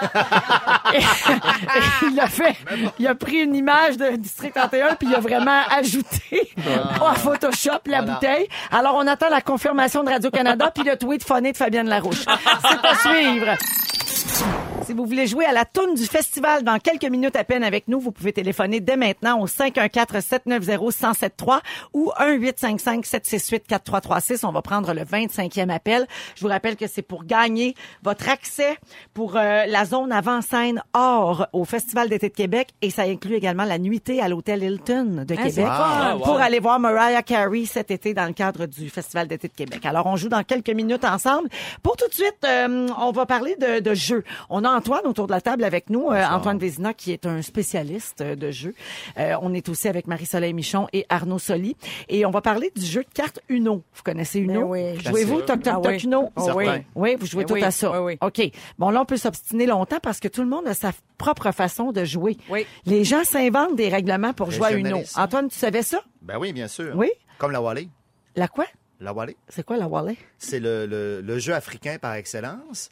Et- 0.94 0.98
et 0.98 1.02
il 2.12 2.18
a 2.20 2.26
fait, 2.26 2.56
il 2.98 3.06
a 3.06 3.14
pris 3.14 3.38
une 3.42 3.54
image 3.54 3.96
de 3.96 4.16
District 4.16 4.52
31 4.54 4.94
puis 4.96 5.08
il 5.08 5.14
a 5.14 5.20
vraiment 5.20 5.60
ajouté 5.70 6.52
à 7.00 7.14
Photoshop 7.14 7.70
la 7.86 8.00
Voilà. 8.00 8.14
bouteille. 8.14 8.48
Alors 8.70 8.94
on 8.96 9.06
attend 9.06 9.28
la 9.28 9.40
confirmation 9.40 10.02
de 10.02 10.10
Radio-Canada 10.10 10.70
puis 10.74 10.84
le 10.84 10.96
tweet 10.96 11.24
phoné 11.24 11.52
de 11.52 11.56
Fabienne 11.56 11.88
Larouche. 11.88 12.24
C'est 12.24 12.86
à 12.86 12.94
suivre. 12.96 13.56
Si 14.84 14.92
vous 14.94 15.06
voulez 15.06 15.28
jouer 15.28 15.44
à 15.44 15.52
la 15.52 15.64
toune 15.64 15.94
du 15.94 16.06
festival 16.06 16.64
dans 16.64 16.80
quelques 16.80 17.04
minutes 17.04 17.36
à 17.36 17.44
peine 17.44 17.62
avec 17.62 17.86
nous, 17.86 18.00
vous 18.00 18.10
pouvez 18.10 18.32
téléphoner 18.32 18.80
dès 18.80 18.96
maintenant 18.96 19.40
au 19.40 19.46
514-790-1073 19.46 21.60
ou 21.92 22.10
1-855-768-4336. 22.18 24.44
On 24.44 24.50
va 24.50 24.60
prendre 24.60 24.92
le 24.92 25.02
25e 25.02 25.70
appel. 25.70 26.08
Je 26.34 26.40
vous 26.40 26.48
rappelle 26.48 26.74
que 26.74 26.88
c'est 26.88 27.02
pour 27.02 27.24
gagner 27.24 27.76
votre 28.02 28.28
accès 28.28 28.76
pour 29.14 29.36
euh, 29.36 29.66
la 29.66 29.84
zone 29.84 30.10
avant-scène 30.10 30.82
or 30.94 31.46
au 31.52 31.64
Festival 31.64 32.08
d'été 32.08 32.28
de 32.28 32.34
Québec 32.34 32.70
et 32.82 32.90
ça 32.90 33.02
inclut 33.02 33.36
également 33.36 33.64
la 33.64 33.78
nuitée 33.78 34.20
à 34.20 34.28
l'hôtel 34.28 34.64
Hilton 34.64 35.24
de 35.24 35.34
Québec 35.36 35.68
pour 36.24 36.40
aller 36.40 36.58
voir 36.58 36.80
Mariah 36.80 37.22
Carey 37.22 37.66
cet 37.66 37.92
été 37.92 38.14
dans 38.14 38.26
le 38.26 38.32
cadre 38.32 38.66
du 38.66 38.90
Festival 38.90 39.28
d'été 39.28 39.46
de 39.46 39.54
Québec. 39.54 39.86
Alors, 39.86 40.06
on 40.06 40.16
joue 40.16 40.28
dans 40.28 40.42
quelques 40.42 40.70
minutes 40.70 41.04
ensemble. 41.04 41.48
Pour 41.84 41.96
tout 41.96 42.08
de 42.08 42.14
suite, 42.14 42.44
euh, 42.44 42.88
on 42.98 43.12
va 43.12 43.26
parler 43.26 43.54
de, 43.60 43.78
de 43.78 43.94
jeux. 43.94 44.24
On 44.50 44.64
a 44.64 44.71
Antoine 44.76 45.06
autour 45.06 45.26
de 45.26 45.32
la 45.32 45.40
table 45.40 45.64
avec 45.64 45.90
nous, 45.90 46.10
euh, 46.10 46.24
Antoine 46.24 46.58
Vézina, 46.58 46.94
qui 46.94 47.12
est 47.12 47.26
un 47.26 47.42
spécialiste 47.42 48.20
euh, 48.20 48.34
de 48.36 48.50
jeux. 48.50 48.74
Euh, 49.18 49.34
on 49.42 49.52
est 49.54 49.68
aussi 49.68 49.88
avec 49.88 50.06
Marie-Soleil 50.06 50.52
Michon 50.52 50.86
et 50.92 51.06
Arnaud 51.08 51.38
Soli. 51.38 51.76
Et 52.08 52.24
on 52.26 52.30
va 52.30 52.40
parler 52.40 52.72
du 52.74 52.84
jeu 52.84 53.02
de 53.02 53.08
cartes 53.14 53.40
Uno. 53.48 53.82
Vous 53.94 54.02
connaissez 54.02 54.38
Uno? 54.40 54.60
Ben 54.60 54.66
oui. 54.66 55.00
Jouez-vous 55.00 55.42
toc 55.42 55.62
toc 55.62 55.74
Ah 55.76 55.80
toc 55.80 55.86
oui. 55.92 56.00
Uno? 56.04 56.30
Ah 56.36 56.56
oui. 56.56 56.66
Oui, 56.94 57.16
vous 57.18 57.26
jouez 57.26 57.44
Ben 57.44 57.48
tout 57.48 57.54
oui, 57.54 57.64
à 57.64 57.70
ça. 57.70 58.02
oui, 58.02 58.18
oui. 58.22 58.26
OK. 58.26 58.50
Bon, 58.78 58.90
là, 58.90 59.00
on 59.02 59.04
peut 59.04 59.16
s'obstiner 59.16 59.66
longtemps 59.66 60.00
parce 60.02 60.20
que 60.20 60.28
tout 60.28 60.42
le 60.42 60.48
monde 60.48 60.66
a 60.66 60.74
sa 60.74 60.92
propre 61.18 61.50
façon 61.52 61.92
de 61.92 62.04
jouer. 62.04 62.36
Oui. 62.50 62.66
Les 62.86 63.04
gens 63.04 63.24
s'inventent 63.24 63.76
des 63.76 63.88
règlements 63.88 64.32
pour 64.32 64.50
jouer 64.50 64.66
à 64.68 64.72
Uno. 64.72 65.00
Antoine, 65.16 65.48
tu 65.48 65.56
savais 65.58 65.82
ça? 65.82 66.00
Ben 66.22 66.38
oui, 66.38 66.52
bien 66.52 66.68
sûr. 66.68 66.92
Oui. 66.96 67.10
Comme 67.38 67.52
la 67.52 67.60
Wally. 67.60 67.88
La 68.36 68.48
quoi? 68.48 68.64
La 69.00 69.12
Wally, 69.12 69.36
C'est 69.48 69.64
quoi 69.64 69.76
la 69.76 69.88
wallet? 69.88 70.16
c'est 70.38 70.60
le, 70.60 70.86
le, 70.86 71.20
le 71.20 71.38
jeu 71.40 71.52
africain 71.54 71.96
par 72.00 72.14
excellence. 72.14 72.88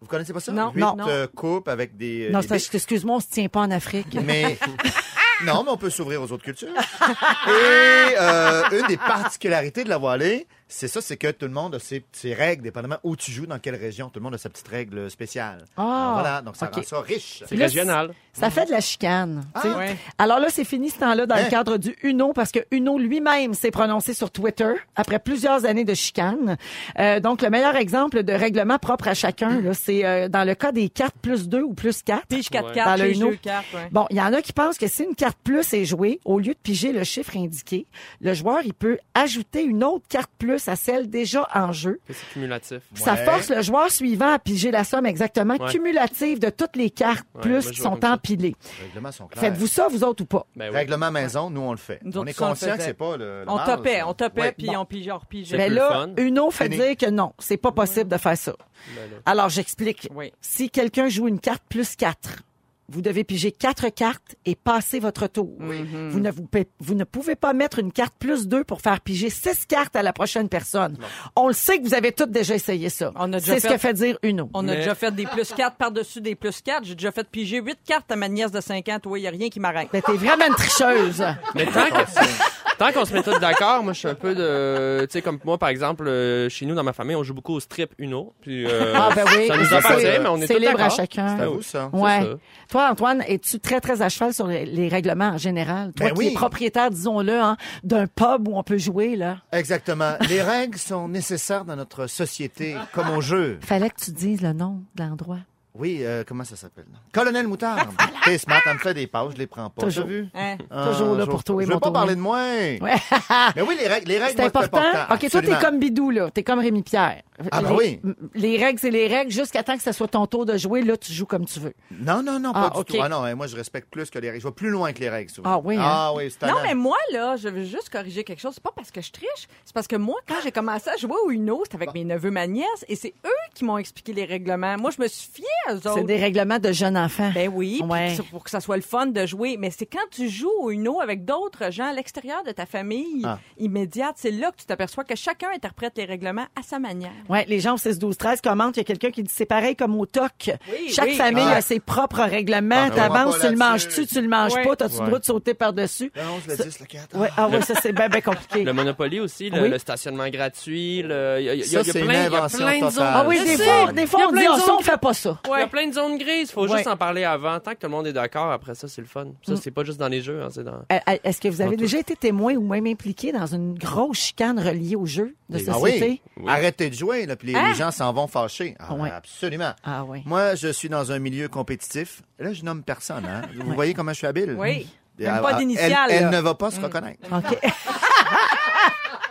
Vous 0.00 0.06
connaissez 0.06 0.32
pas 0.32 0.40
ça? 0.40 0.52
Non, 0.52 0.70
Huit 0.74 0.80
non. 0.80 0.96
euh, 1.08 1.26
coupes 1.26 1.68
avec 1.68 1.96
des... 1.96 2.30
Non, 2.30 2.40
des 2.40 2.52
excuse-moi, 2.54 3.16
on 3.16 3.20
se 3.20 3.26
tient 3.28 3.48
pas 3.48 3.60
en 3.60 3.70
Afrique. 3.70 4.16
Mais 4.24 4.56
non, 5.44 5.64
mais 5.64 5.70
on 5.70 5.76
peut 5.76 5.90
s'ouvrir 5.90 6.22
aux 6.22 6.30
autres 6.32 6.44
cultures. 6.44 6.68
Et 6.68 8.14
euh, 8.18 8.62
une 8.80 8.86
des 8.86 8.96
particularités 8.96 9.84
de 9.84 9.88
la 9.88 9.98
voilée, 9.98 10.46
c'est 10.68 10.88
ça, 10.88 11.00
c'est 11.00 11.16
que 11.16 11.30
tout 11.30 11.46
le 11.46 11.52
monde 11.52 11.74
a 11.76 11.78
ses, 11.78 12.04
ses 12.12 12.34
règles, 12.34 12.62
dépendamment 12.62 12.98
où 13.02 13.16
tu 13.16 13.30
joues, 13.32 13.46
dans 13.46 13.58
quelle 13.58 13.74
région. 13.76 14.08
Tout 14.10 14.20
le 14.20 14.24
monde 14.24 14.34
a 14.34 14.38
sa 14.38 14.50
petite 14.50 14.68
règle 14.68 15.10
spéciale. 15.10 15.64
Ah, 15.76 15.82
Alors 15.82 16.12
voilà, 16.14 16.42
donc 16.42 16.56
ça 16.56 16.66
ok. 16.66 16.74
rend 16.76 16.82
ça 16.82 17.00
riche. 17.00 17.42
C'est 17.46 17.56
Là, 17.56 17.64
régional. 17.66 18.12
Ça 18.32 18.50
fait 18.50 18.66
de 18.66 18.70
la 18.70 18.80
chicane. 18.80 19.44
ouais. 19.64 19.96
Alors 20.18 20.38
là, 20.38 20.48
c'est 20.50 20.64
fini 20.64 20.90
ce 20.90 20.98
temps-là 21.00 21.26
dans 21.26 21.34
le 21.36 21.42
Hein? 21.42 21.48
cadre 21.48 21.76
du 21.78 21.96
Uno 22.02 22.32
parce 22.32 22.52
que 22.52 22.60
Uno 22.70 22.98
lui-même 22.98 23.54
s'est 23.54 23.70
prononcé 23.70 24.14
sur 24.14 24.30
Twitter 24.30 24.72
après 24.94 25.18
plusieurs 25.18 25.64
années 25.64 25.84
de 25.84 25.94
chicane. 25.94 26.56
Euh, 26.98 27.18
donc, 27.20 27.42
le 27.42 27.50
meilleur 27.50 27.74
exemple 27.76 28.22
de 28.22 28.32
règlement 28.32 28.78
propre 28.78 29.08
à 29.08 29.14
chacun, 29.14 29.60
là, 29.60 29.74
c'est 29.74 30.04
euh, 30.04 30.28
dans 30.28 30.44
le 30.44 30.54
cas 30.54 30.70
des 30.72 30.88
cartes 30.88 31.16
plus 31.20 31.48
2 31.48 31.62
ou 31.62 31.74
plus 31.74 32.02
4. 32.02 32.26
Pige 32.26 32.50
4 32.50 32.66
Ouais. 32.68 32.74
cartes, 32.74 32.98
Dans 32.98 33.04
le 33.04 33.08
pige 33.10 33.16
Uno. 33.18 33.30
2 33.30 33.36
cartes. 33.36 33.66
ouais. 33.74 33.88
Bon, 33.90 34.06
il 34.10 34.16
y 34.16 34.20
en 34.20 34.32
a 34.32 34.42
qui 34.42 34.52
pensent 34.52 34.78
que 34.78 34.86
si 34.86 35.02
une 35.04 35.14
carte 35.14 35.38
plus 35.42 35.72
est 35.72 35.84
jouée, 35.84 36.20
au 36.24 36.38
lieu 36.38 36.52
de 36.52 36.58
piger 36.62 36.92
le 36.92 37.02
chiffre 37.04 37.36
indiqué, 37.36 37.86
le 38.20 38.34
joueur, 38.34 38.58
il 38.64 38.74
peut 38.74 38.98
ajouter 39.14 39.62
une 39.64 39.82
autre 39.82 40.04
carte 40.08 40.30
plus 40.38 40.57
à 40.66 40.74
celle 40.74 41.08
déjà 41.08 41.46
en 41.54 41.70
jeu. 41.70 42.00
C'est 42.08 42.16
cumulatif. 42.32 42.80
Ça 42.94 43.12
Ouais. 43.14 43.24
force 43.24 43.50
le 43.50 43.62
joueur 43.62 43.90
suivant 43.90 44.32
à 44.32 44.38
piger 44.38 44.70
la 44.72 44.82
somme 44.82 45.06
exactement 45.06 45.54
Ouais. 45.54 45.70
cumulative 45.70 46.40
de 46.40 46.50
toutes 46.50 46.74
les 46.74 46.90
cartes 46.90 47.26
Ouais, 47.34 47.42
plus 47.42 47.70
qui 47.70 47.80
sont 47.80 48.04
empilées. 48.04 48.56
Les 48.80 48.86
règlements 48.86 49.12
sont 49.12 49.26
clairs. 49.28 49.44
Faites-vous 49.44 49.66
ça, 49.66 49.86
vous 49.88 50.02
autres, 50.02 50.22
ou 50.22 50.26
pas? 50.26 50.46
Ben 50.56 50.70
oui. 50.70 50.76
Règlement 50.76 51.10
maison, 51.12 51.50
nous, 51.50 51.60
on 51.60 51.70
le 51.72 51.76
fait. 51.76 52.00
Nous 52.02 52.16
on 52.18 52.24
est 52.26 52.36
conscient 52.36 52.76
que 52.76 52.82
c'est 52.82 52.94
pas 52.94 53.16
le, 53.16 53.44
le 53.44 53.50
On 53.50 53.58
topait, 53.58 54.02
on 54.02 54.14
topait, 54.14 54.52
puis 54.52 54.66
bon. 54.68 54.78
on 54.78 54.84
pigeait, 54.86 55.12
on 55.12 55.18
repigeait. 55.18 55.56
Mais 55.58 55.66
plus 55.66 55.74
là. 55.76 56.06
Uno 56.16 56.50
fait 56.50 56.64
Fini. 56.64 56.76
dire 56.78 56.96
que 56.96 57.10
non, 57.10 57.34
c'est 57.38 57.58
pas 57.58 57.72
possible 57.72 58.08
de 58.10 58.16
faire 58.16 58.36
ça. 58.38 58.54
Ben. 58.96 59.02
Alors, 59.26 59.48
j'explique. 59.50 60.08
Oui. 60.14 60.32
Si 60.40 60.70
quelqu'un 60.70 61.08
joue 61.08 61.28
une 61.28 61.40
carte 61.40 61.62
plus 61.68 61.94
4, 61.96 62.42
vous 62.90 63.02
devez 63.02 63.22
piger 63.24 63.52
quatre 63.52 63.88
cartes 63.90 64.36
et 64.46 64.54
passer 64.54 64.98
votre 64.98 65.26
tour. 65.26 65.56
Mm-hmm. 65.60 66.08
vous, 66.08 66.20
ne, 66.20 66.30
vous, 66.30 66.48
vous 66.80 66.94
ne 66.94 67.04
pouvez 67.04 67.36
pas 67.36 67.52
mettre 67.52 67.78
une 67.78 67.92
carte 67.92 68.14
plus 68.18 68.48
2 68.48 68.64
pour 68.64 68.80
faire 68.80 69.00
piger 69.00 69.28
six 69.30 69.66
cartes 69.66 69.94
à 69.96 70.02
la 70.02 70.12
prochaine 70.12 70.48
personne. 70.48 70.96
On 71.36 71.48
le 71.48 71.52
sait 71.54 71.78
que 71.78 71.84
vous 71.84 71.94
avez 71.94 72.12
toutes 72.12 72.30
déjà 72.30 72.54
essayé 72.54 72.88
ça. 72.88 73.12
On 73.16 73.32
a 73.32 73.40
déjà 73.40 73.54
C'est 73.54 73.60
ce 73.60 73.66
fait- 73.68 73.74
que 73.74 73.80
fait 73.80 73.92
dire 73.94 74.18
Uno. 74.22 74.48
On 74.54 74.60
a 74.68 74.72
Mais- 74.72 74.76
déjà 74.78 74.94
fait 74.94 75.14
des 75.14 75.26
plus 75.26 75.52
4 75.52 75.76
par-dessus 75.76 76.20
des 76.20 76.34
plus 76.34 76.60
4. 76.62 76.84
J'ai 76.84 76.94
déjà 76.94 77.12
fait 77.12 77.28
piger 77.28 77.60
8 77.60 77.78
cartes 77.86 78.10
à 78.10 78.16
ma 78.16 78.28
nièce 78.28 78.50
de 78.52 78.60
5 78.60 78.88
ans. 78.88 78.98
Toi, 79.00 79.18
il 79.18 79.22
n'y 79.22 79.28
a 79.28 79.32
rien 79.32 79.48
qui 79.50 79.60
m'arrête. 79.60 79.88
Ben, 79.92 80.00
t'es 80.00 80.12
vraiment 80.16 80.46
une 80.46 80.54
tricheuse. 80.54 81.22
Mais 81.54 81.66
tant 81.66 81.84
que- 81.90 82.57
tant 82.78 82.92
qu'on 82.92 83.04
se 83.04 83.12
met 83.12 83.22
tous 83.22 83.38
d'accord, 83.40 83.82
moi, 83.82 83.92
je 83.92 83.98
suis 83.98 84.08
un 84.08 84.14
peu 84.14 84.34
de. 84.34 85.04
Tu 85.06 85.12
sais, 85.12 85.22
comme 85.22 85.38
moi, 85.44 85.58
par 85.58 85.68
exemple, 85.68 86.06
euh, 86.08 86.48
chez 86.48 86.64
nous, 86.66 86.74
dans 86.74 86.82
ma 86.84 86.92
famille, 86.92 87.16
on 87.16 87.22
joue 87.22 87.34
beaucoup 87.34 87.54
au 87.54 87.60
strip 87.60 87.90
Uno. 87.98 88.32
Puis, 88.40 88.64
euh, 88.66 88.94
Ah, 88.94 89.10
ben 89.14 89.24
oui. 89.36 89.46
Ça 89.48 89.56
nous 89.56 89.74
appartient, 89.74 90.04
mais 90.06 90.28
on 90.28 90.36
est 90.40 90.46
c'est 90.46 90.58
libre 90.58 90.80
à 90.80 90.88
chacun. 90.88 91.36
C'est 91.36 91.42
à 91.44 91.48
vous, 91.48 91.62
ça. 91.62 91.90
Ouais. 91.92 92.20
ça. 92.22 92.28
Toi, 92.70 92.88
Antoine, 92.90 93.22
es-tu 93.26 93.60
très, 93.60 93.80
très 93.80 94.02
à 94.02 94.08
cheval 94.08 94.32
sur 94.32 94.46
les, 94.46 94.64
les 94.64 94.88
règlements 94.88 95.30
en 95.30 95.38
général? 95.38 95.92
Toi 95.92 96.08
Ben 96.08 96.14
qui 96.14 96.18
oui. 96.20 96.26
es 96.28 96.34
propriétaire, 96.34 96.90
disons-le, 96.90 97.38
hein, 97.40 97.56
d'un 97.84 98.06
pub 98.06 98.48
où 98.48 98.56
on 98.58 98.62
peut 98.62 98.78
jouer, 98.78 99.16
là. 99.16 99.38
Exactement. 99.52 100.12
Les 100.28 100.42
règles 100.42 100.78
sont 100.78 101.08
nécessaires 101.08 101.64
dans 101.64 101.76
notre 101.76 102.06
société, 102.06 102.76
comme 102.92 103.10
au 103.10 103.20
jeu. 103.20 103.58
Fallait 103.60 103.90
que 103.90 104.00
tu 104.04 104.10
dises 104.12 104.40
le 104.42 104.52
nom 104.52 104.82
de 104.94 105.02
l'endroit. 105.02 105.38
Oui, 105.78 106.00
euh, 106.02 106.24
comment 106.26 106.44
ça 106.44 106.56
s'appelle? 106.56 106.86
Colonel 107.12 107.46
Moutarde. 107.46 107.88
T'es 108.24 108.36
smart, 108.38 108.60
elle 108.66 108.74
me 108.74 108.78
fait 108.78 108.94
des 108.94 109.06
pauses, 109.06 109.34
je 109.34 109.38
les 109.38 109.46
prends 109.46 109.70
pas. 109.70 109.82
Toujours. 109.82 110.04
T'as 110.04 110.10
vu? 110.10 110.28
Hein? 110.34 110.56
Toujours 110.90 111.14
là 111.14 111.26
pour 111.26 111.44
toi 111.44 111.62
et 111.62 111.66
Je 111.66 111.72
veux 111.72 111.78
pas 111.78 111.92
parler 111.92 112.16
de 112.16 112.20
moi. 112.20 112.38
Ouais. 112.40 112.78
Mais 113.56 113.62
oui, 113.62 113.76
les 113.78 113.86
règles, 113.86 114.08
les 114.08 114.18
règles, 114.18 114.34
C'est 114.36 114.44
important. 114.44 114.80
OK, 115.10 115.30
toi, 115.30 115.40
t'es 115.42 115.58
comme 115.60 115.78
Bidou, 115.78 116.10
là. 116.10 116.30
T'es 116.30 116.42
comme 116.42 116.58
Rémi 116.58 116.82
Pierre. 116.82 117.22
Ah, 117.52 117.62
ben 117.62 117.70
les, 117.70 117.76
oui. 117.76 118.00
Les 118.34 118.56
règles, 118.56 118.80
c'est 118.80 118.90
les 118.90 119.06
règles. 119.06 119.30
Jusqu'à 119.30 119.62
temps 119.62 119.76
que 119.76 119.82
ce 119.84 119.92
soit 119.92 120.08
ton 120.08 120.26
tour 120.26 120.44
de 120.44 120.56
jouer, 120.56 120.82
là, 120.82 120.96
tu 120.96 121.12
joues 121.12 121.26
comme 121.26 121.44
tu 121.46 121.60
veux. 121.60 121.72
Non, 121.92 122.20
non, 122.20 122.40
non, 122.40 122.52
pas 122.52 122.72
Ah, 122.74 122.78
du 122.78 122.84
tout. 122.84 123.00
Ah 123.00 123.08
non, 123.08 123.22
hein, 123.22 123.36
moi, 123.36 123.46
je 123.46 123.54
respecte 123.54 123.88
plus 123.90 124.10
que 124.10 124.18
les 124.18 124.30
règles. 124.30 124.42
Je 124.42 124.48
vais 124.48 124.52
plus 124.54 124.70
loin 124.70 124.92
que 124.92 124.98
les 124.98 125.08
règles, 125.08 125.30
souvent. 125.30 125.48
Ah 125.52 125.60
oui, 125.62 125.76
hein? 125.76 125.82
Ah 125.84 126.12
oui, 126.16 126.28
c'est 126.36 126.44
Non, 126.48 126.56
mais 126.64 126.74
moi, 126.74 126.96
là, 127.12 127.36
je 127.36 127.48
veux 127.48 127.62
juste 127.62 127.90
corriger 127.90 128.24
quelque 128.24 128.40
chose. 128.40 128.54
C'est 128.54 128.62
pas 128.62 128.72
parce 128.74 128.90
que 128.90 129.00
je 129.00 129.12
triche. 129.12 129.46
C'est 129.64 129.72
parce 129.72 129.86
que 129.86 129.94
moi, 129.94 130.16
quand 130.26 130.34
j'ai 130.42 130.50
commencé 130.50 130.90
à 130.90 130.96
jouer 130.96 131.14
au 131.26 131.30
Uno, 131.30 131.60
c'était 131.62 131.76
avec 131.76 131.94
mes 131.94 132.02
neveux, 132.04 132.32
ma 132.32 132.48
nièce, 132.48 132.84
et 132.88 132.96
c'est 132.96 133.14
eux 133.24 133.30
qui 133.54 133.64
m'ont 133.64 133.78
expliqué 133.78 134.12
les 134.12 134.24
règlements. 134.24 134.76
Moi, 134.76 134.90
je 134.90 135.00
me 135.00 135.06
suis 135.06 135.30
fiée 135.32 135.44
C'est 135.94 136.04
des 136.04 136.16
règlements 136.16 136.58
de 136.58 136.72
jeunes 136.72 136.96
enfants. 136.96 137.30
Ben 137.34 137.50
oui, 137.52 137.80
que 137.82 138.22
pour 138.30 138.44
que 138.44 138.50
ça 138.50 138.60
soit 138.60 138.76
le 138.76 138.82
fun 138.82 139.06
de 139.06 139.26
jouer. 139.26 139.56
Mais 139.58 139.70
c'est 139.70 139.86
quand 139.86 139.98
tu 140.10 140.28
joues 140.28 140.50
au 140.60 140.70
Uno 140.70 141.00
avec 141.00 141.24
d'autres 141.24 141.70
gens 141.70 141.90
à 141.90 141.92
l'extérieur 141.92 142.42
de 142.44 142.52
ta 142.52 142.66
famille 142.66 143.22
Ah. 143.24 143.38
immédiate, 143.58 144.14
c'est 144.16 144.30
là 144.30 144.50
que 144.50 144.56
tu 144.58 144.66
t'aperçois 144.66 145.04
que 145.04 145.14
chacun 145.16 145.48
interprète 145.54 145.94
les 145.96 146.04
règlements 146.04 146.46
à 146.58 146.62
sa 146.62 146.78
manière. 146.78 147.10
Ouais, 147.28 147.44
les 147.48 147.60
gens 147.60 147.74
au 147.74 147.78
6 147.78 147.98
12 147.98 148.16
13 148.16 148.40
commentent, 148.40 148.76
il 148.76 148.80
y 148.80 148.82
a 148.82 148.84
quelqu'un 148.84 149.10
qui 149.10 149.22
dit 149.22 149.32
c'est 149.34 149.46
pareil 149.46 149.76
comme 149.76 149.98
au 149.98 150.06
TOC. 150.06 150.50
Oui, 150.70 150.90
Chaque 150.92 151.08
oui. 151.08 151.14
famille 151.14 151.44
Ah. 151.46 151.56
a 151.56 151.60
ses 151.60 151.80
propres 151.80 152.22
règlements. 152.22 152.86
Ah, 152.88 152.90
T'avances, 152.90 153.38
tu 153.40 153.48
le 153.48 153.56
manges-tu, 153.56 154.06
tu 154.06 154.20
le 154.20 154.28
manges 154.28 154.54
Ouais. 154.54 154.64
pas, 154.64 154.76
t'as-tu 154.76 154.94
le 154.96 155.00
Ouais. 155.00 155.06
droit 155.06 155.18
de 155.18 155.24
sauter 155.24 155.54
par-dessus? 155.54 156.10
Le 156.14 156.22
11, 156.22 156.46
le 156.58 156.64
10, 156.64 156.80
le 156.80 156.86
4. 156.86 157.16
Ouais, 157.18 157.28
ah 157.36 157.48
ouais, 157.48 157.62
ça 157.62 157.74
c'est 157.80 157.92
bien, 157.92 158.08
bien 158.08 158.20
compliqué. 158.20 158.64
Le 158.68 158.72
Monopoly 158.72 159.20
aussi, 159.20 159.50
le, 159.50 159.62
Oui. 159.62 159.68
le 159.70 159.78
stationnement 159.78 160.28
gratuit, 160.28 161.02
le- 161.02 161.36
il 161.40 161.44
y 161.44 161.48
a, 161.50 161.54
y 161.54 161.60
a- 161.62 161.64
Ça, 161.64 161.68
il 161.80 161.86
y 161.86 161.90
a 161.90 161.92
c'est 161.92 161.92
plein, 161.92 162.02
une 162.02 162.10
il 162.10 162.14
y 162.14 162.16
a 162.16 162.26
invention 162.38 162.58
plein 162.58 162.74
de 162.76 162.80
zones. 162.80 162.90
totale. 162.92 163.12
Ah 163.14 163.24
oui, 163.26 163.38
des 163.44 163.56
fois, 163.56 163.92
des 163.92 164.06
fois 164.06 164.20
on 164.28 164.32
dit, 164.32 164.44
on 164.48 164.78
fait 164.82 165.00
pas 165.00 165.14
ça. 165.14 165.40
Il 165.58 165.62
y 165.62 165.64
a 165.64 165.68
plein 165.68 165.86
de 165.86 165.92
zones 165.94 166.18
grises. 166.18 166.50
Faut 166.50 166.66
Ouais. 166.68 166.76
juste 166.76 166.86
en 166.88 166.96
parler 166.96 167.24
avant. 167.24 167.58
Tant 167.60 167.72
que 167.72 167.76
tout 167.76 167.86
le 167.86 167.90
monde 167.90 168.06
est 168.06 168.12
d'accord, 168.12 168.50
après 168.50 168.74
ça, 168.74 168.88
c'est 168.88 169.00
le 169.00 169.06
fun. 169.06 169.26
Ça, 169.46 169.52
Mm. 169.52 169.56
c'est 169.56 169.70
pas 169.70 169.84
juste 169.84 169.98
dans 169.98 170.08
les 170.08 170.20
jeux. 170.22 170.42
Hein, 170.42 170.48
c'est 170.50 170.64
dans... 170.64 170.72
Euh, 170.92 170.98
euh, 171.08 171.16
Est-ce 171.24 171.40
que 171.40 171.48
vous 171.48 171.60
avez 171.60 171.76
déjà 171.76 171.98
été 171.98 172.16
témoin 172.16 172.54
ou 172.54 172.66
même 172.66 172.86
impliqué 172.86 173.32
dans 173.32 173.46
une 173.46 173.74
grosse 173.78 174.18
chicane 174.18 174.58
reliée 174.58 174.96
au 174.96 175.06
jeu 175.06 175.34
de 175.50 175.58
Ah 175.68 175.72
société? 175.74 176.22
oui. 176.36 176.44
Arrêtez 176.48 176.90
de 176.90 176.94
jouer, 176.94 177.26
là, 177.26 177.36
puis 177.36 177.52
les, 177.52 177.60
les 177.62 177.74
gens 177.74 177.90
s'en 177.90 178.12
vont 178.12 178.26
fâchés. 178.26 178.76
Ah, 178.78 178.94
Ouais. 178.94 179.10
Absolument. 179.10 179.72
Ah 179.84 180.04
oui. 180.04 180.22
Moi, 180.26 180.54
je 180.54 180.68
suis 180.68 180.88
dans 180.88 181.12
un 181.12 181.18
milieu 181.18 181.48
compétitif. 181.48 182.22
Là, 182.38 182.52
je 182.52 182.62
nomme 182.64 182.82
personne. 182.82 183.24
Hein. 183.26 183.42
Vous 183.64 183.74
voyez 183.74 183.94
comment 183.94 184.12
je 184.12 184.18
suis 184.18 184.26
habile? 184.26 184.54
Oui. 184.58 184.88
Et 185.20 185.24
Même 185.24 185.34
elle- 185.36 185.42
pas 185.42 185.50
elle- 185.50 185.56
d'initiale, 185.58 186.08
Elle, 186.10 186.22
elle 186.24 186.30
ne 186.30 186.40
va 186.40 186.54
pas 186.54 186.70
se 186.70 186.80
reconnaître. 186.80 187.18
OK. 187.32 187.58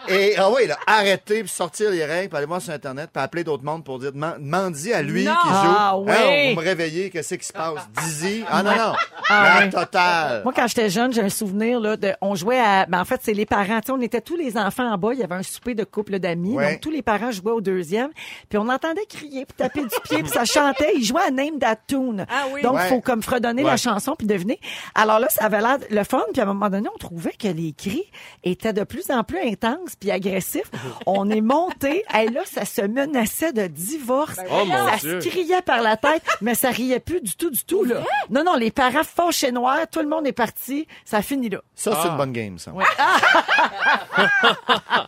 Et 0.10 0.36
ah 0.38 0.50
oui, 0.52 0.68
là, 0.68 0.78
arrêter, 0.88 1.42
puis 1.42 1.50
sortir 1.50 1.90
les 1.92 2.06
règles, 2.06 2.30
puis 2.30 2.38
aller 2.38 2.46
voir 2.48 2.62
sur 2.62 2.74
Internet, 2.74 3.10
puis 3.14 3.22
appeler 3.24 3.44
d'autres 3.44 3.64
mondes 3.64 3.84
pour 3.84 4.00
dire, 4.00 4.12
deman- 4.12 4.38
demandez 4.40 4.94
à 4.94 5.02
lui 5.02 5.22
qui 5.22 5.26
joue. 5.26 5.34
Ah 5.78 5.94
Hein, 5.96 6.04
oui. 6.06 6.54
vous 6.54 6.62
me 6.62 6.66
réveillez, 6.66 7.10
qu'est-ce 7.10 7.36
qui 7.36 7.46
se 7.46 7.54
passe? 7.54 7.88
Dizzy? 8.04 8.44
Ah 8.50 8.64
non, 8.64 8.72
non. 8.76 8.94
Ah 9.30 9.60
La 9.60 9.66
oui. 9.66 9.70
totale. 9.72 10.42
Moi, 10.44 10.54
quand 10.56 10.68
j'étais 10.68 10.90
jeune, 10.90 11.12
j'ai 11.14 11.22
un 11.22 11.30
souvenir 11.30 11.80
là, 11.80 11.98
de. 11.98 12.14
On 12.22 12.36
jouait 12.36 12.60
à. 12.60 12.86
Ben, 12.86 13.02
en 13.02 13.06
fait, 13.06 13.20
c'est 13.24 13.34
les 13.34 13.46
parents. 13.46 13.80
Tu 13.82 13.88
sais, 13.88 13.92
on 13.92 14.02
était 14.02 14.22
tous 14.22 14.36
les 14.38 14.58
enfants 14.58 14.92
en 14.92 14.98
bas. 14.98 15.10
Il 15.14 15.20
y 15.20 15.24
avait 15.24 15.36
un 15.36 15.44
souper 15.44 15.76
de 15.76 15.84
couple 15.84 16.20
d'amis. 16.20 16.54
Ouais. 16.56 16.72
Donc, 16.74 16.82
tous 16.82 16.92
les 16.92 17.02
parents 17.02 17.32
jouaient 17.32 17.52
au 17.52 17.62
deuxième. 17.62 18.10
Puis, 18.50 18.58
on 18.58 18.70
entendait 18.70 19.06
crier, 19.08 19.46
puis 19.46 19.56
taper 19.58 19.82
du 19.82 19.88
pied, 20.04 20.20
puis 20.24 20.30
ça 20.30 20.46
chantait. 20.46 20.94
Ils 20.96 21.04
jouaient 21.04 21.24
à 21.28 21.32
Name 21.32 21.60
That 21.60 21.78
Tune. 21.88 22.26
Ah 22.30 22.46
oui. 22.54 22.62
Donc, 22.62 22.74
il 22.76 22.78
Ouais. 22.78 22.88
faut 22.90 23.02
comme 23.02 23.22
fredonner 23.22 23.64
Ouais. 23.64 23.72
la 23.72 23.78
chanson, 23.78 24.16
puis 24.18 24.28
deviner. 24.28 24.60
Alors 24.96 25.20
là, 25.20 25.28
ça 25.30 25.46
avait 25.46 25.60
l'air 25.62 25.78
le 25.90 26.04
fun. 26.04 26.22
Puis, 26.32 26.40
à 26.42 26.44
un 26.46 26.48
moment 26.48 26.70
donné, 26.70 26.88
on 26.94 26.98
trouvait 26.98 27.34
que 27.38 27.48
les 27.48 27.74
cris 27.74 28.06
étaient 28.44 28.74
de 28.74 28.84
plus 28.84 29.10
en 29.12 29.24
plus 29.24 29.40
intenses. 29.40 29.96
Puis 30.00 30.12
agressif. 30.12 30.64
On 31.06 31.30
est 31.30 31.42
monté. 31.42 32.04
Et 32.20 32.28
là, 32.30 32.42
ça 32.46 32.66
se 32.66 32.82
menaçait 32.82 33.54
de 33.54 33.68
divorce. 33.68 34.38
Oh, 34.52 34.66
mon 34.66 34.88
ça 34.90 34.98
Dieu. 34.98 35.22
se 35.22 35.28
criait 35.30 35.62
par 35.62 35.82
la 35.82 35.98
tête, 35.98 36.24
mais 36.42 36.56
ça 36.56 36.70
riait 36.70 37.00
plus 37.00 37.22
du 37.22 37.36
tout, 37.36 37.50
du 37.50 37.64
tout. 37.66 37.84
Là. 37.84 38.02
Non, 38.30 38.44
non, 38.44 38.56
les 38.56 38.72
parents 38.72 39.04
fâchés 39.04 39.52
noirs, 39.52 39.88
tout 39.92 40.00
le 40.02 40.08
monde 40.08 40.26
est 40.28 40.32
parti. 40.34 40.88
Ça 41.06 41.22
finit 41.22 41.50
là. 41.50 41.60
Ça, 41.76 41.92
c'est 42.02 42.08
Ah. 42.08 42.12
une 42.12 42.18
bonne 42.18 42.34
game, 42.34 42.58
ça. 42.60 42.72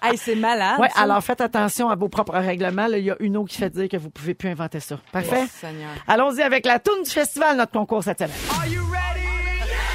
Hey, 0.02 0.18
c'est 0.18 0.36
malade. 0.36 0.80
Ouais, 0.80 0.90
ça. 0.90 1.02
alors 1.02 1.24
faites 1.24 1.42
attention 1.42 1.90
à 1.90 1.96
vos 1.96 2.10
propres 2.10 2.38
règlements. 2.38 2.88
Il 2.88 3.04
y 3.04 3.12
a 3.12 3.16
une 3.20 3.38
autre 3.38 3.50
qui 3.50 3.58
fait 3.58 3.70
dire 3.70 3.88
que 3.90 3.98
vous 3.98 4.10
pouvez 4.10 4.34
plus 4.34 4.50
inventer 4.50 4.80
ça. 4.80 4.98
Parfait. 5.12 5.44
Oh. 5.64 5.68
Allons-y 6.08 6.42
avec 6.42 6.66
la 6.66 6.80
toune 6.80 7.04
du 7.04 7.10
festival, 7.10 7.58
notre 7.58 7.72
concours 7.72 8.04
cette 8.04 8.20
semaine. 8.20 8.32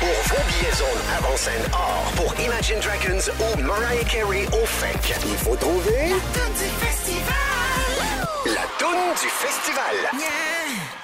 Pour 0.04 0.36
vos 0.36 0.44
billets 0.48 0.76
zone 0.76 1.02
avant 1.16 1.34
scène 1.34 1.62
or 1.72 2.12
pour 2.16 2.34
Imagine 2.38 2.78
Dragons 2.78 3.30
ou 3.40 3.62
Mariah 3.62 4.04
Carey 4.04 4.44
au 4.52 4.66
FEC, 4.66 5.16
il 5.24 5.36
faut 5.38 5.56
trouver 5.56 6.10
la 6.10 6.18
toune 6.34 6.52
du 6.58 6.68
festival. 6.84 7.34
La 8.44 8.66
toune 8.78 9.14
du 9.14 9.28
festival. 9.30 9.94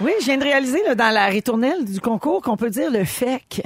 Oui, 0.02 0.12
je 0.20 0.26
viens 0.26 0.36
de 0.36 0.42
réaliser 0.42 0.82
là, 0.84 0.94
dans 0.94 1.08
la 1.14 1.26
ritournelle 1.28 1.86
du 1.86 1.98
concours 1.98 2.42
qu'on 2.42 2.58
peut 2.58 2.68
dire 2.68 2.90
le 2.90 3.06
FEC. 3.06 3.62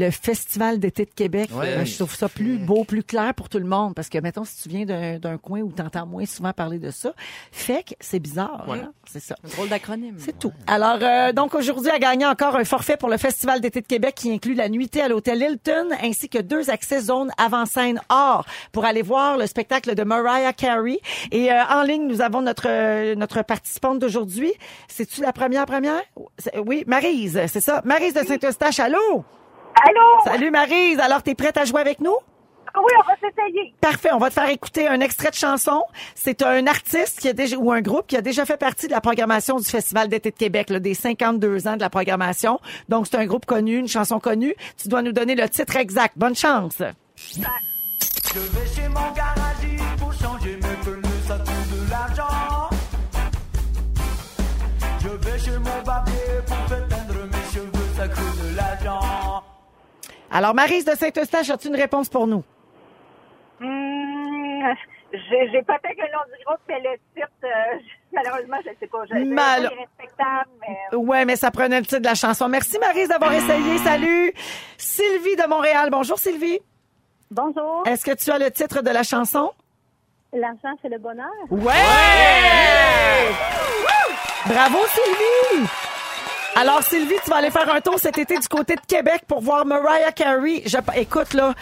Le 0.00 0.12
Festival 0.12 0.78
d'été 0.78 1.04
de 1.04 1.10
Québec. 1.10 1.50
Ouais. 1.52 1.66
Euh, 1.66 1.84
je 1.84 1.96
trouve 1.96 2.14
ça 2.14 2.28
plus 2.28 2.56
beau, 2.56 2.84
plus 2.84 3.02
clair 3.02 3.34
pour 3.34 3.48
tout 3.48 3.58
le 3.58 3.64
monde. 3.64 3.96
Parce 3.96 4.08
que, 4.08 4.18
mettons, 4.18 4.44
si 4.44 4.62
tu 4.62 4.68
viens 4.68 4.84
d'un 4.86 5.18
d'un 5.18 5.38
coin 5.38 5.60
où 5.60 5.72
tu 5.72 5.82
entends 5.82 6.06
moins 6.06 6.24
souvent 6.24 6.52
parler 6.52 6.78
de 6.78 6.92
ça, 6.92 7.12
FEC, 7.50 7.96
c'est 7.98 8.20
bizarre. 8.20 8.64
hein? 8.70 8.92
C'est 9.10 9.18
ça. 9.20 9.34
Un 9.44 9.48
drôle 9.48 9.68
d'acronyme. 9.68 10.14
C'est 10.18 10.38
tout. 10.38 10.52
Alors, 10.68 10.98
euh, 11.02 11.32
donc 11.32 11.54
aujourd'hui, 11.54 11.90
a 11.90 11.98
gagné 11.98 12.24
encore 12.26 12.54
un 12.54 12.64
forfait 12.64 12.96
pour 12.96 13.08
le 13.08 13.16
Festival 13.16 13.60
d'été 13.60 13.80
de 13.80 13.88
Québec 13.88 14.14
qui 14.14 14.32
inclut 14.32 14.54
la 14.54 14.68
nuitée 14.68 15.00
à 15.02 15.08
l'hôtel 15.08 15.42
Hilton 15.42 15.88
ainsi 16.00 16.28
que 16.28 16.38
deux 16.38 16.70
accès 16.70 17.00
zones 17.00 17.32
avant-scène 17.36 18.00
or 18.08 18.46
pour 18.70 18.84
aller 18.84 19.02
voir 19.02 19.36
le 19.36 19.48
spectacle 19.48 19.96
de 19.96 20.04
Mariah 20.04 20.52
Carey. 20.52 21.00
Et 21.32 21.50
euh, 21.50 21.64
en 21.70 21.82
ligne, 21.82 22.06
nous 22.06 22.20
avons 22.22 22.40
notre 22.40 22.68
euh, 22.68 23.16
notre 23.16 23.42
participante 23.42 23.98
d'aujourd'hui. 23.98 24.52
C'est-tu 24.86 25.22
la 25.22 25.32
première 25.32 25.66
première? 25.66 26.02
Oui, 26.64 26.84
Marise, 26.86 27.40
c'est 27.48 27.60
ça? 27.60 27.82
Marise 27.84 28.14
de 28.14 28.24
Saint-Eustache, 28.24 28.78
allô? 28.78 29.24
Allô? 29.74 30.24
Salut 30.24 30.50
Marise, 30.50 30.98
alors 31.00 31.22
t'es 31.22 31.34
prête 31.34 31.56
à 31.56 31.64
jouer 31.64 31.80
avec 31.80 32.00
nous? 32.00 32.16
Oui, 32.76 32.92
on 32.98 33.06
va 33.08 33.14
s'essayer. 33.16 33.74
Parfait, 33.80 34.10
on 34.12 34.18
va 34.18 34.28
te 34.28 34.34
faire 34.34 34.48
écouter 34.50 34.86
un 34.86 35.00
extrait 35.00 35.30
de 35.30 35.34
chanson. 35.34 35.82
C'est 36.14 36.42
un 36.42 36.66
artiste 36.66 37.20
qui 37.20 37.28
a 37.28 37.32
déjà 37.32 37.56
ou 37.56 37.72
un 37.72 37.80
groupe 37.80 38.06
qui 38.06 38.16
a 38.16 38.20
déjà 38.20 38.44
fait 38.44 38.56
partie 38.56 38.86
de 38.86 38.92
la 38.92 39.00
programmation 39.00 39.56
du 39.58 39.64
Festival 39.64 40.08
d'été 40.08 40.30
de 40.30 40.36
Québec, 40.36 40.70
là, 40.70 40.78
des 40.78 40.94
52 40.94 41.66
ans 41.66 41.76
de 41.76 41.80
la 41.80 41.90
programmation. 41.90 42.60
Donc 42.88 43.06
c'est 43.06 43.16
un 43.16 43.26
groupe 43.26 43.46
connu, 43.46 43.78
une 43.78 43.88
chanson 43.88 44.20
connue. 44.20 44.54
Tu 44.80 44.88
dois 44.88 45.02
nous 45.02 45.12
donner 45.12 45.34
le 45.34 45.48
titre 45.48 45.76
exact. 45.76 46.14
Bonne 46.16 46.36
chance. 46.36 46.76
Je 47.16 48.40
vais 48.40 48.66
chez 48.74 48.88
mon 48.88 49.10
garagiste 49.12 49.96
pour 49.98 50.12
changer 50.12 50.56
mes 50.56 50.60
pneus, 50.84 51.02
ça 51.26 51.38
coûte 51.38 51.86
de 51.86 51.90
l'argent. 51.90 52.68
Je 55.00 55.08
vais 55.08 55.38
chez 55.38 55.58
mon 55.58 55.82
barbier 55.84 56.14
Alors 60.30 60.54
Marise 60.54 60.84
de 60.84 60.92
Saint-Eustache, 60.92 61.50
as-tu 61.50 61.68
une 61.68 61.76
réponse 61.76 62.08
pour 62.08 62.26
nous? 62.26 62.44
Hum, 63.60 64.62
j'ai 65.12 65.50
j'ai 65.50 65.62
peut-être 65.62 65.96
le 65.96 66.12
nom 66.12 66.24
du 66.36 66.44
groupe, 66.44 66.60
mais 66.68 66.80
le 66.80 66.96
titre, 67.14 67.28
euh, 67.44 67.78
malheureusement, 68.12 68.58
je 68.64 68.70
ne 68.70 68.74
sais 68.78 68.86
pas. 68.86 68.98
Je, 69.10 69.24
Mal- 69.24 69.66
respectable, 69.78 70.50
mais... 70.60 70.96
Ouais, 70.96 71.24
mais 71.24 71.36
ça 71.36 71.50
prenait 71.50 71.80
le 71.80 71.86
titre 71.86 72.00
de 72.00 72.04
la 72.06 72.14
chanson. 72.14 72.48
Merci 72.48 72.78
Marise 72.78 73.08
d'avoir 73.08 73.32
essayé. 73.32 73.78
Salut. 73.78 74.32
Sylvie 74.76 75.36
de 75.36 75.48
Montréal. 75.48 75.88
Bonjour 75.90 76.18
Sylvie. 76.18 76.60
Bonjour. 77.30 77.82
Est-ce 77.86 78.04
que 78.04 78.14
tu 78.14 78.30
as 78.30 78.38
le 78.38 78.50
titre 78.50 78.82
de 78.82 78.90
la 78.90 79.02
chanson? 79.02 79.50
L'argent, 80.32 80.76
c'est 80.82 80.90
le 80.90 80.98
bonheur. 80.98 81.26
Ouais! 81.50 81.72
Bravo, 84.46 84.78
Sylvie! 84.88 85.66
Alors, 86.60 86.82
Sylvie, 86.82 87.14
tu 87.24 87.30
vas 87.30 87.36
aller 87.36 87.50
faire 87.50 87.72
un 87.72 87.80
tour 87.80 87.98
cet 87.98 88.18
été 88.18 88.36
du 88.38 88.48
côté 88.48 88.74
de 88.74 88.80
Québec 88.86 89.22
pour 89.28 89.40
voir 89.40 89.64
Mariah 89.64 90.12
Carey. 90.12 90.62
Je, 90.66 90.76
écoute, 90.96 91.32
là, 91.34 91.54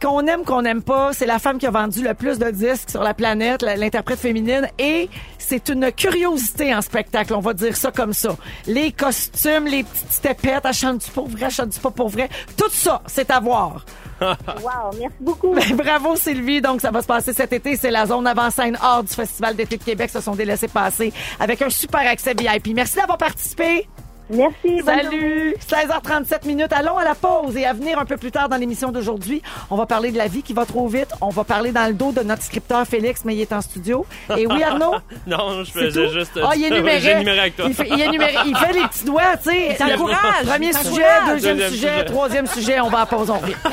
qu'on 0.00 0.24
aime, 0.26 0.44
qu'on 0.44 0.62
n'aime 0.62 0.82
pas, 0.82 1.12
c'est 1.12 1.26
la 1.26 1.38
femme 1.38 1.58
qui 1.58 1.66
a 1.66 1.70
vendu 1.70 2.02
le 2.04 2.14
plus 2.14 2.38
de 2.38 2.50
disques 2.50 2.90
sur 2.90 3.02
la 3.02 3.14
planète, 3.14 3.62
la- 3.62 3.74
l'interprète 3.76 4.18
féminine, 4.18 4.68
et 4.78 5.08
c'est 5.38 5.68
une 5.70 5.90
curiosité 5.92 6.74
en 6.74 6.82
spectacle, 6.82 7.34
on 7.34 7.40
va 7.40 7.52
dire 7.54 7.76
ça 7.76 7.90
comme 7.90 8.12
ça. 8.12 8.36
Les 8.66 8.92
costumes, 8.92 9.66
les 9.66 9.82
petites 9.82 10.12
stepettes, 10.12 10.64
elle 10.64 10.72
chante-tu 10.74 11.10
pour 11.10 11.28
vrai, 11.28 11.46
elle 11.46 11.50
chante-tu 11.50 11.80
pas 11.80 11.90
pour 11.90 12.08
vrai, 12.08 12.28
tout 12.56 12.70
ça, 12.70 13.02
c'est 13.06 13.30
à 13.30 13.40
voir. 13.40 13.84
Wow, 14.20 14.92
merci 14.98 15.16
beaucoup. 15.20 15.54
Ben, 15.54 15.76
bravo 15.76 16.14
Sylvie. 16.14 16.60
Donc 16.60 16.80
ça 16.80 16.92
va 16.92 17.02
se 17.02 17.06
passer 17.06 17.32
cet 17.34 17.52
été. 17.52 17.76
C'est 17.76 17.90
la 17.90 18.06
zone 18.06 18.26
avant-scène 18.28 18.78
hors 18.80 19.02
du 19.02 19.12
Festival 19.12 19.56
d'été 19.56 19.76
de 19.76 19.82
Québec. 19.82 20.08
Se 20.08 20.20
sont 20.20 20.36
délaissés 20.36 20.68
passer 20.68 21.12
avec 21.40 21.60
un 21.60 21.68
super 21.68 22.00
accès 22.08 22.32
VIP. 22.32 22.68
Merci 22.74 22.96
d'avoir 22.96 23.18
participé. 23.18 23.86
Merci. 24.30 24.80
Salut. 24.84 25.54
16h37 25.68 26.46
minutes. 26.46 26.72
Allons 26.72 26.96
à 26.96 27.04
la 27.04 27.14
pause 27.14 27.56
et 27.56 27.66
à 27.66 27.72
venir 27.74 27.98
un 27.98 28.06
peu 28.06 28.16
plus 28.16 28.30
tard 28.30 28.48
dans 28.48 28.56
l'émission 28.56 28.90
d'aujourd'hui. 28.90 29.42
On 29.70 29.76
va 29.76 29.84
parler 29.86 30.10
de 30.12 30.16
la 30.16 30.28
vie 30.28 30.42
qui 30.42 30.54
va 30.54 30.64
trop 30.64 30.88
vite. 30.88 31.08
On 31.20 31.28
va 31.28 31.44
parler 31.44 31.72
dans 31.72 31.86
le 31.86 31.92
dos 31.94 32.12
de 32.12 32.22
notre 32.22 32.42
scripteur 32.42 32.86
Félix, 32.86 33.24
mais 33.24 33.34
il 33.36 33.40
est 33.42 33.52
en 33.52 33.60
studio. 33.60 34.06
Et 34.36 34.46
oui, 34.46 34.62
Arnaud? 34.62 34.94
Non, 35.26 35.62
je 35.64 35.70
faisais 35.70 36.08
juste. 36.08 36.38
Ah, 36.42 36.52
il 36.56 36.64
est 36.64 36.70
numéré. 36.76 37.00
J'ai 37.00 37.14
numéré 37.16 37.38
avec 37.38 37.56
toi. 37.56 37.66
Il 37.68 37.74
fait, 37.74 37.88
il 37.88 38.00
est 38.00 38.08
numéré. 38.10 38.34
Il 38.46 38.56
fait 38.56 38.72
les 38.72 38.86
petits 38.88 39.04
doigts, 39.04 39.36
tu 39.42 39.50
sais. 39.50 39.68
Il 39.72 39.76
t'encourage. 39.76 40.46
Premier 40.46 40.72
sujet, 40.72 41.02
deuxième, 41.28 41.56
Deuxième 41.56 41.70
sujet, 41.70 41.90
sujet. 41.92 42.04
troisième 42.04 42.46
sujet. 42.46 42.80
On 42.80 42.88
va 42.88 43.00
à 43.00 43.06
pause, 43.06 43.30
on 43.30 43.38
revient. 43.38 43.54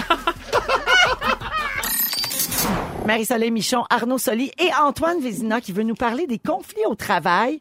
Marie-Soleil 3.05 3.51
Michon, 3.51 3.83
Arnaud 3.89 4.17
Soli 4.19 4.51
et 4.59 4.69
Antoine 4.81 5.19
Vézina 5.21 5.59
qui 5.59 5.71
veut 5.71 5.83
nous 5.83 5.95
parler 5.95 6.27
des 6.27 6.37
conflits 6.39 6.85
au 6.87 6.95
travail. 6.95 7.59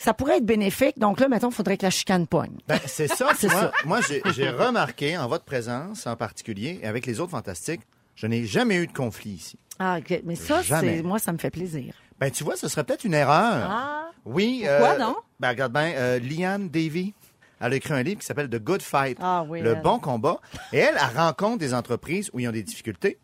Ça 0.00 0.14
pourrait 0.14 0.38
être 0.38 0.46
bénéfique. 0.46 0.98
Donc 0.98 1.20
là, 1.20 1.28
mettons, 1.28 1.50
il 1.50 1.54
faudrait 1.54 1.76
que 1.76 1.84
la 1.84 1.90
chicane 1.90 2.26
pogne. 2.26 2.56
Ben, 2.66 2.80
c'est 2.86 3.06
ça. 3.06 3.28
C'est 3.38 3.48
moi, 3.48 3.60
ça. 3.60 3.72
moi, 3.84 4.32
j'ai 4.32 4.48
remarqué 4.48 5.18
en 5.18 5.28
votre 5.28 5.44
présence 5.44 6.06
en 6.06 6.16
particulier 6.16 6.80
et 6.82 6.86
avec 6.86 7.04
les 7.04 7.20
autres 7.20 7.32
fantastiques, 7.32 7.82
je 8.14 8.26
n'ai 8.26 8.46
jamais 8.46 8.76
eu 8.76 8.86
de 8.86 8.92
conflit 8.92 9.32
ici. 9.32 9.58
Ah. 9.78 9.98
Mais 10.24 10.36
ça, 10.36 10.62
c'est, 10.62 11.02
moi, 11.02 11.18
ça 11.18 11.32
me 11.32 11.38
fait 11.38 11.50
plaisir. 11.50 11.94
Ben, 12.18 12.30
tu 12.30 12.44
vois, 12.44 12.56
ce 12.56 12.68
serait 12.68 12.84
peut-être 12.84 13.04
une 13.04 13.14
erreur. 13.14 13.66
Ah. 13.70 14.10
Oui. 14.24 14.64
Pourquoi 14.66 14.94
euh, 14.94 14.98
non? 14.98 15.16
Ben, 15.38 15.50
regarde 15.50 15.72
bien, 15.72 15.92
euh, 15.94 16.18
Liane 16.18 16.68
Davy, 16.68 17.14
elle 17.60 17.72
a 17.72 17.76
écrit 17.76 17.92
un 17.92 18.02
livre 18.02 18.20
qui 18.20 18.26
s'appelle 18.26 18.48
The 18.48 18.62
Good 18.62 18.82
Fight. 18.82 19.18
Ah 19.20 19.44
oui, 19.46 19.60
Le 19.60 19.72
elle. 19.72 19.82
bon 19.82 19.98
combat. 19.98 20.40
Et 20.72 20.78
elle, 20.78 20.96
elle 20.96 21.16
rencontre 21.18 21.58
des 21.58 21.74
entreprises 21.74 22.30
où 22.32 22.40
ils 22.40 22.48
ont 22.48 22.52
des 22.52 22.62
difficultés. 22.62 23.18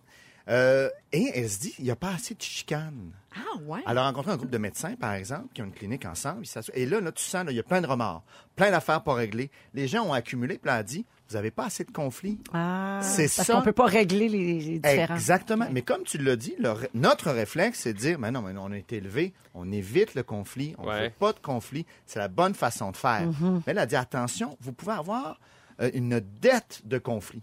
Euh, 0.49 0.89
et 1.13 1.31
elle 1.35 1.49
se 1.49 1.59
dit, 1.59 1.75
il 1.79 1.85
n'y 1.85 1.91
a 1.91 1.97
pas 1.97 2.11
assez 2.15 2.35
de 2.35 2.43
chicanes. 2.43 3.13
Ah, 3.37 3.59
ouais. 3.67 3.81
Elle 3.87 3.99
a 3.99 4.05
rencontré 4.05 4.33
un 4.33 4.37
groupe 4.37 4.51
de 4.51 4.59
médecins, 4.59 4.95
par 4.97 5.13
exemple, 5.13 5.49
qui 5.55 5.63
ont 5.63 5.67
une 5.67 5.73
clinique 5.73 6.05
ensemble. 6.07 6.45
ils 6.45 6.71
Et 6.75 6.87
là, 6.87 7.01
là, 7.01 7.13
tu 7.13 7.23
sens, 7.23 7.45
là, 7.45 7.51
il 7.53 7.57
y 7.57 7.61
a 7.61 7.63
plein 7.63 7.81
de 7.81 7.87
remords, 7.87 8.25
plein 8.57 8.71
d'affaires 8.71 9.03
pas 9.03 9.15
réglées. 9.15 9.51
Les 9.75 9.87
gens 9.89 10.05
ont 10.05 10.13
accumulé, 10.13 10.59
puis 10.59 10.71
elle 10.71 10.79
a 10.79 10.83
dit, 10.83 11.05
vous 11.29 11.35
n'avez 11.35 11.51
pas 11.51 11.67
assez 11.67 11.85
de 11.85 11.91
conflits. 11.91 12.39
Ah. 12.55 13.01
C'est 13.03 13.25
parce 13.35 13.47
ça. 13.49 13.55
qu'on 13.55 13.63
peut 13.63 13.73
pas 13.73 13.87
régler 13.87 14.29
les, 14.29 14.61
les 14.61 14.79
différences. 14.79 15.19
Exactement. 15.19 15.67
Mais 15.73 15.83
comme 15.83 16.05
tu 16.05 16.19
l'as 16.19 16.37
dit, 16.37 16.55
le 16.59 16.73
notre 16.95 17.31
réflexe, 17.31 17.81
c'est 17.81 17.93
de 17.93 17.99
dire, 17.99 18.19
mais 18.19 18.31
non, 18.31 18.43
mais 18.43 18.53
on 18.59 18.71
a 18.71 18.77
été 18.79 18.97
élevé, 18.97 19.35
on 19.55 19.71
évite 19.73 20.15
le 20.15 20.23
conflit, 20.23 20.75
on 20.79 20.85
ne 20.85 20.89
Ouais. 20.89 21.01
fait 21.01 21.11
pas 21.19 21.33
de 21.33 21.41
conflit. 21.41 21.85
C'est 22.07 22.19
la 22.21 22.29
bonne 22.29 22.55
façon 22.55 22.93
de 22.93 22.97
faire. 22.97 23.27
Mm-hmm. 23.29 23.55
Mais 23.67 23.73
elle 23.73 23.79
a 23.79 23.87
dit, 23.87 23.97
attention, 23.97 24.57
vous 24.61 24.73
pouvez 24.73 24.93
avoir 24.93 25.41
euh, 25.81 25.91
une 25.95 26.21
dette 26.41 26.83
de 26.85 26.99
conflit. 26.99 27.43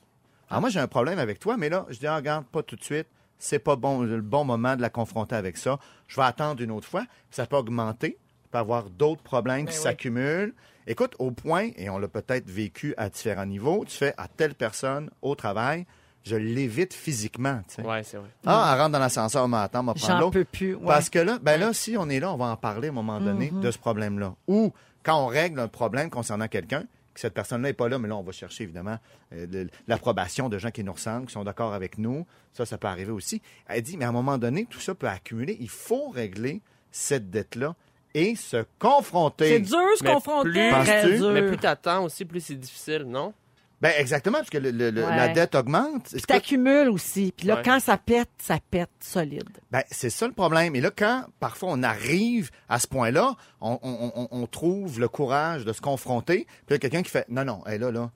Alors 0.49 0.61
moi, 0.61 0.69
j'ai 0.69 0.79
un 0.79 0.87
problème 0.87 1.19
avec 1.19 1.39
toi, 1.39 1.57
mais 1.57 1.67
là, 1.69 1.85
je 1.89 1.97
dis, 1.99 2.07
ah, 2.07 2.15
regarde, 2.15 2.45
pas 2.45 2.63
tout 2.63 2.75
de 2.75 2.83
suite. 2.83 3.07
C'est 3.43 3.59
pas 3.59 3.75
bon, 3.75 4.01
le 4.03 4.21
bon 4.21 4.45
moment 4.45 4.75
de 4.77 4.81
la 4.81 4.89
confronter 4.89 5.35
avec 5.35 5.57
ça. 5.57 5.77
Je 6.07 6.15
vais 6.15 6.25
attendre 6.25 6.61
une 6.61 6.71
autre 6.71 6.87
fois. 6.87 7.03
Ça 7.29 7.45
peut 7.45 7.57
augmenter. 7.57 8.17
Il 8.45 8.49
peut 8.49 8.57
y 8.57 8.61
avoir 8.61 8.89
d'autres 8.89 9.21
problèmes 9.21 9.65
qui 9.65 9.75
s'accumulent. 9.75 10.53
Écoute, 10.87 11.15
au 11.19 11.31
point, 11.31 11.69
et 11.75 11.89
on 11.89 11.97
l'a 11.97 12.07
peut-être 12.07 12.49
vécu 12.49 12.93
à 12.97 13.09
différents 13.09 13.45
niveaux, 13.45 13.83
tu 13.85 13.97
fais 13.97 14.13
à 14.17 14.27
telle 14.27 14.53
personne 14.55 15.09
au 15.21 15.35
travail, 15.35 15.85
je 16.23 16.35
l'évite 16.37 16.93
physiquement. 16.93 17.59
tu 17.67 17.75
sais. 17.75 17.81
Ouais, 17.81 18.03
c'est 18.03 18.15
vrai. 18.17 18.29
Ah, 18.45 18.71
elle 18.73 18.79
rentre 18.81 18.91
dans 18.93 18.99
l'ascenseur, 18.99 19.47
m'attend, 19.49 19.81
on 19.81 19.83
va 19.83 19.93
prendre 19.93 20.31
peux 20.31 20.45
plus. 20.45 20.75
ouais. 20.75 20.85
Parce 20.85 21.09
que 21.09 21.19
là, 21.19 21.37
ben 21.41 21.59
là, 21.59 21.73
si 21.73 21.97
on 21.97 22.07
est 22.09 22.19
là, 22.21 22.31
on 22.33 22.37
va 22.37 22.45
en 22.45 22.55
parler 22.57 22.87
à 22.87 22.91
un 22.91 22.93
moment 22.93 23.19
donné 23.19 23.51
Mm-hmm. 23.51 23.59
de 23.59 23.71
ce 23.71 23.77
problème-là. 23.77 24.35
Ou 24.47 24.71
quand 25.03 25.21
on 25.21 25.27
règle 25.27 25.59
un 25.59 25.67
problème 25.67 26.09
concernant 26.09 26.47
quelqu'un, 26.47 26.83
que 27.13 27.19
cette 27.19 27.33
personne-là 27.33 27.69
n'est 27.69 27.73
pas 27.73 27.89
là, 27.89 27.99
mais 27.99 28.07
là, 28.07 28.15
on 28.17 28.23
va 28.23 28.31
chercher 28.31 28.63
évidemment 28.63 28.97
euh, 29.33 29.65
l'approbation 29.87 30.49
de 30.49 30.57
gens 30.57 30.71
qui 30.71 30.83
nous 30.83 30.93
ressemblent, 30.93 31.27
qui 31.27 31.33
sont 31.33 31.43
d'accord 31.43 31.73
avec 31.73 31.97
nous. 31.97 32.25
Ça, 32.53 32.65
ça 32.65 32.77
peut 32.77 32.87
arriver 32.87 33.11
aussi. 33.11 33.41
Elle 33.67 33.81
dit, 33.81 33.97
mais 33.97 34.05
à 34.05 34.09
un 34.09 34.13
moment 34.13 34.37
donné, 34.37 34.65
tout 34.65 34.79
ça 34.79 34.95
peut 34.95 35.07
accumuler. 35.07 35.57
Il 35.59 35.69
faut 35.69 36.09
régler 36.09 36.61
cette 36.91 37.29
dette-là 37.29 37.75
et 38.13 38.35
se 38.35 38.65
confronter. 38.79 39.47
C'est 39.49 39.59
dur, 39.59 39.79
se 39.97 40.03
Mais 40.03 40.13
confronter. 40.13 40.49
plus-. 40.49 41.31
Mais 41.31 41.47
plus 41.47 41.57
t'attends 41.57 42.03
aussi, 42.05 42.25
plus 42.25 42.41
c'est 42.41 42.55
difficile, 42.55 43.03
non? 43.07 43.33
Ben 43.83 43.91
exactement, 43.99 44.37
parce 44.39 44.49
que 44.49 44.57
le- 44.57 44.71
le- 44.71 44.89
le- 44.89 45.03
Ouais. 45.03 45.15
la 45.15 45.27
dette 45.27 45.53
augmente. 45.55 46.07
Puis 46.11 46.21
t'accumules 46.21 46.89
aussi. 46.89 47.33
Puis 47.37 47.45
là, 47.47 47.57
Ouais. 47.57 47.61
quand 47.63 47.79
ça 47.79 47.97
pète, 47.97 48.29
ça 48.39 48.57
pète 48.71 48.89
solide. 49.01 49.49
Ben, 49.71 49.83
c'est 49.91 50.09
ça 50.09 50.25
le 50.25 50.33
problème. 50.33 50.75
Et 50.75 50.81
là, 50.81 50.89
quand 50.89 51.25
parfois 51.39 51.69
on 51.73 51.83
arrive 51.83 52.49
à 52.69 52.79
ce 52.79 52.87
point-là, 52.87 53.35
on, 53.61 53.77
on- 53.83 54.11
on- 54.15 54.27
on 54.31 54.47
trouve 54.47 54.99
le 54.99 55.07
courage 55.09 55.65
de 55.65 55.73
se 55.73 55.81
confronter. 55.81 56.47
Puis 56.65 56.75
là, 56.75 56.77
quelqu'un 56.79 57.03
qui 57.03 57.11
fait 57.11 57.27
Non, 57.29 57.43
non, 57.45 57.61
là, 57.67 57.77
là, 57.91 58.09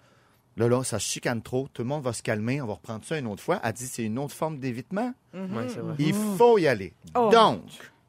Là, 0.55 0.67
là, 0.67 0.83
ça 0.83 0.97
se 0.97 1.05
chicane 1.05 1.43
trop. 1.43 1.67
Tout 1.71 1.83
le 1.83 1.87
monde 1.87 2.01
va 2.01 2.13
se 2.13 2.23
calmer. 2.23 2.59
On 2.63 2.65
va 2.65 2.73
reprendre 2.73 3.05
ça 3.05 3.15
une 3.19 3.27
autre 3.27 3.43
fois. 3.43 3.61
Elle 3.63 3.73
dit, 3.73 3.85
c'est 3.85 4.01
une 4.03 4.17
autre 4.17 4.33
forme 4.33 4.57
d'évitement. 4.57 5.13
Ouais, 5.31 5.67
c'est 5.67 5.77
vrai. 5.81 5.93
Il 5.99 6.15
faut 6.15 6.57
y 6.57 6.65
aller. 6.65 6.93
Oh. 7.13 7.29
Donc, 7.31 7.61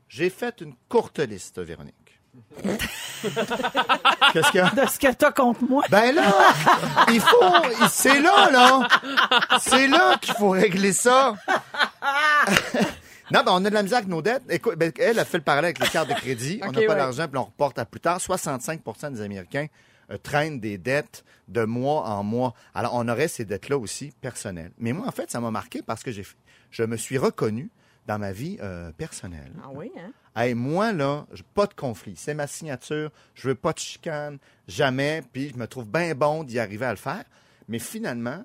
j'ai 0.09 0.31
fait 0.31 0.63
une 0.63 0.73
courte 0.89 1.19
liste, 1.19 1.59
Véronique. 1.61 1.95
Qu'est-ce 4.33 4.51
qu'il 4.51 4.61
y 4.61 4.63
a? 4.63 4.71
De 4.71 4.87
ce 4.89 4.99
que 4.99 5.13
t'as 5.13 5.33
contre 5.33 5.65
moi. 5.65 5.85
Ben 5.91 6.15
là, 6.15 6.23
il 7.09 7.21
faut, 7.21 7.89
c'est 7.91 8.21
là, 8.21 8.51
là. 8.51 8.89
C'est 9.61 9.89
là 9.89 10.17
qu'il 10.21 10.35
faut 10.35 10.51
régler 10.51 10.93
ça. 10.93 11.35
Non, 13.31 13.43
ben 13.45 13.53
on 13.53 13.65
a 13.65 13.69
de 13.69 13.75
la 13.75 13.83
misère 13.83 13.99
avec 13.99 14.09
nos 14.09 14.23
dettes. 14.23 14.45
Écoute, 14.49 14.77
ben, 14.77 14.91
elle 14.99 15.19
a 15.19 15.25
fait 15.27 15.37
le 15.37 15.45
parallèle 15.45 15.67
avec 15.67 15.81
les 15.81 15.89
cartes 15.89 16.09
de 16.09 16.15
crédit. 16.15 16.61
on 16.63 16.69
n'a 16.69 16.73
pas 16.73 16.81
ouais. 16.81 16.87
d'argent, 16.87 17.29
puis 17.29 17.39
on 17.39 17.45
reporte 17.45 17.79
à 17.79 17.85
plus 17.85 18.01
tard. 18.01 18.19
65% 18.19 19.13
des 19.13 19.21
Américains 19.21 19.67
euh, 20.11 20.17
traînent 20.17 20.61
des 20.61 20.79
dettes 20.79 21.25
de 21.47 21.65
mois 21.65 22.05
en 22.09 22.23
mois. 22.23 22.55
Alors, 22.75 22.95
on 22.95 23.07
aurait 23.07 23.29
ces 23.29 23.45
dettes-là 23.45 23.77
aussi 23.77 24.13
personnelles. 24.23 24.73
Mais 24.79 24.95
moi, 24.95 25.07
en 25.07 25.11
fait, 25.11 25.31
ça 25.31 25.41
m'a 25.41 25.51
marqué 25.51 25.83
parce 25.83 26.03
que 26.03 26.11
j'ai, 26.11 26.25
je 26.71 26.85
me 26.85 26.97
suis 26.97 27.19
reconnu 27.19 27.71
dans 28.09 28.19
ma 28.19 28.33
vie 28.33 28.57
euh, 28.61 28.91
personnelle. 28.93 29.53
Ah 29.63 29.69
oui, 29.73 29.93
hein? 29.97 30.11
Hey, 30.35 30.55
moi, 30.55 30.93
là, 30.93 31.27
j'ai 31.33 31.45
pas 31.55 31.67
de 31.67 31.75
conflit. 31.75 32.15
C'est 32.17 32.35
ma 32.35 32.47
signature. 32.47 33.11
Je 33.35 33.49
veux 33.49 33.55
pas 33.55 33.73
de 33.73 33.79
chicane. 33.79 34.39
Jamais. 34.67 35.23
Puis, 35.33 35.51
je 35.51 35.57
me 35.57 35.67
trouve 35.67 35.87
bien 35.87 36.15
bon 36.15 36.43
d'y 36.43 36.59
arriver 36.59 36.87
à 36.87 36.91
le 36.91 36.97
faire. 36.97 37.25
Mais 37.69 37.79
finalement, 37.79 38.43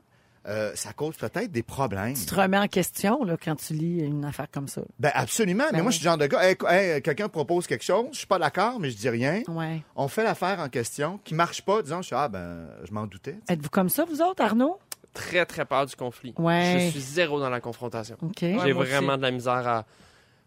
euh, 0.48 0.72
ça 0.76 0.92
cause 0.92 1.16
peut-être 1.16 1.50
des 1.52 1.64
problèmes. 1.64 2.14
Tu 2.14 2.26
te 2.26 2.36
remets 2.36 2.58
en 2.58 2.68
question 2.68 3.24
là, 3.24 3.38
quand 3.42 3.56
tu 3.56 3.74
lis 3.74 4.00
une 4.02 4.26
affaire 4.26 4.48
comme 4.52 4.68
ça. 4.68 4.82
Ben, 5.00 5.12
absolument. 5.14 5.64
mais 5.72 5.78
Ben 5.78 5.84
moi, 5.84 5.92
je 5.92 5.98
suis 5.98 6.04
le 6.06 6.10
genre 6.10 6.18
de 6.18 6.28
gars, 6.28 6.44
hey, 6.44 6.58
hey, 6.68 7.02
quelqu'un 7.02 7.30
propose 7.30 7.66
quelque 7.66 7.86
chose, 7.86 8.08
je 8.12 8.18
suis 8.18 8.28
pas 8.28 8.40
d'accord, 8.40 8.82
mais 8.82 8.90
je 8.90 8.98
dis 8.98 9.08
rien. 9.08 9.42
Ouais. 9.48 9.82
On 9.96 10.10
fait 10.10 10.24
l'affaire 10.26 10.60
en 10.60 10.68
question, 10.68 11.22
qui 11.24 11.34
marche 11.34 11.62
pas, 11.62 11.82
disons, 11.82 12.02
je 12.02 12.08
suis, 12.08 12.16
ah, 12.18 12.28
ben, 12.28 12.68
je 12.84 12.92
m'en 12.92 13.08
doutais. 13.08 13.38
Êtes-vous 13.48 13.70
comme 13.70 13.88
ça, 13.88 14.04
vous 14.04 14.22
autres, 14.22 14.44
Arnaud? 14.44 14.78
Très, 15.14 15.46
très 15.46 15.66
peur 15.66 15.86
du 15.86 15.96
conflit. 15.96 16.34
Ouais. 16.38 16.78
Je 16.80 16.90
suis 16.92 17.00
zéro 17.00 17.40
dans 17.40 17.50
la 17.50 17.60
confrontation. 17.62 18.18
J'ai 18.40 18.72
vraiment 18.72 19.18
de 19.18 19.22
la 19.22 19.32
misère 19.32 19.68
à. 19.68 19.86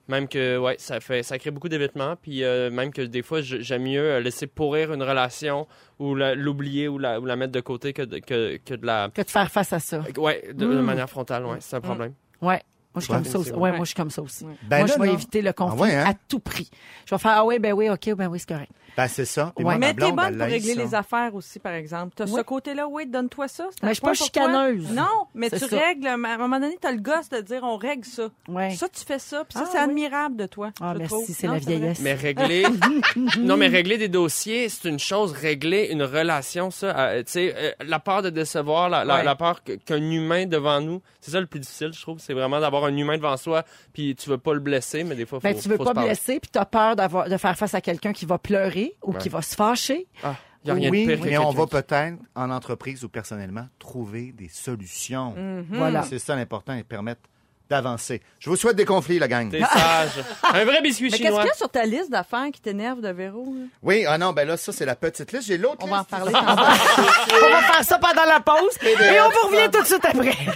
Même 0.08 0.28
que, 0.28 0.56
ouais, 0.56 0.76
ça 0.78 1.00
fait, 1.00 1.24
ça 1.24 1.36
crée 1.36 1.50
beaucoup 1.50 1.68
d'évitements. 1.68 2.14
Puis 2.22 2.44
euh, 2.44 2.70
même 2.70 2.92
que 2.92 3.02
des 3.02 3.22
fois, 3.22 3.40
j'aime 3.40 3.82
mieux 3.82 4.00
euh, 4.00 4.20
laisser 4.20 4.46
pourrir 4.46 4.92
une 4.92 5.02
relation 5.02 5.66
ou 5.98 6.14
l'oublier 6.14 6.86
ou 6.86 6.96
la, 6.98 7.18
ou 7.18 7.24
la 7.26 7.34
mettre 7.34 7.50
de 7.50 7.60
côté 7.60 7.92
que 7.92 8.02
de, 8.02 8.18
que, 8.18 8.56
que 8.58 8.74
de 8.74 8.86
la. 8.86 9.10
Que 9.12 9.22
de 9.22 9.28
faire 9.30 9.50
face 9.50 9.72
à 9.72 9.80
ça. 9.80 10.02
Ouais, 10.16 10.44
de, 10.52 10.64
de 10.64 10.66
Mm. 10.66 10.80
manière 10.84 11.10
frontale, 11.10 11.44
ouais, 11.46 11.56
c'est 11.58 11.74
un 11.74 11.80
problème. 11.80 12.12
Ouais. 12.40 12.62
Moi, 12.96 13.00
je 13.00 13.04
suis 13.04 13.12
comme 13.12 13.24
ça 13.24 13.38
aussi. 13.38 13.52
Ouais, 13.52 13.70
moi, 13.72 13.80
je 13.80 13.84
suis 13.84 13.94
comme 13.94 14.10
ça 14.10 14.22
aussi. 14.22 14.44
Ben 14.62 14.78
moi, 14.78 14.86
là, 14.88 14.94
je 14.96 15.02
vais 15.02 15.12
éviter 15.12 15.42
le 15.42 15.52
conflit 15.52 15.76
Ah 15.78 15.82
ouais, 15.82 15.94
hein? 15.94 16.04
à 16.08 16.14
tout 16.28 16.38
prix. 16.40 16.70
Je 17.04 17.14
vais 17.14 17.18
faire, 17.18 17.32
ah 17.36 17.44
oui, 17.44 17.58
ben 17.58 17.72
oui, 17.74 17.90
OK, 17.90 18.14
ben 18.14 18.26
oui, 18.28 18.38
c'est 18.38 18.48
correct. 18.48 18.70
Ben, 18.96 19.06
c'est 19.08 19.26
ça. 19.26 19.52
Puis 19.54 19.62
Ouais. 19.62 19.72
moi, 19.72 19.74
ma 19.74 19.78
Mais 19.88 19.92
t'es 19.92 20.00
blonde, 20.00 20.16
bonne 20.16 20.24
elle 20.28 20.38
pour 20.38 20.46
régler 20.46 20.74
ça. 20.74 20.82
les 20.82 20.94
affaires 20.94 21.34
aussi, 21.34 21.58
par 21.58 21.72
exemple. 21.74 22.14
T'as 22.16 22.26
ce 22.26 22.40
côté-là, 22.40 22.88
oui, 22.88 23.04
donne-toi 23.06 23.46
ça. 23.48 23.66
c'est 23.70 23.84
un 23.84 23.88
Mais 23.88 23.90
je 23.90 23.94
suis 23.96 24.00
pas 24.00 24.06
point 24.06 24.16
pour 24.16 24.30
toi. 24.32 24.42
chicaneuse. 24.46 24.90
Non, 24.92 25.26
mais 25.34 25.50
C'est 25.50 25.60
tu 25.60 25.68
ça. 25.68 25.78
règles. 25.78 26.06
À 26.06 26.14
un 26.14 26.38
moment 26.38 26.58
donné, 26.58 26.78
t'as 26.80 26.92
le 26.92 27.00
gosse 27.02 27.28
de 27.28 27.40
dire 27.42 27.60
on 27.62 27.76
règle 27.76 28.06
ça. 28.06 28.28
Ouais. 28.48 28.70
Ça, 28.70 28.88
tu 28.88 29.04
fais 29.04 29.18
ça. 29.18 29.44
Puis 29.44 29.58
ça, 29.58 29.64
Ah, 29.66 29.68
c'est 29.70 29.78
oui. 29.78 29.84
admirable 29.84 30.36
de 30.36 30.46
toi. 30.46 30.70
Ah, 30.80 30.92
je 30.94 30.98
merci, 31.00 31.12
trouve. 31.14 31.26
c'est 31.28 31.46
Non, 31.46 31.52
la 31.52 31.58
vrai. 31.58 31.76
vieillesse. 31.76 32.00
Mais 32.00 32.14
régler. 32.14 32.64
non, 33.38 33.58
mais 33.58 33.66
régler 33.68 33.98
des 33.98 34.08
dossiers, 34.08 34.70
c'est 34.70 34.88
une 34.88 34.98
chose. 34.98 35.32
Régler 35.32 35.88
une 35.90 36.02
relation, 36.02 36.70
ça. 36.70 36.86
euh, 36.98 37.18
tu 37.22 37.32
sais, 37.32 37.54
euh, 37.54 37.72
la 37.84 37.98
peur 37.98 38.22
de 38.22 38.30
décevoir, 38.30 38.88
la, 38.88 39.04
la, 39.04 39.16
Ouais. 39.16 39.24
la 39.24 39.34
peur 39.36 39.62
que- 39.62 39.72
qu'un 39.72 39.96
humain 40.10 40.46
devant 40.46 40.80
nous, 40.80 41.02
c'est 41.20 41.32
ça 41.32 41.40
le 41.40 41.46
plus 41.46 41.60
difficile, 41.60 41.90
je 41.92 42.00
trouve. 42.00 42.18
C'est 42.18 42.32
vraiment 42.32 42.60
d'avoir 42.60 42.85
un 42.86 42.96
humain 42.96 43.16
devant 43.16 43.36
soi, 43.36 43.64
puis 43.92 44.14
tu 44.16 44.28
veux 44.30 44.38
pas 44.38 44.54
le 44.54 44.60
blesser, 44.60 45.04
mais 45.04 45.14
des 45.14 45.26
fois, 45.26 45.40
faut, 45.40 45.44
Ben, 45.48 45.56
tu 45.58 45.68
veux 45.68 45.76
faut 45.76 45.84
pas 45.84 45.94
blesser, 45.94 46.40
puis 46.40 46.50
tu 46.52 46.58
as 46.58 46.66
peur 46.66 46.96
d'avoir, 46.96 47.28
de 47.28 47.36
faire 47.36 47.56
face 47.56 47.74
à 47.74 47.80
quelqu'un 47.80 48.12
qui 48.12 48.26
va 48.26 48.38
pleurer 48.38 48.96
ou 49.02 49.12
Ouais. 49.12 49.18
qui 49.18 49.28
va 49.28 49.42
se 49.42 49.54
fâcher. 49.54 50.06
Ah, 50.22 50.36
y 50.64 50.70
a 50.70 50.74
rien 50.74 50.90
oui, 50.90 51.06
de 51.06 51.12
pire 51.14 51.20
que 51.20 51.28
mais 51.28 51.38
on 51.38 51.50
va 51.50 51.66
peut-être, 51.66 52.18
en 52.34 52.50
entreprise 52.50 53.04
ou 53.04 53.08
personnellement, 53.08 53.68
trouver 53.78 54.32
des 54.32 54.48
solutions. 54.48 55.32
Mhm. 55.36 55.66
Voilà. 55.70 56.02
C'est 56.02 56.18
ça 56.18 56.34
l'important 56.34 56.74
et 56.74 56.82
permettre 56.82 57.22
d'avancer. 57.68 58.20
Je 58.38 58.48
vous 58.50 58.56
souhaite 58.56 58.76
des 58.76 58.84
conflits, 58.84 59.18
la 59.18 59.28
gang. 59.28 59.50
T'es 59.50 59.60
sage. 59.60 60.24
un 60.52 60.64
vrai 60.64 60.80
biscuit 60.82 61.04
Mais 61.10 61.18
qu'est-ce 61.18 61.24
chinois. 61.28 61.40
qu'il 61.42 61.48
y 61.48 61.52
a 61.52 61.56
sur 61.56 61.68
ta 61.68 61.84
liste 61.84 62.10
d'affaires 62.10 62.46
qui 62.52 62.60
t'énerve 62.60 63.00
de 63.00 63.08
Véro? 63.08 63.44
là? 63.46 63.66
Oui, 63.82 64.04
ah 64.06 64.18
non, 64.18 64.32
ben 64.32 64.46
là, 64.46 64.56
ça, 64.56 64.72
c'est 64.72 64.84
la 64.86 64.94
petite 64.96 65.32
liste. 65.32 65.46
J'ai 65.48 65.58
l'autre 65.58 65.78
On 65.80 65.86
va 65.86 65.96
en 65.96 65.98
liste. 65.98 66.10
parler 66.10 66.32
on 66.34 67.50
va 67.50 67.62
faire 67.62 67.84
ça 67.84 67.98
pendant 67.98 68.24
la 68.24 68.40
pause 68.40 68.76
et 68.82 69.20
on 69.20 69.28
vous 69.30 69.48
revient 69.56 69.70
tout 69.72 69.82
de 69.82 69.86
suite 69.86 70.04
après. 70.04 70.36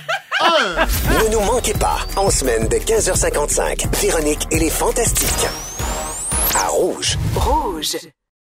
Ne 0.41 1.33
nous 1.33 1.41
manquez 1.41 1.75
pas, 1.75 1.99
en 2.17 2.31
semaine 2.31 2.67
de 2.69 2.77
15h55, 2.77 3.95
Véronique 4.01 4.47
et 4.51 4.59
les 4.59 4.71
Fantastiques. 4.71 5.47
À 6.57 6.69
Rouge. 6.69 7.19
Rouge. 7.37 7.97